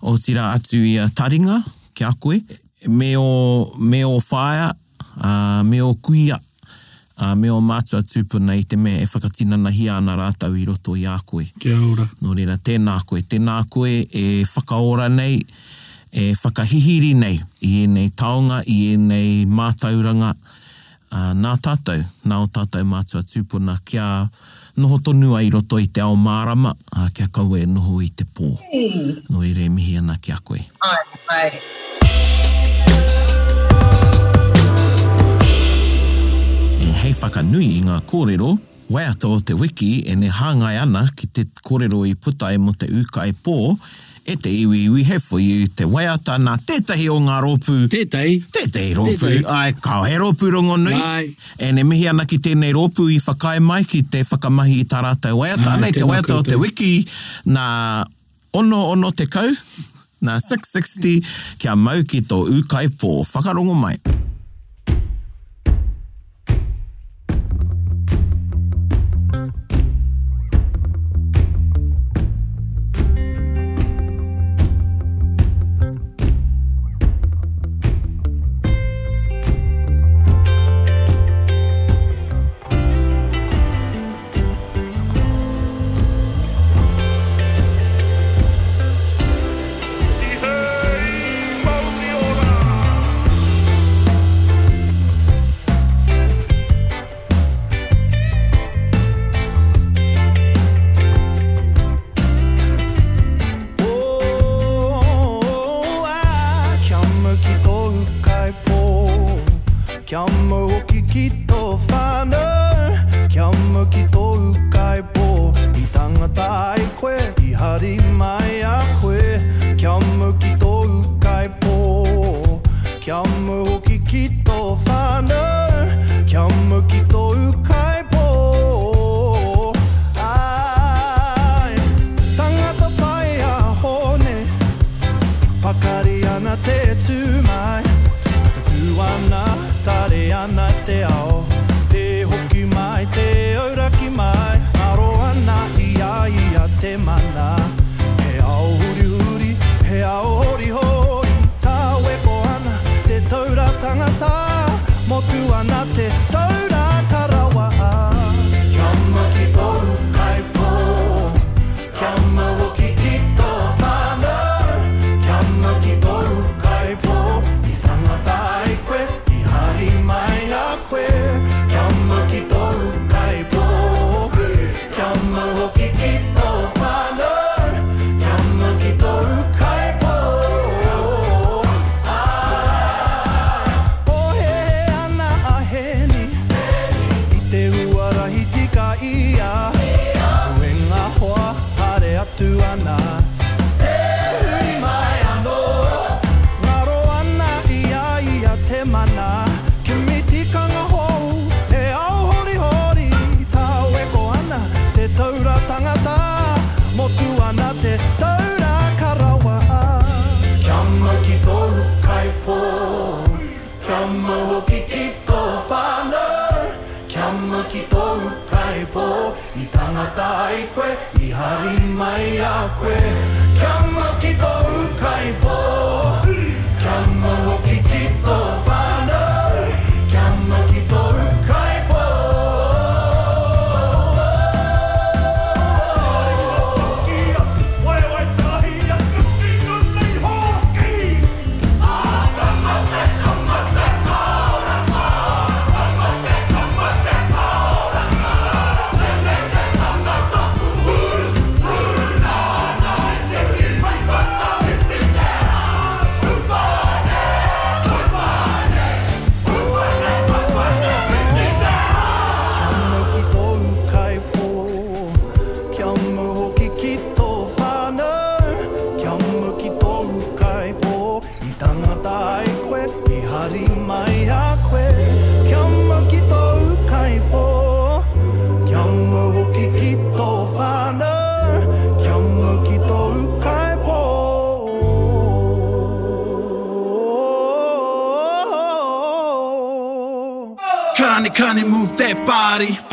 o 0.02 0.18
tira 0.18 0.50
atu 0.54 0.80
i 0.84 0.98
a 1.00 1.08
taringa 1.10 1.62
kia 1.96 2.12
koe. 2.20 2.40
Me 2.88 3.16
o, 3.18 3.72
me 3.80 4.04
o 4.04 4.18
whaia, 4.20 4.74
uh, 5.16 5.64
me 5.64 5.80
o 5.82 5.94
kuia, 5.96 6.36
uh, 7.20 7.36
me 7.40 7.52
o 7.52 7.62
mātua 7.64 8.04
tūpuna 8.04 8.58
i 8.60 8.64
te 8.68 8.76
mea 8.76 9.00
e 9.00 9.08
whakatinana 9.08 9.72
hi 9.72 9.88
ana 9.92 10.18
rātau 10.20 10.56
i 10.60 10.66
roto 10.68 10.98
i 11.00 11.06
a 11.08 11.16
koe. 11.26 11.48
Kia 11.60 11.80
ora. 11.80 12.08
Nō 12.20 12.36
reira, 12.36 12.60
tēnā 12.60 13.00
koe. 13.08 13.24
Tēnā 13.24 13.62
koe 13.72 14.02
e 14.12 14.44
whakaora 14.52 15.08
nei, 15.12 15.40
e 16.14 16.34
whakahihiri 16.38 17.14
nei 17.18 17.40
i 17.66 17.84
enei 17.84 18.12
taonga, 18.14 18.62
i 18.70 18.94
enei 18.94 19.46
mātauranga. 19.50 20.36
Uh, 21.14 21.30
nā 21.38 21.54
tātou, 21.62 22.02
nā 22.26 22.40
o 22.42 22.48
tātou 22.50 22.86
mātua 22.90 23.22
tūpuna 23.22 23.76
kia 23.86 24.26
noho 24.82 24.98
tonu 25.06 25.36
ai 25.38 25.52
roto 25.54 25.78
i 25.78 25.86
te 25.86 26.02
ao 26.02 26.16
mārama, 26.18 26.72
uh, 26.98 27.10
kia 27.14 27.28
e 27.30 27.66
noho 27.66 28.02
i 28.02 28.10
te 28.10 28.26
pō. 28.26 28.50
Hey, 28.72 29.22
Nō 29.30 29.44
i 29.46 29.54
re 29.54 29.70
mihi 29.70 29.98
ana 29.98 30.18
kia 30.18 30.38
koe. 30.44 30.58
ai, 30.82 31.04
ai. 31.30 31.52
E 36.82 36.92
hei 37.02 37.14
whakanui 37.14 37.78
i 37.78 37.82
ngā 37.86 38.02
kōrero, 38.10 38.58
waiata 38.90 39.28
o 39.30 39.40
te 39.40 39.54
wiki 39.54 40.04
e 40.10 40.16
ne 40.16 40.30
hāngai 40.30 40.82
ana 40.82 41.08
ki 41.16 41.28
te 41.28 41.46
kōrero 41.66 42.08
i 42.10 42.16
puta 42.16 42.54
e 42.54 42.58
mo 42.58 42.74
te 42.74 42.90
uka 42.90 43.28
e 43.30 43.34
pō, 43.34 43.78
e 44.26 44.36
te 44.40 44.50
iwi 44.50 44.90
we 44.90 45.04
have 45.04 45.24
for 45.24 45.40
you 45.40 45.68
te 45.68 45.86
waiata 45.90 46.38
nā 46.40 46.56
tētahi 46.64 47.10
o 47.12 47.18
ngā 47.20 47.40
rōpū. 47.44 47.76
Tētei. 47.92 48.38
Tētei 48.56 48.94
rōpū. 48.96 49.32
Ai, 49.52 49.74
kao 49.84 50.06
he 50.08 50.16
rōpū 50.22 50.52
rongo 50.54 50.78
nui. 50.80 50.96
Ai. 50.96 51.28
E 51.60 51.72
ne 51.76 51.84
mihi 51.88 52.08
ana 52.12 52.26
ki 52.30 52.40
tēnei 52.44 52.72
rōpū 52.76 53.10
i 53.12 53.20
whakae 53.24 53.60
mai 53.64 53.84
ki 53.84 54.06
te 54.12 54.24
whakamahi 54.30 54.80
i 54.84 54.88
tā 54.88 55.04
rātou 55.04 55.44
waiata. 55.44 55.76
Ai, 55.76 55.82
Nei, 55.84 55.96
te 55.96 56.08
waiata 56.08 56.40
o 56.40 56.46
te 56.48 56.60
wiki 56.60 56.94
nā 57.52 57.66
ono 58.56 58.84
ono 58.94 59.12
te 59.12 59.28
kau, 59.28 59.50
nā 60.24 60.40
660 60.40 61.20
kia 61.60 61.76
mau 61.76 62.04
ki 62.08 62.24
tō 62.30 62.46
ukai 62.62 62.88
pō. 62.88 63.18
Whakarongo 63.34 63.76
mai. 63.76 63.98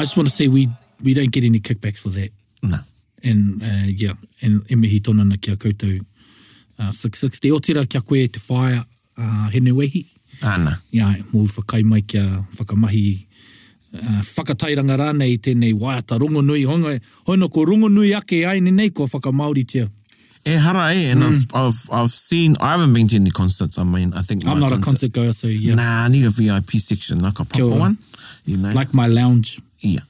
I 0.01 0.02
just 0.05 0.16
want 0.16 0.28
to 0.28 0.32
say 0.35 0.48
we 0.48 0.66
we 1.05 1.12
don't 1.12 1.31
get 1.31 1.44
any 1.44 1.60
kickbacks 1.60 1.98
for 1.98 2.09
that. 2.09 2.31
No. 2.62 2.78
And 3.22 3.62
uh, 3.62 3.86
yeah, 3.86 4.12
and 4.40 4.64
e 4.70 4.74
mihi 4.74 5.01
tōna 5.01 5.27
na 5.28 5.36
kia 5.36 5.56
koutou 5.56 6.01
uh, 6.78 6.90
660. 6.90 7.52
O 7.52 7.59
tira 7.59 7.85
kia 7.85 8.01
koe 8.01 8.27
te 8.27 8.40
whaia 8.40 8.81
uh, 9.18 9.51
hene 9.52 9.72
wehi. 9.77 10.06
Ana. 10.43 10.78
Ia, 10.93 11.05
mō 11.35 11.44
whakai 11.52 11.85
mai 11.85 12.01
kia 12.01 12.24
whakamahi 12.56 13.27
uh, 13.93 14.22
whakatairanga 14.24 14.97
rānei 14.97 15.36
tēnei 15.36 15.74
waiata 15.77 16.18
rongo 16.18 16.40
nui. 16.43 16.64
Honga, 16.64 16.97
hoino 17.28 17.51
ko 17.52 17.66
rongo 17.66 17.93
nui 17.93 18.14
ake 18.14 18.47
ai 18.48 18.60
ni 18.60 18.70
nei 18.70 18.89
ko 18.90 19.05
whakamauri 19.06 19.66
tia. 19.66 19.86
E 20.47 20.56
hara 20.56 20.94
e, 20.94 21.10
and 21.10 21.22
I've, 21.22 21.44
I've, 21.52 21.89
I've 21.93 22.10
seen, 22.10 22.56
I 22.59 22.72
haven't 22.72 22.94
been 22.94 23.06
to 23.09 23.16
any 23.16 23.28
concerts, 23.28 23.77
I 23.77 23.85
mean, 23.85 24.14
I 24.14 24.22
think 24.22 24.48
I'm 24.48 24.59
not 24.59 24.72
a 24.72 24.81
concert 24.81 25.12
goer, 25.12 25.35
so 25.35 25.48
yeah. 25.48 25.74
Nah, 25.74 26.06
I 26.06 26.09
need 26.09 26.24
a 26.24 26.31
VIP 26.31 26.81
section, 26.81 27.20
like 27.20 27.39
a 27.39 27.44
proper 27.44 27.66
one. 27.66 27.98
You 28.47 28.56
know? 28.56 28.72
Like 28.72 28.94
my 28.94 29.06
lounge. 29.06 29.60
Yeah. 29.82 30.01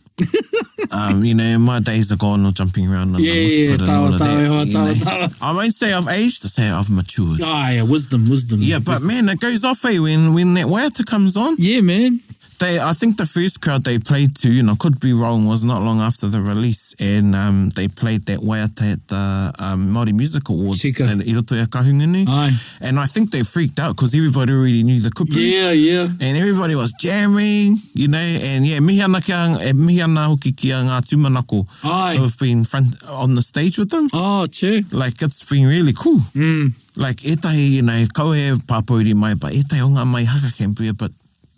um, 0.90 1.24
you 1.24 1.34
know, 1.34 1.58
my 1.58 1.80
days 1.80 2.12
are 2.12 2.16
gone 2.16 2.44
of 2.44 2.52
jumping 2.52 2.86
around 2.92 3.14
and 3.14 3.24
Yeah, 3.24 3.32
yeah, 3.32 3.72
and 3.72 3.80
tawa, 3.80 3.96
all 3.96 4.14
of 4.14 4.20
tawa, 4.20 4.26
that, 4.26 4.66
you 4.66 4.74
tawa, 4.74 4.74
know. 4.74 4.92
tawa. 5.28 5.38
I 5.40 5.52
won't 5.54 5.72
say 5.74 5.92
I've 5.94 6.08
aged, 6.08 6.44
I 6.44 6.48
say 6.48 6.68
I've 6.68 6.90
matured. 6.90 7.40
Ah, 7.42 7.70
yeah, 7.70 7.82
wisdom, 7.82 8.28
wisdom. 8.28 8.58
Yeah, 8.60 8.80
but 8.80 9.00
man, 9.02 9.28
it 9.30 9.40
goes 9.40 9.64
off 9.64 9.82
eh, 9.86 9.98
when, 9.98 10.34
when 10.34 10.52
that 10.54 10.66
waiata 10.66 11.06
comes 11.06 11.36
on. 11.38 11.56
Yeah, 11.58 11.80
man. 11.80 12.20
They, 12.60 12.78
I 12.78 12.92
think 12.92 13.16
the 13.16 13.24
first 13.24 13.62
crowd 13.62 13.84
they 13.84 13.98
played 13.98 14.36
to, 14.44 14.58
and 14.58 14.68
I 14.70 14.74
could 14.74 15.00
be 15.00 15.14
wrong, 15.14 15.46
was 15.46 15.64
not 15.64 15.80
long 15.80 16.00
after 16.02 16.28
the 16.28 16.42
release, 16.42 16.94
and 17.00 17.34
um, 17.34 17.70
they 17.70 17.88
played 17.88 18.26
that 18.26 18.40
waiata 18.40 18.92
at 18.92 19.08
the 19.08 19.50
um, 19.58 19.88
Māori 19.94 20.12
Music 20.12 20.46
Awards 20.50 20.82
Tika. 20.82 21.04
at 21.04 21.18
Irotoia 21.24 21.64
Kahungunu. 21.66 22.26
Aye. 22.28 22.52
And 22.82 23.00
I 23.00 23.06
think 23.06 23.30
they 23.30 23.44
freaked 23.44 23.78
out 23.80 23.96
because 23.96 24.14
everybody 24.14 24.52
already 24.52 24.82
knew 24.82 25.00
the 25.00 25.08
kupuri. 25.08 25.52
Yeah, 25.52 25.70
yeah. 25.70 26.08
And 26.20 26.36
everybody 26.36 26.74
was 26.74 26.92
jamming, 27.00 27.78
you 27.94 28.08
know, 28.08 28.18
and 28.18 28.66
yeah, 28.66 28.80
mihi 28.80 29.00
ana, 29.00 29.22
kia, 29.22 29.56
e 29.64 29.72
mihi 29.72 30.02
ana 30.02 30.28
hoki 30.28 30.52
kia 30.52 30.84
ngā 30.84 31.00
tūmanako 31.00 31.66
Aye. 31.84 32.16
who 32.16 32.22
have 32.24 32.36
been 32.38 32.64
front 32.64 33.02
on 33.08 33.36
the 33.36 33.42
stage 33.42 33.78
with 33.78 33.88
them. 33.88 34.06
Oh, 34.12 34.46
che. 34.46 34.84
Like, 34.92 35.22
it's 35.22 35.48
been 35.48 35.66
really 35.66 35.94
cool. 35.94 36.18
Mm. 36.36 36.74
Like, 36.96 37.24
etahi, 37.24 37.70
you 37.70 37.82
know, 37.82 38.04
kau 38.12 38.34
e 38.34 38.52
pāpauri 38.68 39.14
mai, 39.14 39.32
but 39.32 39.52
etahi 39.52 39.80
o 39.80 39.88
ngā 39.88 40.06
mai 40.06 40.24
haka 40.24 40.52
can 40.54 40.72
be 40.72 40.92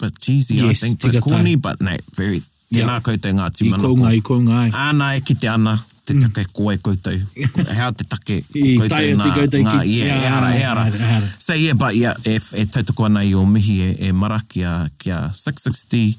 a 0.02 0.06
bit 0.10 0.18
cheesy, 0.20 0.54
Yes, 0.56 0.82
I 0.82 0.86
think, 0.86 1.00
tika 1.00 1.20
tai. 1.20 1.20
corny, 1.20 1.54
but 1.56 1.80
no, 1.80 1.94
very, 2.16 2.42
Yeah. 2.72 2.86
tēnā 2.86 3.00
koutou 3.04 3.32
ngā 3.36 3.46
I 3.46 3.50
tūmanako. 3.50 3.82
kounga, 3.82 4.10
i 4.16 4.20
kounga 4.20 4.52
ai. 4.62 4.70
Āna 4.70 5.16
e 5.16 5.20
ki 5.20 5.34
te 5.34 5.48
ana, 5.48 5.74
te 6.06 6.14
take 6.14 6.46
mm. 6.48 6.52
koe 6.56 6.76
koutou. 6.78 7.18
Hea 7.76 7.92
te 7.92 8.04
take 8.08 8.38
I 8.54 8.76
koutou 8.78 9.12
ngā, 9.18 9.34
koutou 9.36 9.60
ngā, 9.66 9.74
ki- 9.82 9.98
yeah, 9.98 10.06
yeah, 10.06 10.22
e 10.22 10.26
ara, 10.32 10.52
e 10.56 10.62
ara. 10.64 10.86
e 10.88 11.02
ara. 11.18 11.28
So 11.38 11.52
yeah, 11.54 11.74
but 11.74 11.94
yeah, 11.94 12.14
e, 12.24 12.38
e 12.38 12.64
tautoko 12.64 13.04
ana 13.04 13.20
i 13.20 13.34
o 13.34 13.44
mihi 13.44 13.76
e, 13.90 14.08
e 14.08 14.12
mara 14.12 14.40
kia, 14.48 14.88
kia 14.98 15.30
660 15.34 16.16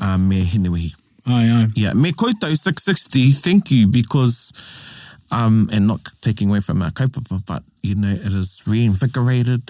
uh, 0.00 0.18
me 0.18 0.42
hinewihi. 0.44 0.92
Ai, 1.26 1.46
ai. 1.60 1.68
Yeah, 1.76 1.94
me 1.94 2.10
koutou 2.10 2.50
660, 2.56 3.30
thank 3.32 3.70
you, 3.70 3.86
because, 3.86 4.52
um, 5.30 5.68
and 5.70 5.86
not 5.86 6.00
taking 6.22 6.48
away 6.48 6.60
from 6.60 6.82
our 6.82 6.90
kaupapa, 6.90 7.38
but, 7.46 7.62
you 7.82 7.94
know, 7.94 8.08
it 8.10 8.32
has 8.32 8.62
reinvigorated 8.66 9.62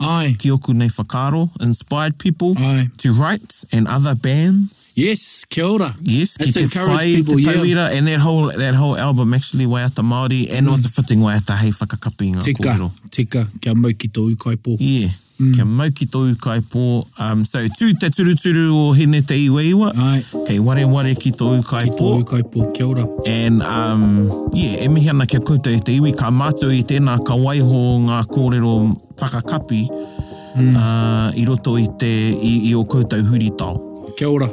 Ai. 0.00 0.34
ki 0.38 0.50
oku 0.50 0.72
nei 0.72 0.88
whakaro, 0.88 1.50
inspired 1.60 2.18
people 2.18 2.54
Ai. 2.58 2.88
to 2.98 3.12
write 3.12 3.64
and 3.72 3.88
other 3.88 4.14
bands. 4.14 4.92
Yes, 4.96 5.44
kia 5.48 5.64
ora. 5.66 5.96
Yes, 6.02 6.36
ki 6.36 6.52
te 6.52 6.66
whai, 6.66 7.16
people, 7.16 7.34
te 7.34 7.42
yeah. 7.42 7.52
tauira, 7.52 7.96
and 7.96 8.06
that 8.06 8.20
whole, 8.20 8.50
that 8.50 8.74
whole 8.74 8.96
album 8.96 9.34
actually 9.34 9.66
waiata 9.66 10.02
Māori, 10.04 10.50
and 10.52 10.66
it 10.66 10.70
was 10.70 10.84
a 10.84 10.88
fitting 10.88 11.18
waiata 11.20 11.56
hei 11.56 11.70
whakakapi 11.70 12.34
ngā 12.34 12.44
Tika, 12.44 12.62
kōrero. 12.62 12.90
tika, 13.10 13.46
kia 13.60 13.74
mau 13.74 13.90
ki 13.90 14.08
tō 14.08 14.34
ukaipo. 14.36 14.76
Yeah, 14.78 15.08
mm. 15.38 15.52
kia 15.54 15.64
mau 15.64 15.90
ki 15.90 16.06
tō 16.06 16.22
ukaipo. 16.32 17.04
Um, 17.18 17.44
so, 17.44 17.58
tū 17.78 17.92
te 17.98 18.10
turuturu 18.10 18.68
o 18.74 18.92
hene 18.92 19.22
te 19.22 19.36
iwa 19.38 19.62
iwa. 19.62 19.92
Ai, 19.96 20.22
Kei 20.46 20.58
ware 20.58 20.84
ware 20.90 21.14
ki 21.14 21.30
tō 21.32 21.36
ki 21.36 21.40
tō 21.40 21.58
ukaipo. 21.62 22.12
ukaipo, 22.22 22.66
kia 22.74 22.86
ora. 22.86 23.06
And, 23.26 23.62
um, 23.62 24.50
yeah, 24.54 24.84
e 24.84 24.88
mihi 24.88 25.10
ana 25.10 25.26
kia 25.26 25.40
koutou 25.40 25.72
i 25.74 25.80
te 25.80 25.94
iwi, 25.98 26.12
ka 26.16 26.30
mātou 26.30 26.72
i 26.74 26.82
tēnā 26.82 27.18
ka 27.24 27.36
waiho 27.38 27.82
ngā 28.06 28.22
kōrero 28.32 28.74
whakakapi 29.18 29.82
mm. 29.90 30.76
uh, 30.76 31.32
i 31.34 31.44
roto 31.48 31.76
i 31.78 31.86
te, 31.98 32.12
i, 32.34 32.54
i 32.70 32.74
o 32.74 32.84
koutou 32.84 33.22
huritau. 33.30 33.78
Kia 34.18 34.30
ora. 34.30 34.48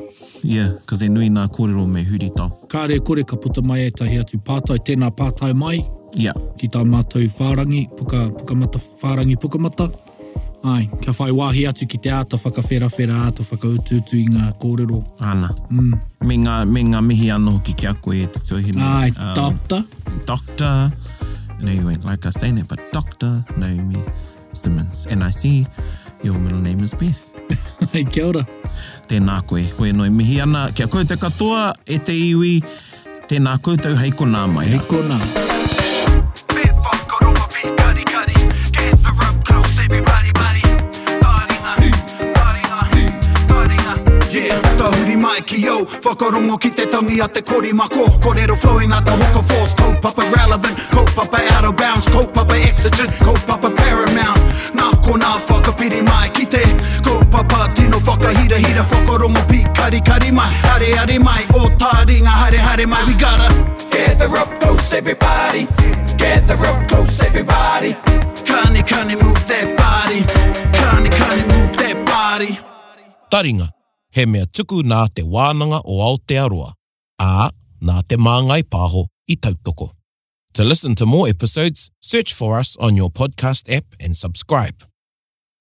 Yeah, 0.45 0.70
because 0.78 1.02
e 1.02 1.10
nui 1.10 1.30
nā 1.34 1.48
kōrero 1.49 1.88
me 1.90 2.03
huritau. 2.06 2.52
Kāre 2.70 2.99
kore 3.03 3.24
ka 3.26 3.38
puta 3.41 3.64
mai 3.66 3.88
e 3.88 3.91
tahi 3.91 4.20
atu 4.22 4.38
pātai, 4.38 4.78
tēnā 4.86 5.10
pātai 5.16 5.53
mai, 5.57 5.80
Yeah. 6.16 6.32
ki 6.56 6.70
tā 6.72 6.80
mātou 6.88 7.26
whārangi, 7.28 7.90
puka, 7.98 8.30
pukamata, 8.38 8.80
whārangi 9.02 9.36
pukamata. 9.36 9.90
Ai, 10.65 10.87
kia 11.01 11.13
whai 11.13 11.29
wāhi 11.29 11.67
atu 11.69 11.85
ki 11.85 11.99
te 12.01 12.09
āta 12.09 12.39
whakawhera-whera 12.41 13.19
āta 13.27 13.43
whakaututu 13.45 14.17
i 14.17 14.25
ngā 14.33 14.47
kōrero. 14.61 15.03
Ana. 15.21 15.51
Mm. 15.69 15.91
Me, 16.25 16.37
ngā, 16.41 16.55
me 16.65 16.81
ngā 16.87 17.01
mihi 17.05 17.27
anō 17.35 17.59
ki 17.67 17.75
kia 17.83 17.93
koe 18.01 18.23
e 18.23 18.25
te 18.33 18.41
tuahine. 18.47 18.81
Ai, 18.81 19.11
um, 19.13 19.35
doctor. 19.37 19.83
Doctor. 20.25 20.89
And 21.59 21.69
you 21.69 21.85
went 21.85 22.03
like 22.03 22.25
I 22.25 22.31
say 22.31 22.49
that, 22.51 22.67
but 22.67 22.81
Dr. 22.91 23.45
Naomi 23.57 24.01
Simmons. 24.53 25.05
And 25.11 25.23
I 25.23 25.29
see 25.29 25.67
your 26.23 26.39
middle 26.39 26.59
name 26.59 26.81
is 26.81 26.95
Beth. 26.95 27.29
Ai, 27.93 28.03
kia 28.03 28.31
ora. 28.31 28.45
Tēnā 29.05 29.43
koe, 29.45 29.61
koe 29.77 29.93
noi 29.93 30.09
mihi 30.09 30.41
ana. 30.41 30.71
Kia 30.73 30.89
koe 30.89 31.05
te 31.05 31.19
katoa 31.21 31.75
e 31.85 32.01
te 32.01 32.17
iwi, 32.31 32.57
tēnā 33.29 33.59
koutou 33.61 33.93
hei 34.01 34.09
kona 34.17 34.47
mai. 34.49 34.65
Hei 34.73 34.81
kona. 34.89 35.21
Bit 35.21 35.55
mai 45.36 45.44
ki 45.44 45.68
au 45.68 45.86
Whakarongo 46.03 46.57
ki 46.57 46.70
te 46.70 46.86
tangi 46.88 47.20
a 47.20 47.28
te 47.28 47.41
kori 47.41 47.74
mako. 47.74 48.07
Korero 48.22 48.56
flowing 48.56 48.91
a 48.91 49.02
the 49.02 49.12
hoka 49.12 49.44
force. 49.44 49.74
Kaupapa 49.74 50.24
relevant, 50.32 50.78
kaupapa 50.91 51.40
out 51.52 51.66
of 51.66 51.76
bounds. 51.76 52.07
Kaupapa 52.07 52.56
exigent, 52.56 53.12
kaupapa 53.20 53.70
paramount. 53.76 54.40
Nā 54.74 54.86
kona 55.03 55.38
whakapiri 55.48 56.02
mai 56.03 56.30
ki 56.30 56.45
te 56.45 56.64
Kaupapa 57.03 57.74
tino 57.76 57.99
whakahira 57.99 58.57
hira 58.57 58.84
Whakarongo 58.84 59.41
pi 59.49 59.64
kari 59.74 59.99
kari 60.02 60.32
mai 60.32 60.52
Hare 60.68 60.95
hare 60.95 61.20
mai, 61.20 61.44
o 61.53 61.68
taringa 61.78 62.30
hare 62.41 62.57
hare 62.57 62.86
mai. 62.86 63.03
We 63.06 63.14
gotta 63.14 63.49
gather 63.91 64.38
up 64.38 64.60
close 64.60 64.94
everybody. 64.94 65.68
Gather 66.18 66.66
up 66.66 66.88
close 66.88 67.20
everybody. 67.22 67.94
Kani 68.48 68.82
kani 68.84 69.16
move 69.22 69.41
that 69.48 69.76
body. 69.78 70.22
Kani 70.80 71.10
kani 71.10 71.44
move 71.52 71.74
that 71.78 72.06
body. 72.06 72.57
Taringa, 73.32 73.70
he 74.15 74.25
mea 74.25 74.47
tuku 74.47 74.81
nā 74.87 75.05
te 75.13 75.23
wānanga 75.27 75.81
o 75.83 75.99
Aotearoa, 76.07 76.71
ā 77.21 77.49
nā 77.83 77.99
te 78.07 78.17
māngai 78.17 78.63
pāho 78.63 79.05
i 79.27 79.35
tautoko. 79.35 79.91
To 80.55 80.63
listen 80.63 80.95
to 80.95 81.05
more 81.05 81.27
episodes, 81.27 81.89
search 81.99 82.33
for 82.33 82.57
us 82.57 82.77
on 82.79 82.95
your 82.95 83.11
podcast 83.11 83.67
app 83.69 83.83
and 83.99 84.15
subscribe. 84.15 84.87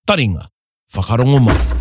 Taringa, 0.06 0.46
whakarongo 0.94 1.42
mai. 1.42 1.73